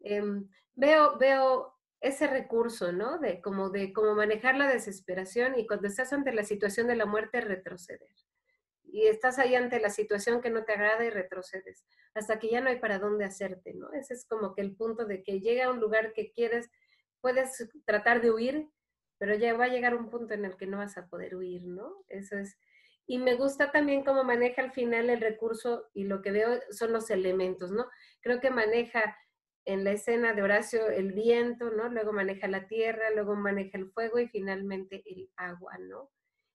Em, 0.00 0.48
veo, 0.74 1.18
veo 1.18 1.74
ese 2.00 2.26
recurso, 2.26 2.92
¿no? 2.92 3.18
De 3.18 3.40
como 3.40 3.70
de 3.70 3.92
cómo 3.92 4.14
manejar 4.14 4.56
la 4.56 4.68
desesperación 4.68 5.58
y 5.58 5.66
cuando 5.66 5.88
estás 5.88 6.12
ante 6.12 6.32
la 6.32 6.44
situación 6.44 6.88
de 6.88 6.96
la 6.96 7.06
muerte, 7.06 7.40
retroceder 7.40 8.08
y 8.92 9.06
estás 9.06 9.38
ahí 9.38 9.54
ante 9.54 9.80
la 9.80 9.88
situación 9.88 10.42
que 10.42 10.50
no 10.50 10.64
te 10.64 10.72
agrada 10.72 11.04
y 11.04 11.10
retrocedes, 11.10 11.84
hasta 12.14 12.38
que 12.38 12.50
ya 12.50 12.60
no 12.60 12.68
hay 12.68 12.78
para 12.78 12.98
dónde 12.98 13.24
hacerte, 13.24 13.72
¿no? 13.72 13.90
Ese 13.94 14.12
es 14.12 14.26
como 14.26 14.54
que 14.54 14.60
el 14.60 14.76
punto 14.76 15.06
de 15.06 15.22
que 15.22 15.40
llega 15.40 15.64
a 15.64 15.70
un 15.70 15.80
lugar 15.80 16.12
que 16.12 16.30
quieres, 16.30 16.70
puedes 17.20 17.68
tratar 17.86 18.20
de 18.20 18.30
huir, 18.30 18.68
pero 19.16 19.34
ya 19.34 19.56
va 19.56 19.64
a 19.64 19.68
llegar 19.68 19.94
un 19.94 20.10
punto 20.10 20.34
en 20.34 20.44
el 20.44 20.56
que 20.56 20.66
no 20.66 20.76
vas 20.76 20.98
a 20.98 21.06
poder 21.06 21.34
huir, 21.36 21.66
¿no? 21.66 22.04
Eso 22.08 22.36
es. 22.36 22.58
Y 23.06 23.18
me 23.18 23.34
gusta 23.34 23.70
también 23.72 24.04
cómo 24.04 24.24
maneja 24.24 24.62
al 24.62 24.72
final 24.72 25.10
el 25.10 25.20
recurso 25.20 25.90
y 25.92 26.04
lo 26.04 26.22
que 26.22 26.30
veo 26.30 26.60
son 26.70 26.92
los 26.92 27.10
elementos, 27.10 27.70
¿no? 27.72 27.86
Creo 28.20 28.40
que 28.40 28.50
maneja 28.50 29.16
en 29.64 29.84
la 29.84 29.92
escena 29.92 30.32
de 30.32 30.42
Horacio 30.42 30.88
el 30.88 31.12
viento, 31.12 31.70
¿no? 31.70 31.88
Luego 31.88 32.12
maneja 32.12 32.48
la 32.48 32.66
tierra, 32.66 33.10
luego 33.10 33.36
maneja 33.36 33.78
el 33.78 33.90
fuego 33.90 34.18
y 34.18 34.28
finalmente 34.28 35.02
el 35.06 35.30
agua, 35.36 35.78
¿no? 35.78 36.10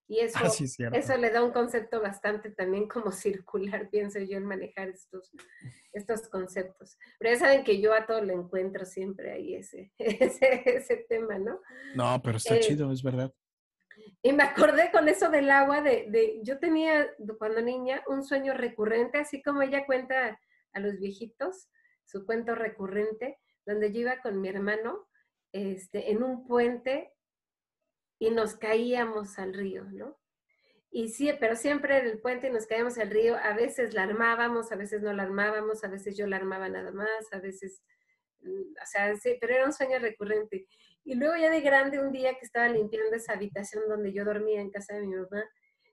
Y 0.09 0.19
eso, 0.19 0.39
ah, 0.41 0.49
eso 0.93 1.17
le 1.17 1.31
da 1.31 1.43
un 1.43 1.51
concepto 1.51 2.01
bastante 2.01 2.49
también 2.51 2.87
como 2.87 3.11
circular, 3.11 3.89
pienso 3.89 4.19
yo, 4.19 4.37
en 4.37 4.45
manejar 4.45 4.87
estos, 4.87 5.31
estos 5.91 6.29
conceptos. 6.29 6.97
Pero 7.19 7.33
ya 7.33 7.39
saben 7.39 7.63
que 7.65 7.81
yo 7.81 7.93
a 7.93 8.05
todo 8.05 8.21
le 8.21 8.33
encuentro 8.33 8.85
siempre 8.85 9.31
ahí 9.33 9.55
ese, 9.55 9.91
ese, 9.97 11.05
tema, 11.09 11.37
¿no? 11.37 11.59
No, 11.95 12.21
pero 12.23 12.37
está 12.37 12.55
eh, 12.55 12.61
chido, 12.61 12.91
es 12.91 13.03
verdad. 13.03 13.33
Y 14.21 14.33
me 14.33 14.43
acordé 14.43 14.91
con 14.91 15.07
eso 15.09 15.29
del 15.29 15.49
agua, 15.49 15.81
de, 15.81 16.07
de, 16.09 16.39
yo 16.43 16.59
tenía 16.59 17.07
cuando 17.37 17.61
niña 17.61 18.03
un 18.07 18.23
sueño 18.23 18.53
recurrente, 18.53 19.19
así 19.19 19.41
como 19.41 19.61
ella 19.61 19.85
cuenta 19.85 20.39
a 20.73 20.79
los 20.79 20.99
viejitos, 20.99 21.69
su 22.05 22.25
cuento 22.25 22.55
recurrente, 22.55 23.37
donde 23.65 23.91
yo 23.91 24.01
iba 24.01 24.21
con 24.21 24.39
mi 24.41 24.49
hermano 24.49 25.07
este, 25.51 26.11
en 26.11 26.23
un 26.23 26.47
puente 26.47 27.13
y 28.19 28.31
nos 28.31 28.55
caíamos 28.55 29.37
al 29.39 29.53
río, 29.53 29.85
¿no? 29.85 30.17
Y 30.89 31.09
sí, 31.09 31.31
pero 31.39 31.55
siempre 31.55 31.97
en 31.97 32.07
el 32.07 32.19
puente 32.19 32.49
nos 32.49 32.65
caíamos 32.65 32.97
al 32.97 33.09
río, 33.09 33.35
a 33.35 33.53
veces 33.53 33.93
la 33.93 34.03
armábamos, 34.03 34.71
a 34.71 34.75
veces 34.75 35.01
no 35.01 35.13
la 35.13 35.23
armábamos, 35.23 35.83
a 35.83 35.89
veces 35.89 36.17
yo 36.17 36.25
la 36.27 36.37
armaba 36.37 36.69
nada 36.69 36.91
más, 36.91 37.31
a 37.31 37.39
veces, 37.39 37.83
mm, 38.41 38.71
o 38.81 38.85
sea, 38.85 39.15
sí, 39.17 39.37
pero 39.39 39.53
era 39.53 39.65
un 39.65 39.73
sueño 39.73 39.99
recurrente. 39.99 40.65
Y 41.07 41.15
luego 41.15 41.37
ya 41.37 41.49
de 41.49 41.61
grande, 41.61 42.01
un 42.01 42.11
día 42.11 42.33
que 42.33 42.45
estaba 42.45 42.67
limpiando 42.67 43.15
esa 43.15 43.31
habitación 43.31 43.87
donde 43.87 44.11
yo 44.11 44.25
dormía 44.25 44.59
en 44.59 44.69
casa 44.69 44.93
de 44.93 45.07
mi 45.07 45.15
mamá, 45.15 45.41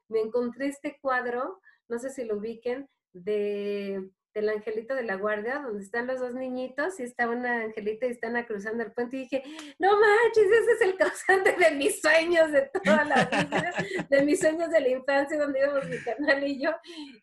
me 0.09 0.19
encontré 0.19 0.67
este 0.67 0.99
cuadro, 1.01 1.61
no 1.89 2.01
sé 2.01 2.11
si 2.11 2.25
lo 2.25 2.39
ubiquen, 2.39 2.89
de 3.13 4.11
del 4.35 4.49
angelito 4.49 4.95
de 4.95 5.05
la 5.05 5.15
guardia, 5.15 5.61
donde 5.61 5.85
están 5.85 6.09
los 6.09 6.19
dos 6.19 6.35
niñitos 6.35 6.99
y 6.99 7.05
está 7.05 7.29
una 7.29 7.63
angelita 7.63 8.07
y 8.07 8.11
están 8.11 8.43
cruzando 8.45 8.83
el 8.83 8.93
puente 8.93 9.17
y 9.17 9.21
dije, 9.21 9.43
no 9.79 9.93
manches, 9.93 10.51
ese 10.51 10.73
es 10.73 10.81
el 10.83 10.97
causante 10.97 11.53
de 11.53 11.71
mis 11.71 12.01
sueños 12.01 12.51
de 12.51 12.63
toda 12.63 13.05
la 13.05 13.25
vida, 13.27 13.73
de 14.11 14.23
mis 14.23 14.41
sueños 14.41 14.71
de 14.71 14.81
la 14.81 14.89
infancia, 14.89 15.39
donde 15.39 15.61
íbamos 15.61 15.89
mi 15.89 15.99
canal 15.99 16.43
y 16.43 16.61
yo, 16.61 16.71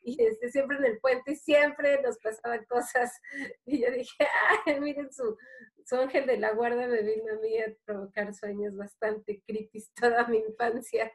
y 0.03 0.23
este, 0.23 0.49
siempre 0.49 0.77
en 0.77 0.85
el 0.85 0.99
puente 0.99 1.33
y 1.33 1.35
siempre 1.35 2.01
nos 2.01 2.17
pasaban 2.19 2.63
cosas. 2.65 3.19
Y 3.65 3.81
yo 3.81 3.91
dije, 3.91 4.25
ay, 4.65 4.79
miren 4.79 5.11
su, 5.11 5.37
su 5.85 5.95
ángel 5.97 6.25
de 6.25 6.37
la 6.37 6.53
guardia 6.53 6.87
me 6.87 7.01
vino 7.01 7.33
a 7.33 7.39
mí 7.41 7.59
a 7.59 7.75
provocar 7.83 8.33
sueños 8.33 8.75
bastante 8.77 9.43
creepy 9.45 9.83
toda 9.99 10.25
mi 10.27 10.37
infancia. 10.37 11.11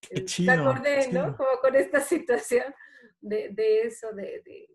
Qué 0.00 0.22
chido, 0.26 0.52
acordé, 0.52 1.08
¿no? 1.10 1.34
Como 1.34 1.58
con 1.62 1.74
esta 1.76 2.00
situación 2.00 2.74
de, 3.22 3.48
de 3.48 3.82
eso, 3.82 4.12
de, 4.12 4.42
de 4.44 4.68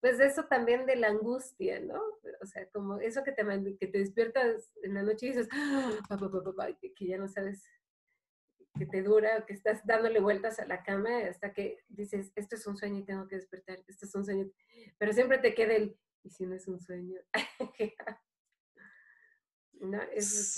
pues 0.00 0.18
eso 0.18 0.44
también 0.44 0.86
de 0.86 0.96
la 0.96 1.08
angustia, 1.08 1.78
¿no? 1.80 2.00
O 2.40 2.46
sea, 2.46 2.66
como 2.70 2.98
eso 2.98 3.22
que 3.22 3.32
te, 3.32 3.44
que 3.78 3.86
te 3.86 3.98
despiertas 3.98 4.72
en 4.82 4.94
la 4.94 5.02
noche 5.02 5.26
y 5.26 5.28
dices, 5.30 5.48
ah, 5.52 6.68
que 6.96 7.06
ya 7.06 7.18
no 7.18 7.28
sabes 7.28 7.62
que 8.78 8.86
te 8.86 9.02
dura, 9.02 9.44
que 9.46 9.52
estás 9.52 9.84
dándole 9.84 10.20
vueltas 10.20 10.58
a 10.58 10.66
la 10.66 10.82
cama 10.82 11.10
hasta 11.28 11.52
que 11.52 11.84
dices, 11.88 12.32
esto 12.34 12.54
es 12.54 12.66
un 12.66 12.76
sueño 12.78 13.00
y 13.00 13.04
tengo 13.04 13.28
que 13.28 13.36
despertar, 13.36 13.78
esto 13.86 14.06
es 14.06 14.14
un 14.14 14.24
sueño. 14.24 14.50
Pero 14.96 15.12
siempre 15.12 15.38
te 15.38 15.54
queda 15.54 15.74
el, 15.74 15.98
¿y 16.22 16.30
si 16.30 16.46
no 16.46 16.54
es 16.54 16.66
un 16.66 16.80
sueño? 16.80 17.20
¿No? 19.80 20.00
Eso 20.12 20.40
es 20.40 20.56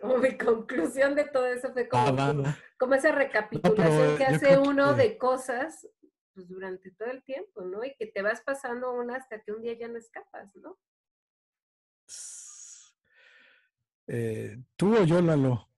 como, 0.00 0.18
mi 0.18 0.36
conclusión 0.36 1.14
de 1.14 1.24
todo 1.24 1.46
eso 1.46 1.72
fue 1.72 1.88
como, 1.88 2.04
ah, 2.18 2.58
como 2.76 2.94
esa 2.94 3.12
recapitulación 3.12 4.18
que 4.18 4.24
hace 4.24 4.58
uno 4.58 4.94
de 4.94 5.16
cosas 5.16 5.88
pues 6.34 6.48
durante 6.48 6.90
todo 6.92 7.10
el 7.10 7.22
tiempo, 7.22 7.62
¿no? 7.62 7.84
Y 7.84 7.94
que 7.94 8.06
te 8.06 8.22
vas 8.22 8.40
pasando 8.42 8.92
una 8.92 9.16
hasta 9.16 9.42
que 9.42 9.52
un 9.52 9.62
día 9.62 9.74
ya 9.74 9.88
no 9.88 9.98
escapas, 9.98 10.54
¿no? 10.56 10.78
Eh, 14.06 14.58
¿Tú 14.76 14.96
o 14.96 15.04
yo, 15.04 15.22
Lalo? 15.22 15.68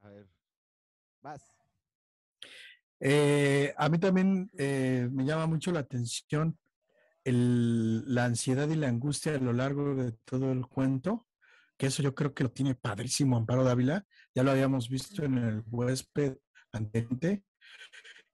A 0.00 0.08
ver, 0.08 0.28
vas. 1.20 1.56
Eh, 2.98 3.74
a 3.76 3.88
mí 3.88 3.98
también 3.98 4.50
eh, 4.58 5.08
me 5.10 5.24
llama 5.24 5.46
mucho 5.46 5.72
la 5.72 5.80
atención 5.80 6.58
el, 7.24 8.14
la 8.14 8.26
ansiedad 8.26 8.68
y 8.68 8.76
la 8.76 8.88
angustia 8.88 9.34
a 9.34 9.38
lo 9.38 9.52
largo 9.52 9.94
de 9.94 10.12
todo 10.24 10.52
el 10.52 10.66
cuento, 10.66 11.26
que 11.76 11.86
eso 11.86 12.02
yo 12.02 12.14
creo 12.14 12.34
que 12.34 12.44
lo 12.44 12.50
tiene 12.50 12.74
padrísimo 12.74 13.36
Amparo 13.36 13.64
Dávila, 13.64 14.06
ya 14.34 14.42
lo 14.42 14.50
habíamos 14.50 14.88
visto 14.88 15.24
en 15.24 15.38
el 15.38 15.62
huésped 15.66 16.36
anterior, 16.72 17.42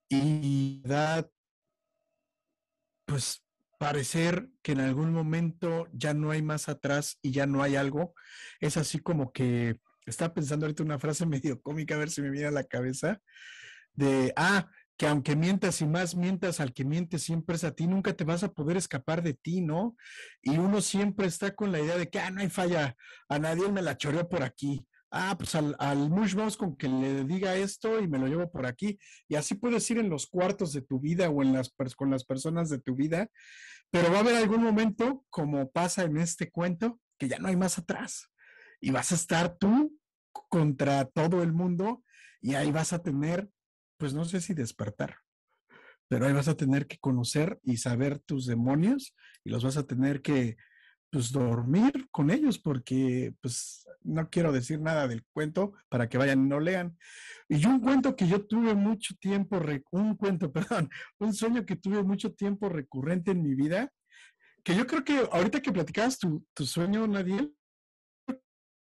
y 0.08 0.82
da, 0.84 1.28
pues 3.06 3.42
parecer 3.78 4.48
que 4.62 4.72
en 4.72 4.80
algún 4.80 5.12
momento 5.12 5.88
ya 5.92 6.14
no 6.14 6.30
hay 6.30 6.42
más 6.42 6.68
atrás 6.68 7.18
y 7.22 7.32
ya 7.32 7.46
no 7.46 7.62
hay 7.62 7.76
algo. 7.76 8.14
Es 8.60 8.76
así 8.76 8.98
como 8.98 9.32
que 9.32 9.78
estaba 10.06 10.34
pensando 10.34 10.66
ahorita 10.66 10.82
una 10.82 10.98
frase 10.98 11.26
medio 11.26 11.60
cómica, 11.60 11.94
a 11.94 11.98
ver 11.98 12.10
si 12.10 12.22
me 12.22 12.30
viene 12.30 12.48
a 12.48 12.52
la 12.52 12.64
cabeza, 12.64 13.20
de, 13.94 14.32
ah, 14.36 14.68
que 14.96 15.06
aunque 15.06 15.36
mientas 15.36 15.82
y 15.82 15.86
más 15.86 16.14
mientas 16.14 16.58
al 16.58 16.72
que 16.72 16.84
miente 16.84 17.18
siempre 17.18 17.56
es 17.56 17.64
a 17.64 17.72
ti, 17.74 17.86
nunca 17.86 18.14
te 18.14 18.24
vas 18.24 18.42
a 18.42 18.52
poder 18.52 18.78
escapar 18.78 19.22
de 19.22 19.34
ti, 19.34 19.60
¿no? 19.60 19.94
Y 20.40 20.56
uno 20.56 20.80
siempre 20.80 21.26
está 21.26 21.54
con 21.54 21.70
la 21.70 21.80
idea 21.80 21.98
de 21.98 22.08
que, 22.08 22.18
ah, 22.18 22.30
no 22.30 22.40
hay 22.40 22.48
falla, 22.48 22.96
a 23.28 23.38
nadie 23.38 23.70
me 23.70 23.82
la 23.82 23.96
choreó 23.96 24.28
por 24.28 24.42
aquí. 24.42 24.86
Ah, 25.16 25.34
pues 25.38 25.54
al, 25.54 25.74
al 25.78 26.10
con 26.58 26.76
que 26.76 26.88
le 26.88 27.24
diga 27.24 27.56
esto 27.56 28.00
y 28.00 28.08
me 28.08 28.18
lo 28.18 28.26
llevo 28.26 28.50
por 28.50 28.66
aquí. 28.66 28.98
Y 29.28 29.36
así 29.36 29.54
puedes 29.54 29.90
ir 29.90 29.98
en 29.98 30.10
los 30.10 30.26
cuartos 30.26 30.72
de 30.72 30.82
tu 30.82 31.00
vida 31.00 31.30
o 31.30 31.42
en 31.42 31.52
las, 31.52 31.72
con 31.96 32.10
las 32.10 32.24
personas 32.24 32.68
de 32.68 32.78
tu 32.78 32.94
vida, 32.94 33.28
pero 33.90 34.10
va 34.10 34.18
a 34.18 34.20
haber 34.20 34.36
algún 34.36 34.62
momento, 34.62 35.24
como 35.30 35.70
pasa 35.70 36.04
en 36.04 36.18
este 36.18 36.50
cuento, 36.50 37.00
que 37.18 37.28
ya 37.28 37.38
no 37.38 37.48
hay 37.48 37.56
más 37.56 37.78
atrás. 37.78 38.30
Y 38.80 38.90
vas 38.90 39.12
a 39.12 39.14
estar 39.14 39.56
tú 39.56 39.98
contra 40.50 41.06
todo 41.06 41.42
el 41.42 41.52
mundo 41.52 42.04
y 42.42 42.54
ahí 42.54 42.70
vas 42.70 42.92
a 42.92 43.02
tener 43.02 43.50
pues 43.96 44.14
no 44.14 44.24
sé 44.24 44.40
si 44.40 44.54
despertar, 44.54 45.16
pero 46.08 46.26
ahí 46.26 46.32
vas 46.32 46.48
a 46.48 46.56
tener 46.56 46.86
que 46.86 46.98
conocer 46.98 47.58
y 47.62 47.78
saber 47.78 48.18
tus 48.18 48.46
demonios 48.46 49.14
y 49.44 49.50
los 49.50 49.64
vas 49.64 49.76
a 49.76 49.86
tener 49.86 50.22
que 50.22 50.56
pues 51.10 51.32
dormir 51.32 52.08
con 52.10 52.30
ellos 52.30 52.58
porque 52.58 53.34
pues 53.40 53.86
no 54.02 54.28
quiero 54.30 54.52
decir 54.52 54.80
nada 54.80 55.08
del 55.08 55.24
cuento 55.32 55.72
para 55.88 56.08
que 56.08 56.18
vayan 56.18 56.44
y 56.44 56.48
no 56.48 56.60
lean. 56.60 56.96
Y 57.48 57.64
un 57.66 57.80
cuento 57.80 58.16
que 58.16 58.26
yo 58.26 58.46
tuve 58.46 58.74
mucho 58.74 59.14
tiempo, 59.16 59.60
un 59.90 60.16
cuento, 60.16 60.52
perdón, 60.52 60.90
un 61.18 61.34
sueño 61.34 61.66
que 61.66 61.76
tuve 61.76 62.02
mucho 62.02 62.32
tiempo 62.32 62.68
recurrente 62.68 63.32
en 63.32 63.42
mi 63.42 63.54
vida, 63.54 63.92
que 64.62 64.74
yo 64.74 64.86
creo 64.86 65.04
que 65.04 65.28
ahorita 65.30 65.60
que 65.60 65.72
platicabas 65.72 66.18
tu, 66.18 66.44
tu 66.54 66.66
sueño, 66.66 67.06
Nadie, 67.06 67.52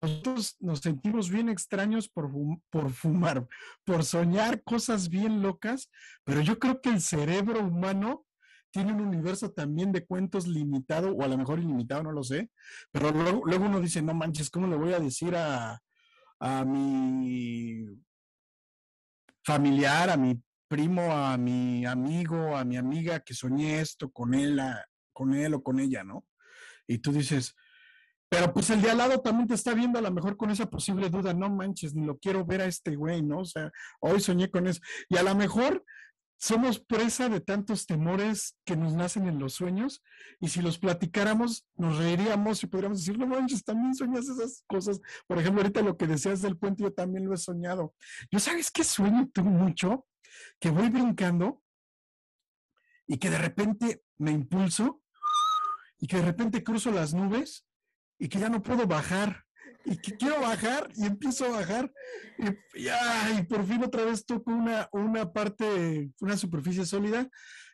nosotros 0.02 0.56
nos 0.58 0.80
sentimos 0.80 1.30
bien 1.30 1.48
extraños 1.48 2.08
por, 2.08 2.30
por 2.70 2.90
fumar, 2.90 3.46
por 3.84 4.04
soñar 4.04 4.62
cosas 4.64 5.08
bien 5.08 5.40
locas, 5.40 5.90
pero 6.24 6.40
yo 6.40 6.58
creo 6.58 6.80
que 6.80 6.90
el 6.90 7.00
cerebro 7.00 7.60
humano 7.60 8.26
tiene 8.72 8.92
un 8.92 9.02
universo 9.02 9.52
también 9.52 9.92
de 9.92 10.04
cuentos 10.04 10.46
limitado, 10.46 11.14
o 11.14 11.22
a 11.22 11.28
lo 11.28 11.38
mejor 11.38 11.60
ilimitado, 11.60 12.02
no 12.02 12.12
lo 12.12 12.24
sé, 12.24 12.50
pero 12.90 13.12
luego, 13.12 13.66
uno 13.66 13.80
dice, 13.80 14.02
no 14.02 14.14
manches, 14.14 14.50
¿cómo 14.50 14.66
le 14.66 14.76
voy 14.76 14.92
a 14.92 14.98
decir 14.98 15.36
a, 15.36 15.80
a 16.40 16.64
mi 16.64 17.84
familiar, 19.44 20.10
a 20.10 20.16
mi 20.16 20.42
primo, 20.66 21.12
a 21.12 21.36
mi 21.36 21.84
amigo, 21.84 22.56
a 22.56 22.64
mi 22.64 22.76
amiga 22.76 23.20
que 23.20 23.34
soñé 23.34 23.80
esto 23.80 24.10
con 24.10 24.34
él, 24.34 24.60
con 25.12 25.34
él 25.34 25.54
o 25.54 25.62
con 25.62 25.78
ella, 25.78 26.02
¿no? 26.02 26.24
Y 26.86 26.98
tú 26.98 27.12
dices, 27.12 27.54
pero 28.28 28.54
pues 28.54 28.70
el 28.70 28.80
de 28.80 28.90
al 28.90 28.96
lado 28.96 29.20
también 29.20 29.46
te 29.46 29.54
está 29.54 29.74
viendo 29.74 29.98
a 29.98 30.02
lo 30.02 30.10
mejor 30.10 30.38
con 30.38 30.50
esa 30.50 30.70
posible 30.70 31.10
duda, 31.10 31.34
no 31.34 31.50
manches, 31.50 31.94
ni 31.94 32.06
lo 32.06 32.18
quiero 32.18 32.46
ver 32.46 32.62
a 32.62 32.64
este 32.64 32.96
güey, 32.96 33.22
¿no? 33.22 33.40
O 33.40 33.44
sea, 33.44 33.70
hoy 34.00 34.20
soñé 34.20 34.50
con 34.50 34.66
eso. 34.66 34.80
Y 35.10 35.18
a 35.18 35.22
lo 35.22 35.34
mejor 35.34 35.84
somos 36.42 36.80
presa 36.80 37.28
de 37.28 37.40
tantos 37.40 37.86
temores 37.86 38.56
que 38.64 38.76
nos 38.76 38.94
nacen 38.94 39.28
en 39.28 39.38
los 39.38 39.54
sueños 39.54 40.02
y 40.40 40.48
si 40.48 40.60
los 40.60 40.76
platicáramos 40.76 41.68
nos 41.76 41.98
reiríamos 41.98 42.64
y 42.64 42.66
podríamos 42.66 42.98
decir, 42.98 43.16
no 43.16 43.28
manches, 43.28 43.62
también 43.62 43.94
soñas 43.94 44.28
esas 44.28 44.64
cosas. 44.66 45.00
Por 45.28 45.38
ejemplo, 45.38 45.62
ahorita 45.62 45.82
lo 45.82 45.96
que 45.96 46.08
decías 46.08 46.42
del 46.42 46.58
puente, 46.58 46.82
yo 46.82 46.92
también 46.92 47.26
lo 47.26 47.34
he 47.34 47.36
soñado. 47.36 47.94
Yo 48.32 48.40
sabes 48.40 48.72
qué 48.72 48.82
sueño 48.82 49.30
tengo 49.32 49.50
mucho, 49.50 50.08
que 50.58 50.70
voy 50.70 50.88
brincando 50.88 51.62
y 53.06 53.18
que 53.18 53.30
de 53.30 53.38
repente 53.38 54.02
me 54.18 54.32
impulso 54.32 55.00
y 56.00 56.08
que 56.08 56.16
de 56.16 56.24
repente 56.24 56.64
cruzo 56.64 56.90
las 56.90 57.14
nubes 57.14 57.64
y 58.18 58.28
que 58.28 58.40
ya 58.40 58.48
no 58.48 58.62
puedo 58.62 58.88
bajar 58.88 59.44
y 59.84 59.96
que 59.96 60.16
quiero 60.16 60.40
bajar 60.40 60.88
y 60.96 61.06
empiezo 61.06 61.46
a 61.46 61.50
bajar 61.50 61.92
y, 62.38 63.42
por 63.44 63.66
fin 63.66 63.82
otra 63.84 64.04
vez 64.04 64.24
toco 64.24 64.50
una, 64.50 64.88
una 64.92 65.32
parte, 65.32 66.10
una 66.20 66.36
superficie 66.36 66.84
sólida 66.84 67.28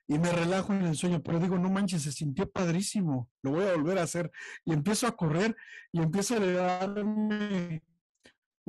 y 0.06 0.18
me 0.18 0.32
relajo 0.32 0.72
en 0.72 0.82
el 0.82 0.96
sueño, 0.96 1.22
pero 1.22 1.38
digo, 1.38 1.58
no 1.58 1.68
manches, 1.68 2.02
se 2.02 2.12
sintió 2.12 2.50
padrísimo, 2.50 3.28
lo 3.42 3.50
voy 3.50 3.66
a 3.66 3.74
volver 3.74 3.98
a 3.98 4.04
hacer 4.04 4.30
y 4.64 4.72
empiezo 4.72 5.06
a 5.06 5.14
correr 5.14 5.54
y 5.92 6.00
empiezo 6.00 6.34
a 6.34 6.38
elevarme 6.38 7.82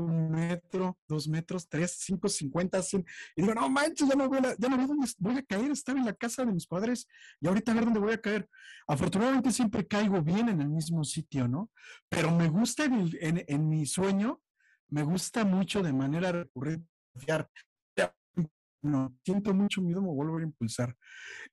un 0.04 0.32
metro, 0.32 0.98
dos 1.08 1.28
metros, 1.28 1.68
tres, 1.68 1.98
cinco, 2.00 2.30
cincuenta, 2.30 2.82
cien. 2.82 3.06
Y 3.36 3.42
digo, 3.42 3.54
no 3.54 3.70
manches, 3.70 4.08
ya 4.08 4.16
no, 4.16 4.28
voy 4.28 4.40
a, 4.40 4.56
ya 4.58 4.70
no 4.70 4.78
veo 4.78 4.88
dónde 4.88 5.08
voy 5.20 5.38
a 5.38 5.44
caer. 5.44 5.72
Estaba 5.72 6.00
en 6.00 6.06
la 6.06 6.14
casa 6.14 6.46
de 6.46 6.52
mis 6.52 6.68
padres 6.68 7.08
y 7.40 7.48
ahorita 7.48 7.72
a 7.72 7.76
ver 7.76 7.86
dónde 7.86 8.00
voy 8.00 8.14
a 8.14 8.22
caer. 8.22 8.50
Afortunadamente 8.88 9.52
siempre 9.52 9.88
caigo 9.88 10.22
bien 10.22 10.50
en 10.50 10.62
el 10.62 10.70
mismo 10.70 11.04
sitio, 11.04 11.48
¿no? 11.48 11.70
Pero 12.10 12.32
me 12.32 12.50
gusta 12.50 12.86
en, 12.86 13.10
en, 13.20 13.70
mi 13.70 13.86
sueño, 13.86 14.42
me 14.90 15.04
gusta 15.04 15.46
mucho 15.46 15.84
de 15.84 15.94
manera 15.94 16.32
recurrente 16.32 16.88
no, 18.82 19.14
siento 19.24 19.54
mucho 19.54 19.82
miedo, 19.82 20.02
me 20.02 20.08
vuelvo 20.08 20.38
a 20.38 20.44
impulsar. 20.44 20.96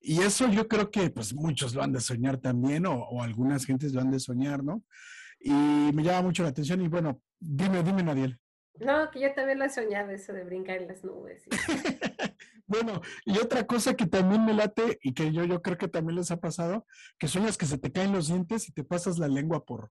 Y 0.00 0.20
eso 0.20 0.48
yo 0.48 0.68
creo 0.68 0.90
que 0.90 1.10
pues 1.10 1.34
muchos 1.34 1.74
lo 1.74 1.82
han 1.82 1.92
de 1.92 2.00
soñar 2.00 2.38
también, 2.38 2.86
o, 2.86 2.94
o 2.94 3.22
algunas 3.22 3.64
gentes 3.64 3.92
lo 3.92 4.00
han 4.00 4.10
de 4.10 4.20
soñar, 4.20 4.62
¿no? 4.62 4.84
Y 5.40 5.50
me 5.50 6.02
llama 6.02 6.22
mucho 6.22 6.42
la 6.42 6.50
atención 6.50 6.80
y 6.82 6.88
bueno, 6.88 7.20
Dime, 7.40 7.82
dime, 7.82 8.02
Nadiel. 8.02 8.40
No, 8.78 9.10
que 9.10 9.20
yo 9.20 9.32
también 9.32 9.58
lo 9.58 9.64
he 9.64 9.70
soñado, 9.70 10.10
eso 10.10 10.32
de 10.32 10.44
brincar 10.44 10.82
en 10.82 10.88
las 10.88 11.02
nubes. 11.02 11.44
bueno, 12.66 13.00
y 13.24 13.38
otra 13.38 13.66
cosa 13.66 13.94
que 13.94 14.06
también 14.06 14.44
me 14.44 14.52
late 14.52 14.98
y 15.02 15.14
que 15.14 15.32
yo, 15.32 15.44
yo 15.44 15.62
creo 15.62 15.78
que 15.78 15.88
también 15.88 16.16
les 16.16 16.30
ha 16.30 16.38
pasado, 16.38 16.86
que 17.18 17.28
sueñas 17.28 17.56
que 17.56 17.66
se 17.66 17.78
te 17.78 17.90
caen 17.90 18.12
los 18.12 18.28
dientes 18.28 18.68
y 18.68 18.72
te 18.72 18.84
pasas 18.84 19.18
la 19.18 19.28
lengua 19.28 19.64
por, 19.64 19.90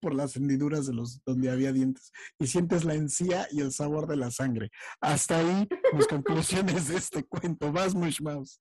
por 0.00 0.14
las 0.14 0.36
hendiduras 0.36 0.86
de 0.86 0.94
los 0.94 1.22
donde 1.24 1.50
había 1.50 1.72
dientes 1.72 2.12
y 2.38 2.46
sientes 2.46 2.84
la 2.84 2.94
encía 2.94 3.48
y 3.50 3.60
el 3.60 3.72
sabor 3.72 4.06
de 4.06 4.16
la 4.16 4.30
sangre. 4.30 4.70
Hasta 5.00 5.38
ahí 5.38 5.68
las 5.92 6.06
conclusiones 6.08 6.88
de 6.88 6.96
este 6.96 7.24
cuento. 7.24 7.72
Vas, 7.72 7.94
Mush 7.94 8.20
Mouse. 8.22 8.60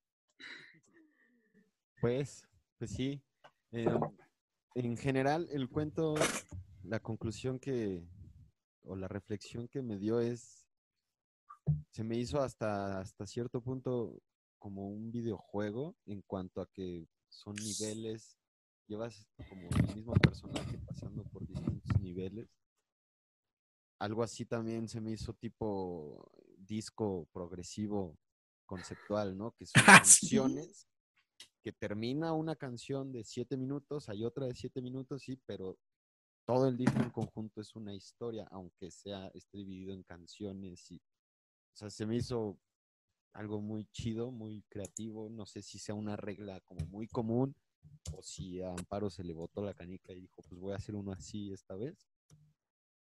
Pues, 2.02 2.48
pues 2.80 2.92
sí. 2.92 3.22
Eh, 3.72 3.86
en 4.76 4.98
general, 4.98 5.48
el 5.52 5.70
cuento 5.70 6.16
la 6.88 7.00
conclusión 7.00 7.60
que, 7.60 8.04
o 8.84 8.96
la 8.96 9.08
reflexión 9.08 9.68
que 9.68 9.82
me 9.82 9.98
dio 9.98 10.20
es, 10.20 10.68
se 11.92 12.04
me 12.04 12.18
hizo 12.18 12.40
hasta, 12.42 13.00
hasta 13.00 13.26
cierto 13.26 13.62
punto 13.62 14.22
como 14.60 14.90
un 14.90 15.12
videojuego 15.12 15.96
en 16.06 16.22
cuanto 16.22 16.62
a 16.62 16.70
que 16.72 17.08
son 17.30 17.56
niveles, 17.56 18.38
llevas 18.88 19.28
como 19.50 19.70
el 19.70 19.96
mismo 19.96 20.14
personaje 20.14 20.78
pasando 20.86 21.24
por 21.26 21.46
distintos 21.48 22.00
niveles. 22.00 22.48
Algo 24.00 24.24
así 24.24 24.46
también 24.46 24.88
se 24.88 25.02
me 25.02 25.12
hizo 25.12 25.34
tipo 25.34 26.32
disco 26.58 27.28
progresivo 27.34 28.18
conceptual, 28.66 29.38
¿no? 29.38 29.52
Que 29.52 29.66
son 29.66 29.74
ah, 29.88 29.98
canciones 29.98 30.88
que 31.64 31.72
termina 31.72 32.34
una 32.34 32.56
canción 32.56 33.12
de 33.12 33.24
siete 33.24 33.58
minutos, 33.58 34.08
hay 34.10 34.24
otra 34.24 34.46
de 34.46 34.54
siete 34.54 34.82
minutos, 34.84 35.24
sí, 35.24 35.40
pero 35.48 35.80
todo 36.46 36.68
el 36.68 36.78
disco 36.78 37.00
en 37.00 37.10
conjunto 37.10 37.62
es 37.62 37.76
una 37.76 37.94
historia, 37.94 38.48
aunque 38.52 38.92
sea 38.92 39.28
esté 39.34 39.58
dividido 39.58 39.94
en 39.94 40.04
canciones 40.04 40.92
y, 40.92 40.98
o 40.98 41.76
sea, 41.76 41.90
se 41.90 42.06
me 42.06 42.16
hizo 42.16 42.60
algo 43.34 43.62
muy 43.62 43.86
chido, 43.92 44.32
muy 44.32 44.64
creativo. 44.70 45.30
No 45.30 45.46
sé 45.46 45.62
si 45.62 45.80
sea 45.80 45.96
una 45.96 46.16
regla 46.16 46.62
como 46.62 46.86
muy 46.86 47.08
común 47.08 47.56
o 48.14 48.22
si 48.22 48.62
a 48.62 48.70
Amparo 48.70 49.10
se 49.10 49.24
le 49.24 49.34
botó 49.34 49.64
la 49.64 49.74
canica 49.74 50.14
y 50.14 50.22
dijo, 50.22 50.42
pues 50.48 50.60
voy 50.60 50.74
a 50.74 50.78
hacer 50.78 50.96
uno 50.96 51.12
así 51.12 51.52
esta 51.52 51.76
vez. 51.76 52.08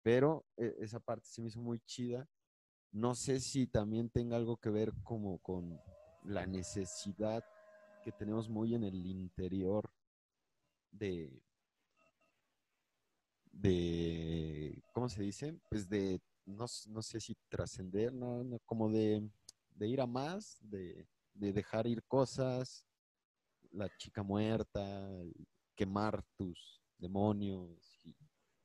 Pero 0.02 0.44
e, 0.56 0.74
esa 0.80 1.00
parte 1.00 1.26
se 1.26 1.40
me 1.40 1.48
hizo 1.48 1.60
muy 1.60 1.80
chida. 1.80 2.28
No 2.90 3.14
sé 3.14 3.40
si 3.40 3.66
también 3.66 4.10
tenga 4.10 4.36
algo 4.36 4.56
que 4.56 4.70
ver 4.70 4.92
como 5.02 5.38
con 5.38 5.80
la 6.24 6.46
necesidad 6.46 7.44
que 8.04 8.12
tenemos 8.12 8.48
muy 8.48 8.74
en 8.74 8.84
el 8.84 9.06
interior 9.06 9.90
de 10.90 11.42
de, 13.60 14.82
¿cómo 14.92 15.08
se 15.08 15.22
dice? 15.22 15.54
Pues 15.68 15.88
de, 15.88 16.20
no, 16.46 16.66
no 16.88 17.02
sé 17.02 17.20
si 17.20 17.36
trascender, 17.48 18.12
¿no? 18.12 18.44
como 18.64 18.90
de, 18.90 19.28
de, 19.70 19.88
ir 19.88 20.00
a 20.00 20.06
más, 20.06 20.58
de, 20.60 21.06
de, 21.34 21.52
dejar 21.52 21.86
ir 21.86 22.02
cosas, 22.04 22.86
la 23.72 23.88
chica 23.96 24.22
muerta, 24.22 25.10
quemar 25.74 26.22
tus 26.36 26.80
demonios 26.98 28.00
y 28.04 28.14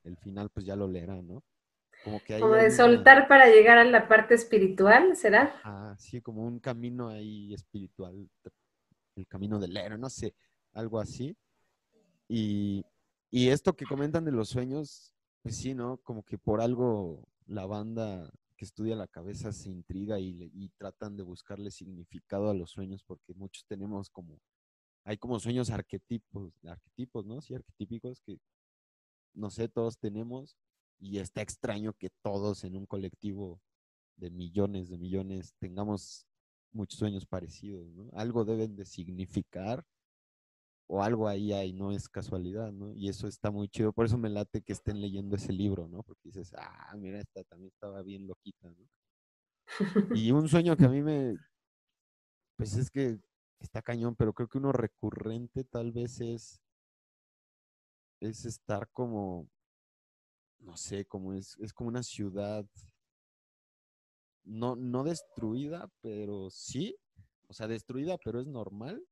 el 0.03 0.17
final 0.17 0.49
pues 0.49 0.65
ya 0.65 0.75
lo 0.75 0.87
leerá, 0.87 1.21
¿no? 1.21 1.43
Como, 2.03 2.19
que 2.21 2.35
hay 2.35 2.41
como 2.41 2.55
de 2.55 2.69
soltar 2.69 3.27
para 3.27 3.47
llegar 3.47 3.77
a 3.77 3.85
la 3.85 4.07
parte 4.07 4.33
espiritual, 4.33 5.15
¿será? 5.15 5.53
Ah, 5.63 5.95
sí, 5.97 6.21
como 6.21 6.43
un 6.43 6.59
camino 6.59 7.07
ahí 7.07 7.53
espiritual, 7.53 8.29
el 9.15 9.27
camino 9.27 9.57
del 9.57 9.77
héroe, 9.77 9.97
no 9.97 10.09
sé, 10.09 10.35
algo 10.73 10.99
así. 10.99 11.37
Y, 12.27 12.85
y 13.35 13.49
esto 13.49 13.75
que 13.75 13.87
comentan 13.87 14.25
de 14.25 14.31
los 14.31 14.49
sueños, 14.49 15.11
pues 15.41 15.57
sí, 15.57 15.73
¿no? 15.73 15.97
Como 16.03 16.21
que 16.21 16.37
por 16.37 16.61
algo 16.61 17.27
la 17.47 17.65
banda 17.65 18.31
que 18.55 18.63
estudia 18.63 18.95
la 18.95 19.07
cabeza 19.07 19.51
se 19.51 19.71
intriga 19.71 20.19
y, 20.19 20.69
tratan 20.77 21.17
de 21.17 21.23
buscarle 21.23 21.71
significado 21.71 22.51
a 22.51 22.53
los 22.53 22.69
sueños 22.69 23.03
porque 23.03 23.33
muchos 23.33 23.65
tenemos 23.65 24.11
como 24.11 24.39
hay 25.03 25.17
como 25.17 25.39
sueños 25.39 25.71
arquetipos, 25.71 26.53
arquetipos, 26.63 27.25
¿no? 27.25 27.41
Sí, 27.41 27.55
arquetípicos 27.55 28.21
que, 28.21 28.37
no 29.33 29.49
sé, 29.49 29.67
todos 29.67 29.97
tenemos 29.97 30.55
y 30.99 31.17
está 31.17 31.41
extraño 31.41 31.93
que 31.93 32.11
todos 32.21 32.63
en 32.63 32.75
un 32.75 32.85
colectivo 32.85 33.59
de 34.15 34.29
millones 34.29 34.89
de 34.89 34.99
millones 34.99 35.55
tengamos 35.57 36.27
muchos 36.71 36.99
sueños 36.99 37.25
parecidos, 37.25 37.91
¿no? 37.93 38.11
Algo 38.13 38.45
deben 38.45 38.75
de 38.75 38.85
significar 38.85 39.83
o 40.93 41.01
algo 41.01 41.27
ahí 41.27 41.51
hay, 41.53 41.73
no 41.73 41.91
es 41.91 42.07
casualidad, 42.07 42.71
¿no? 42.71 42.93
Y 42.93 43.09
eso 43.09 43.27
está 43.27 43.49
muy 43.49 43.67
chido, 43.67 43.91
por 43.91 44.05
eso 44.05 44.19
me 44.19 44.29
late 44.29 44.61
que 44.61 44.73
estén 44.73 45.01
leyendo 45.01 45.35
ese 45.35 45.51
libro, 45.51 45.87
¿no? 45.87 46.03
Porque 46.03 46.21
dices, 46.25 46.53
ah, 46.55 46.93
mira, 46.95 47.19
esta 47.19 47.43
también 47.45 47.71
estaba 47.73 48.03
bien 48.03 48.27
loquita, 48.27 48.69
¿no? 48.69 48.87
Y 50.15 50.31
un 50.31 50.47
sueño 50.47 50.77
que 50.77 50.85
a 50.85 50.89
mí 50.89 51.01
me, 51.01 51.35
pues 52.55 52.75
es 52.77 52.91
que 52.91 53.17
está 53.59 53.81
cañón, 53.81 54.15
pero 54.15 54.33
creo 54.33 54.47
que 54.47 54.59
uno 54.59 54.71
recurrente 54.71 55.63
tal 55.63 55.91
vez 55.93 56.21
es, 56.21 56.61
es 58.19 58.45
estar 58.45 58.87
como, 58.91 59.49
no 60.59 60.77
sé, 60.77 61.05
como 61.05 61.33
es, 61.33 61.57
es 61.57 61.73
como 61.73 61.87
una 61.87 62.03
ciudad, 62.03 62.67
no, 64.43 64.75
no 64.75 65.03
destruida, 65.03 65.89
pero 66.01 66.51
sí, 66.51 66.95
o 67.47 67.53
sea, 67.53 67.67
destruida, 67.67 68.19
pero 68.23 68.41
es 68.41 68.45
normal. 68.45 69.03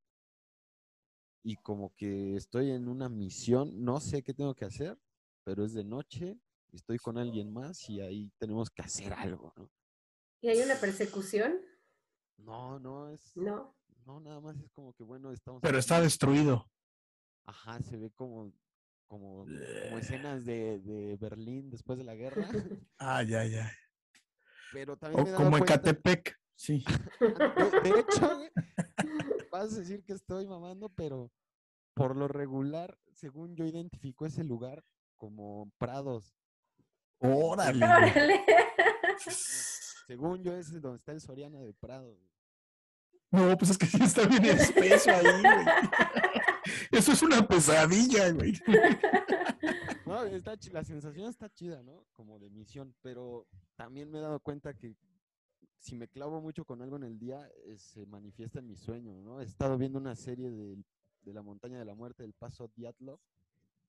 Y 1.43 1.57
como 1.57 1.93
que 1.95 2.35
estoy 2.35 2.71
en 2.71 2.87
una 2.87 3.09
misión, 3.09 3.83
no 3.83 3.99
sé 3.99 4.21
qué 4.23 4.33
tengo 4.33 4.53
que 4.53 4.65
hacer, 4.65 4.97
pero 5.43 5.65
es 5.65 5.73
de 5.73 5.83
noche, 5.83 6.39
estoy 6.71 6.97
con 6.97 7.17
alguien 7.17 7.51
más 7.51 7.89
y 7.89 7.99
ahí 8.01 8.31
tenemos 8.37 8.69
que 8.69 8.81
hacer 8.81 9.13
algo, 9.13 9.53
¿no? 9.57 9.71
¿Y 10.41 10.49
hay 10.49 10.59
una 10.61 10.75
persecución? 10.75 11.59
No, 12.37 12.79
no, 12.79 13.09
es... 13.09 13.35
No. 13.35 13.75
No, 14.05 14.19
nada 14.19 14.39
más 14.39 14.57
es 14.59 14.69
como 14.71 14.93
que, 14.93 15.03
bueno, 15.03 15.31
estamos... 15.31 15.61
Pero 15.61 15.77
aquí. 15.77 15.79
está 15.79 16.01
destruido. 16.01 16.69
Ajá, 17.45 17.79
se 17.81 17.97
ve 17.97 18.09
como, 18.11 18.51
como, 19.07 19.45
como 19.45 19.97
escenas 19.97 20.45
de, 20.45 20.79
de 20.79 21.17
Berlín 21.17 21.69
después 21.69 21.97
de 21.97 22.05
la 22.05 22.15
guerra. 22.15 22.47
Ah, 22.97 23.23
ya, 23.23 23.45
ya. 23.45 23.71
Pero 24.71 24.97
también 24.97 25.21
O 25.21 25.29
me 25.29 25.35
como 25.35 25.57
Ecatepec, 25.57 26.35
sí. 26.55 26.83
De, 27.19 27.89
de 27.89 27.99
hecho, 27.99 28.37
güey, 28.37 28.49
vas 29.51 29.73
a 29.73 29.79
decir 29.79 30.03
que 30.03 30.13
estoy 30.13 30.47
mamando, 30.47 30.89
pero 30.89 31.31
por 31.93 32.15
lo 32.15 32.27
regular, 32.27 32.97
según 33.11 33.55
yo 33.55 33.65
identifico 33.65 34.25
ese 34.25 34.43
lugar 34.43 34.83
como 35.17 35.69
Prados. 35.77 36.33
Órale. 37.19 37.85
Según 40.07 40.43
yo, 40.43 40.57
ese 40.57 40.75
es 40.75 40.81
donde 40.81 40.97
está 40.97 41.11
el 41.11 41.21
Soriana 41.21 41.59
de 41.59 41.73
Prados. 41.73 42.17
No, 43.29 43.55
pues 43.57 43.71
es 43.71 43.77
que 43.77 43.85
sí 43.85 43.97
está 44.01 44.25
bien 44.25 44.43
espeso 44.43 45.11
ahí, 45.11 45.41
güey. 45.41 45.65
Eso 46.91 47.13
es 47.13 47.21
una 47.21 47.47
pesadilla, 47.47 48.31
güey. 48.31 48.53
No, 50.05 50.25
está, 50.25 50.55
la 50.71 50.83
sensación 50.83 51.29
está 51.29 51.49
chida, 51.49 51.81
¿no? 51.83 52.05
Como 52.11 52.39
de 52.39 52.49
misión, 52.49 52.93
pero 53.01 53.47
también 53.77 54.11
me 54.11 54.17
he 54.17 54.21
dado 54.21 54.41
cuenta 54.41 54.73
que 54.73 54.95
si 55.81 55.95
me 55.95 56.07
clavo 56.07 56.39
mucho 56.41 56.63
con 56.63 56.81
algo 56.83 56.95
en 56.95 57.03
el 57.03 57.17
día, 57.17 57.49
eh, 57.65 57.75
se 57.75 58.05
manifiesta 58.05 58.59
en 58.59 58.67
mi 58.67 58.75
sueño, 58.75 59.19
¿no? 59.21 59.41
He 59.41 59.45
estado 59.45 59.77
viendo 59.79 59.97
una 59.97 60.15
serie 60.15 60.51
del- 60.51 60.85
de, 61.23 61.33
la 61.33 61.41
montaña 61.41 61.79
de 61.79 61.85
la 61.85 61.95
muerte 61.95 62.21
del 62.21 62.33
paso 62.33 62.71
Diatlov 62.75 63.19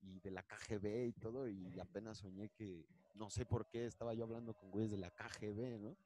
y 0.00 0.18
de 0.20 0.30
la 0.30 0.42
KGB 0.42 1.06
y 1.08 1.12
todo, 1.12 1.46
y 1.48 1.78
apenas 1.78 2.18
soñé 2.18 2.48
que, 2.48 2.86
no 3.14 3.28
sé 3.28 3.44
por 3.44 3.68
qué, 3.68 3.84
estaba 3.84 4.14
yo 4.14 4.24
hablando 4.24 4.54
con 4.54 4.70
güeyes 4.70 4.90
de 4.90 4.96
la 4.96 5.10
KGB, 5.10 5.78
¿no? 5.78 5.96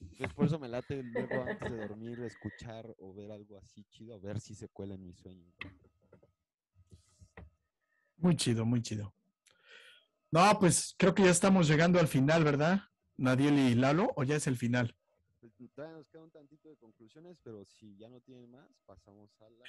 Entonces 0.00 0.34
por 0.34 0.46
eso 0.46 0.58
me 0.58 0.68
late 0.68 1.04
luego 1.04 1.40
antes 1.42 1.70
de 1.70 1.76
dormir 1.76 2.20
escuchar 2.22 2.92
o 2.98 3.14
ver 3.14 3.30
algo 3.30 3.56
así 3.56 3.84
chido, 3.84 4.16
a 4.16 4.18
ver 4.18 4.40
si 4.40 4.56
se 4.56 4.68
cuela 4.68 4.94
en 4.94 5.04
mi 5.04 5.14
sueño. 5.14 5.46
Muy 8.16 8.34
chido, 8.36 8.66
muy 8.66 8.82
chido. 8.82 9.14
No, 10.32 10.58
pues 10.58 10.92
creo 10.98 11.14
que 11.14 11.22
ya 11.22 11.30
estamos 11.30 11.68
llegando 11.68 12.00
al 12.00 12.08
final, 12.08 12.42
¿verdad? 12.42 12.80
Nadiel 13.18 13.58
y 13.58 13.74
Lalo, 13.74 14.12
o 14.16 14.24
ya 14.24 14.36
es 14.36 14.46
el 14.46 14.56
final. 14.56 14.96
Pues, 15.40 15.52
todavía 15.74 15.98
nos 15.98 16.08
queda 16.08 16.22
un 16.22 16.30
tantito 16.30 16.68
de 16.68 16.76
conclusiones, 16.76 17.38
pero 17.42 17.64
si 17.64 17.96
ya 17.96 18.08
no 18.08 18.20
tienen 18.20 18.50
más, 18.50 18.68
pasamos 18.86 19.30
a 19.40 19.50
la... 19.50 19.64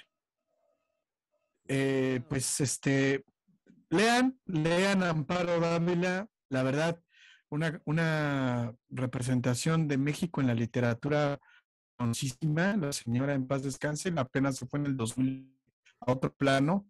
Eh, 1.67 2.21
pues 2.27 2.61
este, 2.61 3.25
lean, 3.89 4.39
lean 4.45 5.03
Amparo 5.03 5.59
Dávila, 5.59 6.27
la 6.49 6.63
verdad, 6.63 7.03
una, 7.49 7.81
una 7.85 8.73
representación 8.89 9.87
de 9.87 9.97
México 9.97 10.41
en 10.41 10.47
la 10.47 10.55
literatura 10.55 11.39
la 11.99 12.93
señora 12.93 13.33
en 13.33 13.45
paz 13.45 13.63
descanse, 13.63 14.13
apenas 14.15 14.55
se 14.55 14.65
fue 14.65 14.79
en 14.79 14.85
el 14.85 14.95
2000 14.95 15.53
a 15.99 16.11
otro 16.13 16.33
plano, 16.33 16.87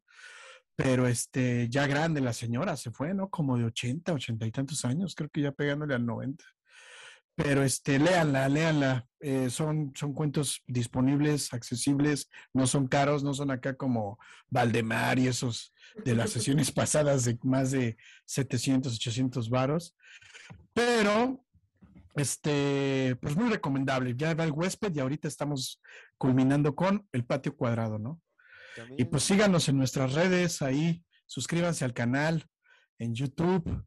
pero 0.80 1.08
este, 1.08 1.68
ya 1.68 1.88
grande 1.88 2.22
la 2.22 2.32
señora 2.32 2.78
se 2.78 2.90
fue, 2.90 3.14
¿no? 3.14 3.30
Como 3.30 3.58
de 3.58 3.66
80, 3.66 4.14
80 4.14 4.46
y 4.48 4.52
tantos 4.52 4.86
años, 4.86 5.14
creo 5.14 5.30
que 5.30 5.42
ya 5.42 5.52
pegándole 5.52 5.94
al 5.94 6.06
90. 6.06 6.42
Pero 7.36 7.64
este, 7.64 8.00
léanla, 8.00 8.48
léanla. 8.48 9.06
eh, 9.20 9.50
son, 9.50 9.92
son 9.94 10.14
cuentos 10.14 10.64
disponibles, 10.68 11.54
accesibles, 11.54 12.30
no 12.54 12.66
son 12.66 12.88
caros, 12.88 13.26
no 13.26 13.34
son 13.34 13.52
acá 13.52 13.76
como 13.76 14.20
Valdemar 14.50 15.20
y 15.20 15.28
esos 15.28 15.74
de 16.06 16.16
las 16.16 16.30
sesiones 16.30 16.72
pasadas 16.72 17.26
de 17.26 17.38
más 17.44 17.72
de 17.72 17.98
700, 18.24 18.96
800 18.96 19.50
varos. 19.50 19.98
Pero, 20.72 21.44
este, 22.16 23.18
pues 23.22 23.36
muy 23.36 23.50
recomendable. 23.50 24.16
Ya 24.16 24.34
va 24.34 24.46
el 24.46 24.54
huésped 24.54 24.96
y 24.96 25.02
ahorita 25.02 25.28
estamos 25.28 25.82
culminando 26.18 26.74
con 26.74 27.06
el 27.12 27.26
patio 27.26 27.58
cuadrado, 27.58 28.00
¿no? 28.00 28.22
Y 28.98 29.06
pues 29.06 29.24
síganos 29.24 29.68
en 29.70 29.78
nuestras 29.78 30.14
redes 30.14 30.62
ahí, 30.62 31.04
suscríbanse 31.26 31.86
al 31.86 31.94
canal 31.94 32.46
en 32.98 33.16
YouTube, 33.16 33.86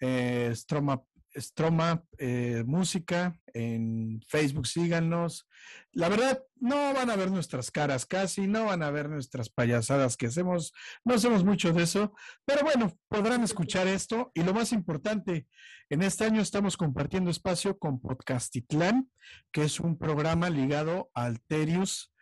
eh, 0.00 0.52
Stroma, 0.54 1.02
Stroma 1.34 2.02
eh, 2.18 2.62
Música, 2.66 3.38
en 3.54 4.20
Facebook 4.28 4.66
síganos. 4.66 5.48
La 5.92 6.08
verdad, 6.08 6.42
no 6.56 6.92
van 6.94 7.10
a 7.10 7.16
ver 7.16 7.30
nuestras 7.30 7.70
caras 7.70 8.06
casi, 8.06 8.46
no 8.46 8.66
van 8.66 8.82
a 8.82 8.90
ver 8.90 9.08
nuestras 9.08 9.48
payasadas 9.48 10.16
que 10.16 10.26
hacemos, 10.26 10.72
no 11.04 11.14
hacemos 11.14 11.44
mucho 11.44 11.72
de 11.72 11.84
eso, 11.84 12.14
pero 12.44 12.62
bueno, 12.62 12.92
podrán 13.08 13.42
escuchar 13.44 13.86
esto. 13.88 14.30
Y 14.34 14.42
lo 14.42 14.54
más 14.54 14.72
importante, 14.72 15.46
en 15.88 16.02
este 16.02 16.24
año 16.24 16.40
estamos 16.40 16.76
compartiendo 16.76 17.30
espacio 17.30 17.78
con 17.78 18.00
Podcastitlán, 18.00 19.10
que 19.52 19.64
es 19.64 19.80
un 19.80 19.98
programa 19.98 20.50
ligado 20.50 21.10
a 21.14 21.24
Alterius 21.24 22.12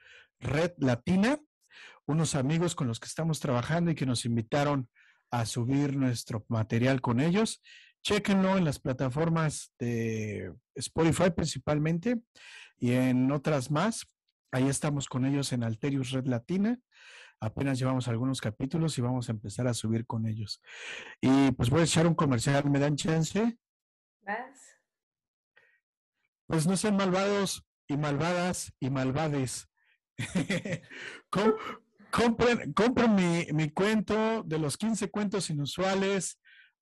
Red 0.40 0.72
Latina 0.78 1.38
unos 2.10 2.34
amigos 2.34 2.74
con 2.74 2.88
los 2.88 2.98
que 3.00 3.06
estamos 3.06 3.40
trabajando 3.40 3.90
y 3.90 3.94
que 3.94 4.06
nos 4.06 4.24
invitaron 4.24 4.88
a 5.30 5.46
subir 5.46 5.96
nuestro 5.96 6.44
material 6.48 7.00
con 7.00 7.20
ellos. 7.20 7.62
Chéquenlo 8.02 8.56
en 8.56 8.64
las 8.64 8.78
plataformas 8.78 9.72
de 9.78 10.52
Spotify 10.74 11.30
principalmente 11.30 12.20
y 12.78 12.92
en 12.92 13.30
otras 13.30 13.70
más. 13.70 14.06
Ahí 14.52 14.68
estamos 14.68 15.06
con 15.08 15.24
ellos 15.24 15.52
en 15.52 15.62
Alterius 15.62 16.10
Red 16.10 16.26
Latina. 16.26 16.78
Apenas 17.40 17.78
llevamos 17.78 18.08
algunos 18.08 18.40
capítulos 18.40 18.98
y 18.98 19.02
vamos 19.02 19.28
a 19.28 19.32
empezar 19.32 19.66
a 19.66 19.74
subir 19.74 20.04
con 20.06 20.26
ellos. 20.26 20.60
Y 21.20 21.52
pues 21.52 21.70
voy 21.70 21.80
a 21.80 21.84
echar 21.84 22.06
un 22.06 22.14
comercial, 22.14 22.68
¿me 22.68 22.78
dan 22.78 22.96
chance? 22.96 23.56
Vas. 24.22 24.58
Pues 26.46 26.66
no 26.66 26.76
sean 26.76 26.96
malvados 26.96 27.64
y 27.86 27.96
malvadas 27.96 28.72
y 28.80 28.90
malvades. 28.90 29.68
Com- 31.30 31.54
compren 32.10 33.14
mi, 33.14 33.46
mi 33.52 33.70
cuento 33.70 34.42
de 34.44 34.58
los 34.58 34.76
15 34.76 35.10
cuentos 35.10 35.50
inusuales. 35.50 36.38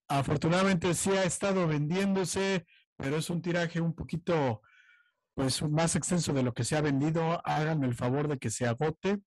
Afortunadamente 0.08 0.94
sí 0.94 1.10
ha 1.10 1.24
estado 1.24 1.66
vendiéndose, 1.66 2.66
pero 2.96 3.16
es 3.16 3.30
un 3.30 3.42
tiraje 3.42 3.80
un 3.80 3.94
poquito 3.94 4.62
pues 5.34 5.62
más 5.62 5.94
extenso 5.94 6.32
de 6.32 6.42
lo 6.42 6.52
que 6.52 6.64
se 6.64 6.76
ha 6.76 6.80
vendido. 6.80 7.40
Háganme 7.44 7.86
el 7.86 7.94
favor 7.94 8.26
de 8.26 8.38
que 8.38 8.50
se 8.50 8.66
agote. 8.66 9.20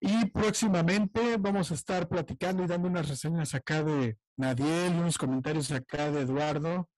Y 0.00 0.26
próximamente 0.26 1.36
vamos 1.38 1.70
a 1.70 1.74
estar 1.74 2.08
platicando 2.08 2.62
y 2.62 2.66
dando 2.66 2.88
unas 2.88 3.08
reseñas 3.08 3.54
acá 3.54 3.82
de 3.82 4.18
Nadiel 4.36 4.94
y 4.94 4.98
unos 4.98 5.18
comentarios 5.18 5.72
acá 5.72 6.10
de 6.10 6.20
Eduardo 6.20 6.90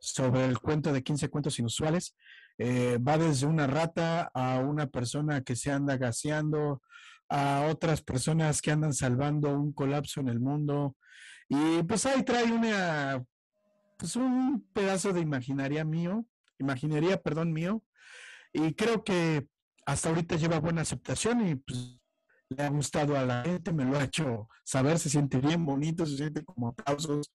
sobre 0.00 0.44
el 0.44 0.58
cuento 0.58 0.92
de 0.92 1.02
15 1.02 1.28
cuentos 1.28 1.58
inusuales. 1.58 2.16
Eh, 2.58 2.98
va 2.98 3.16
desde 3.16 3.46
una 3.46 3.66
rata 3.66 4.30
a 4.34 4.58
una 4.58 4.86
persona 4.86 5.42
que 5.42 5.56
se 5.56 5.70
anda 5.70 5.96
gaseando, 5.96 6.82
a 7.30 7.68
otras 7.70 8.02
personas 8.02 8.60
que 8.60 8.72
andan 8.72 8.92
salvando 8.92 9.56
un 9.56 9.72
colapso 9.72 10.20
en 10.20 10.28
el 10.28 10.40
mundo. 10.40 10.96
Y 11.48 11.82
pues 11.84 12.04
ahí 12.04 12.24
trae 12.24 12.50
una, 12.50 13.24
pues 13.96 14.16
un 14.16 14.68
pedazo 14.72 15.12
de 15.12 15.20
imaginaria 15.20 15.84
mío, 15.84 16.26
imaginería, 16.58 17.22
perdón, 17.22 17.52
mío. 17.52 17.82
Y 18.52 18.74
creo 18.74 19.04
que 19.04 19.46
hasta 19.86 20.08
ahorita 20.08 20.36
lleva 20.36 20.58
buena 20.58 20.82
aceptación 20.82 21.46
y 21.46 21.54
pues 21.54 22.00
le 22.48 22.64
ha 22.64 22.68
gustado 22.68 23.16
a 23.16 23.24
la 23.24 23.44
gente, 23.44 23.72
me 23.72 23.84
lo 23.84 23.96
ha 23.96 24.04
hecho 24.04 24.48
saber, 24.64 24.98
se 24.98 25.08
siente 25.08 25.38
bien 25.38 25.64
bonito, 25.64 26.04
se 26.04 26.16
siente 26.16 26.44
como 26.44 26.68
aplausos 26.68 27.32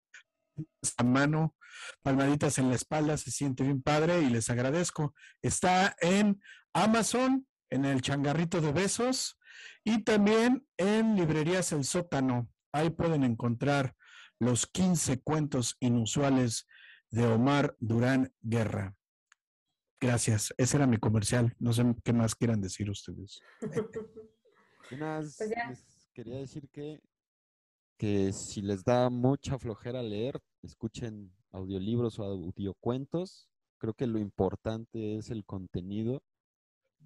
a 0.97 1.03
mano, 1.03 1.55
palmaditas 2.01 2.57
en 2.57 2.67
la 2.69 2.75
espalda, 2.75 3.15
se 3.17 3.31
siente 3.31 3.63
bien 3.63 3.81
padre 3.81 4.21
y 4.21 4.29
les 4.29 4.49
agradezco. 4.49 5.13
Está 5.41 5.95
en 6.01 6.41
Amazon, 6.73 7.47
en 7.69 7.85
el 7.85 8.01
changarrito 8.01 8.59
de 8.59 8.73
besos 8.73 9.37
Y 9.85 10.03
también 10.03 10.67
en 10.77 11.15
Librerías 11.15 11.71
El 11.71 11.83
Sótano. 11.83 12.49
Ahí 12.73 12.89
pueden 12.89 13.23
encontrar 13.23 13.95
los 14.39 14.65
15 14.67 15.21
cuentos 15.21 15.77
inusuales 15.79 16.67
de 17.11 17.25
Omar 17.27 17.75
Durán 17.79 18.33
Guerra. 18.41 18.95
Gracias. 20.01 20.53
Ese 20.57 20.77
era 20.77 20.87
mi 20.87 20.97
comercial. 20.97 21.55
No 21.59 21.71
sé 21.71 21.83
qué 22.03 22.11
más 22.13 22.35
quieran 22.35 22.61
decir 22.61 22.89
ustedes. 22.89 23.39
Unas- 24.91 25.37
Pues 25.37 25.49
les 25.69 26.09
quería 26.13 26.37
decir 26.37 26.67
que, 26.69 26.99
que 27.97 28.33
si 28.33 28.61
les 28.61 28.83
da 28.83 29.09
mucha 29.09 29.57
flojera 29.57 30.01
leer, 30.01 30.39
escuchen 30.63 31.31
audiolibros 31.51 32.19
o 32.19 32.23
audiocuentos. 32.23 33.49
Creo 33.77 33.93
que 33.93 34.07
lo 34.07 34.19
importante 34.19 35.17
es 35.17 35.29
el 35.29 35.45
contenido, 35.45 36.23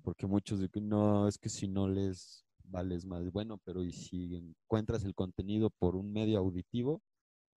porque 0.02 0.28
muchos 0.28 0.60
que 0.72 0.82
no, 0.82 1.28
es 1.28 1.38
que 1.38 1.50
si 1.50 1.68
no 1.68 1.88
les 1.88 2.46
vales 2.70 3.06
más. 3.06 3.32
Bueno, 3.32 3.58
pero 3.64 3.84
y 3.84 3.92
si 3.92 4.36
encuentras 4.36 5.04
el 5.04 5.16
contenido 5.16 5.70
por 5.70 5.96
un 5.96 6.12
medio 6.12 6.40
auditivo 6.40 7.02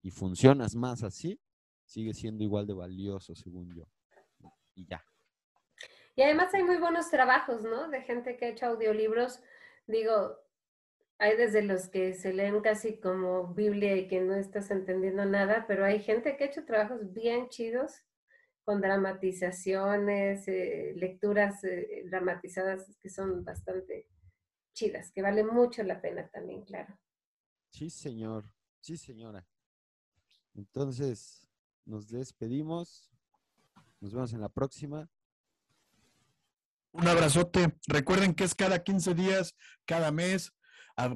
y 0.03 0.11
funcionas 0.11 0.75
más 0.75 1.03
así, 1.03 1.41
sigue 1.85 2.15
siendo 2.15 2.43
igual 2.45 2.67
de 2.67 2.75
valioso, 2.75 3.35
según 3.35 3.75
yo. 3.75 3.85
Y 4.75 4.87
ya. 4.87 5.05
Y 6.15 6.23
además 6.23 6.53
hay 6.55 6.63
muy 6.63 6.79
buenos 6.79 7.11
trabajos, 7.11 7.63
¿no? 7.63 7.89
De 7.89 8.03
gente 8.03 8.37
que 8.37 8.47
ha 8.47 8.49
hecho 8.49 8.67
audiolibros. 8.67 9.41
Digo, 9.87 10.39
hay 11.19 11.37
desde 11.37 11.63
los 11.63 11.89
que 11.89 12.15
se 12.15 12.33
leen 12.33 12.61
casi 12.61 12.99
como 12.99 13.55
Biblia 13.55 13.97
y 13.97 14.09
que 14.09 14.21
no 14.21 14.35
estás 14.35 14.71
entendiendo 14.71 15.25
nada, 15.25 15.67
pero 15.67 15.85
hay 15.85 16.01
gente 16.01 16.37
que 16.37 16.45
ha 16.45 16.47
hecho 16.49 16.65
trabajos 16.65 17.13
bien 17.13 17.49
chidos 17.49 18.05
con 18.65 18.81
dramatizaciones, 18.81 20.47
eh, 20.49 20.93
lecturas 20.97 21.63
eh, 21.65 22.05
dramatizadas 22.07 22.97
que 23.01 23.09
son 23.09 23.45
bastante 23.45 24.09
chidas, 24.73 25.13
que 25.13 25.23
vale 25.23 25.45
mucho 25.45 25.83
la 25.83 26.01
pena 26.01 26.29
también, 26.29 26.65
claro. 26.65 26.99
Sí, 27.71 27.91
señor. 27.91 28.51
Sí, 28.81 28.97
señora. 28.97 29.47
Entonces, 30.55 31.49
nos 31.85 32.09
despedimos. 32.09 33.11
Nos 34.01 34.13
vemos 34.13 34.33
en 34.33 34.41
la 34.41 34.49
próxima. 34.49 35.09
Un 36.91 37.09
abrazote. 37.09 37.79
Recuerden 37.87 38.35
que 38.35 38.45
es 38.45 38.55
cada 38.55 38.83
15 38.83 39.15
días, 39.15 39.57
cada 39.87 40.13
mes, 40.13 40.53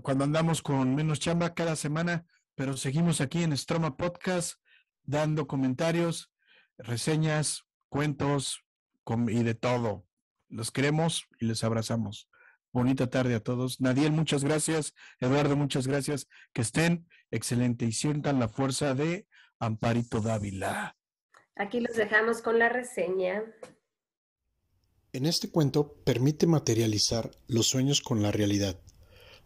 cuando 0.03 0.25
andamos 0.25 0.63
con 0.63 0.95
menos 0.95 1.21
chamba 1.21 1.55
cada 1.55 1.77
semana, 1.77 2.25
pero 2.55 2.77
seguimos 2.77 3.21
aquí 3.21 3.43
en 3.43 3.57
Stroma 3.57 3.97
Podcast 3.97 4.59
dando 5.03 5.47
comentarios, 5.47 6.33
reseñas, 6.79 7.65
cuentos 7.89 8.65
y 9.29 9.43
de 9.43 9.55
todo. 9.55 10.07
Los 10.49 10.71
queremos 10.71 11.27
y 11.41 11.47
les 11.47 11.63
abrazamos. 11.63 12.31
Bonita 12.77 13.09
tarde 13.09 13.35
a 13.35 13.41
todos. 13.41 13.81
Nadiel, 13.81 14.13
muchas 14.13 14.45
gracias. 14.45 14.93
Eduardo, 15.19 15.57
muchas 15.57 15.87
gracias. 15.87 16.29
Que 16.53 16.61
estén 16.61 17.09
excelente 17.31 17.87
y 17.87 17.93
sientan 17.93 18.39
la 18.39 18.49
fuerza 18.49 18.95
de 18.95 19.27
Amparito 19.59 20.21
Dávila. 20.21 20.95
Aquí 21.55 21.81
los 21.81 21.97
dejamos 21.97 22.43
con 22.43 22.59
la 22.59 22.69
reseña. 22.69 23.43
En 25.15 25.25
este 25.25 25.51
cuento 25.51 25.95
permite 26.05 26.47
materializar 26.47 27.31
los 27.47 27.67
sueños 27.67 28.03
con 28.03 28.23
la 28.23 28.31
realidad. 28.31 28.79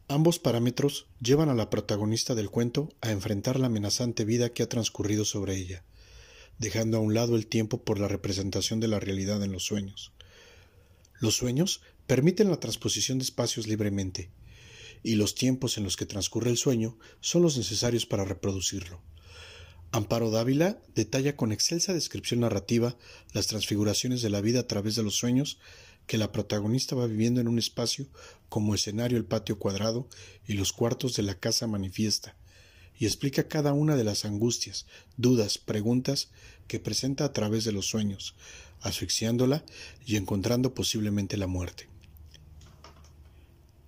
Ambos 0.09 0.41
parámetros 0.41 1.07
llevan 1.21 1.51
a 1.51 1.55
la 1.55 1.71
protagonista 1.71 2.35
del 2.35 2.51
cuento 2.51 2.89
a 3.01 3.13
enfrentar 3.13 3.61
la 3.61 3.69
amenazante 3.69 4.25
vida 4.25 4.49
que 4.49 4.65
ha 4.65 4.69
transcurrido 4.69 5.25
sobre 5.25 5.55
ella, 5.55 5.85
dejando 6.59 6.97
a 6.97 7.01
un 7.01 7.15
lado 7.15 7.37
el 7.37 7.47
tiempo 7.47 7.85
por 7.85 8.01
la 8.01 8.09
representación 8.09 8.81
de 8.81 8.89
la 8.89 8.99
realidad 8.99 9.41
en 9.45 9.53
los 9.53 9.63
sueños. 9.63 10.13
Los 11.21 11.37
sueños 11.37 11.83
permiten 12.11 12.51
la 12.51 12.59
transposición 12.59 13.19
de 13.19 13.23
espacios 13.23 13.69
libremente, 13.69 14.33
y 15.05 15.15
los 15.15 15.37
tiempos 15.37 15.79
en 15.79 15.85
los 15.85 15.97
que 15.97 16.07
transcurre 16.07 16.51
el 16.51 16.57
sueño 16.57 16.99
son 17.21 17.43
los 17.43 17.57
necesarios 17.57 18.05
para 18.05 18.25
reproducirlo. 18.25 19.01
Amparo 19.93 20.33
Dávila 20.33 20.83
detalla 20.97 21.37
con 21.37 21.53
excelsa 21.53 21.95
descripción 21.95 22.41
narrativa 22.41 22.99
las 23.33 23.47
transfiguraciones 23.47 24.23
de 24.23 24.31
la 24.31 24.41
vida 24.41 24.59
a 24.59 24.67
través 24.67 24.97
de 24.97 25.05
los 25.05 25.15
sueños 25.15 25.61
que 26.09 26.19
la 26.19 26.33
protagonista 26.33 26.97
va 26.97 27.07
viviendo 27.07 27.41
en 27.41 27.47
un 27.47 27.61
espacio 27.61 28.09
como 28.49 28.75
escenario 28.75 29.17
el 29.17 29.25
patio 29.25 29.61
cuadrado 29.61 30.09
y 30.49 30.55
los 30.55 30.73
cuartos 30.73 31.15
de 31.15 31.23
la 31.23 31.39
casa 31.39 31.69
manifiesta, 31.69 32.37
y 32.99 33.07
explica 33.07 33.47
cada 33.47 33.73
una 33.73 33.95
de 33.95 34.03
las 34.03 34.25
angustias, 34.25 34.87
dudas, 35.17 35.59
preguntas 35.59 36.33
que 36.67 36.81
presenta 36.81 37.25
a 37.25 37.33
través 37.33 37.63
de 37.63 37.71
los 37.71 37.87
sueños, 37.87 38.35
asfixiándola 38.81 39.65
y 40.05 40.17
encontrando 40.17 40.75
posiblemente 40.75 41.37
la 41.37 41.47
muerte. 41.47 41.89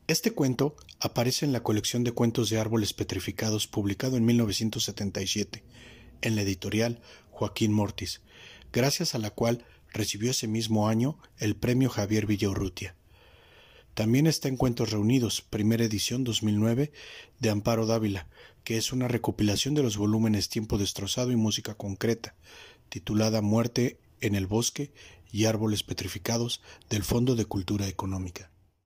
Este 0.08 0.32
cuento 0.32 0.74
aparece 0.98 1.44
en 1.44 1.52
la 1.52 1.62
colección 1.62 2.02
de 2.02 2.10
cuentos 2.10 2.50
de 2.50 2.58
árboles 2.58 2.92
petrificados 2.92 3.68
publicado 3.68 4.16
en 4.16 4.24
1977 4.24 5.62
en 6.22 6.34
la 6.34 6.42
editorial 6.42 7.00
Joaquín 7.30 7.72
Mortis, 7.72 8.20
gracias 8.72 9.14
a 9.14 9.18
la 9.18 9.30
cual 9.30 9.64
recibió 9.92 10.32
ese 10.32 10.48
mismo 10.48 10.88
año 10.88 11.18
el 11.38 11.54
premio 11.54 11.88
Javier 11.88 12.26
Villaurrutia. 12.26 12.96
También 13.94 14.26
está 14.26 14.48
en 14.48 14.56
Cuentos 14.56 14.90
Reunidos, 14.90 15.40
primera 15.40 15.84
edición 15.84 16.24
2009 16.24 16.92
de 17.38 17.50
Amparo 17.50 17.86
Dávila, 17.86 18.26
que 18.64 18.78
es 18.78 18.92
una 18.92 19.06
recopilación 19.06 19.74
de 19.74 19.84
los 19.84 19.96
volúmenes 19.96 20.48
Tiempo 20.48 20.78
Destrozado 20.78 21.30
y 21.30 21.36
Música 21.36 21.74
Concreta, 21.74 22.34
titulada 22.88 23.40
Muerte 23.40 24.00
en 24.20 24.34
el 24.34 24.48
Bosque 24.48 24.92
y 25.30 25.44
Árboles 25.44 25.84
Petrificados 25.84 26.60
del 26.90 27.04
Fondo 27.04 27.36
de 27.36 27.44
Cultura 27.44 27.86
Económica. 27.86 28.51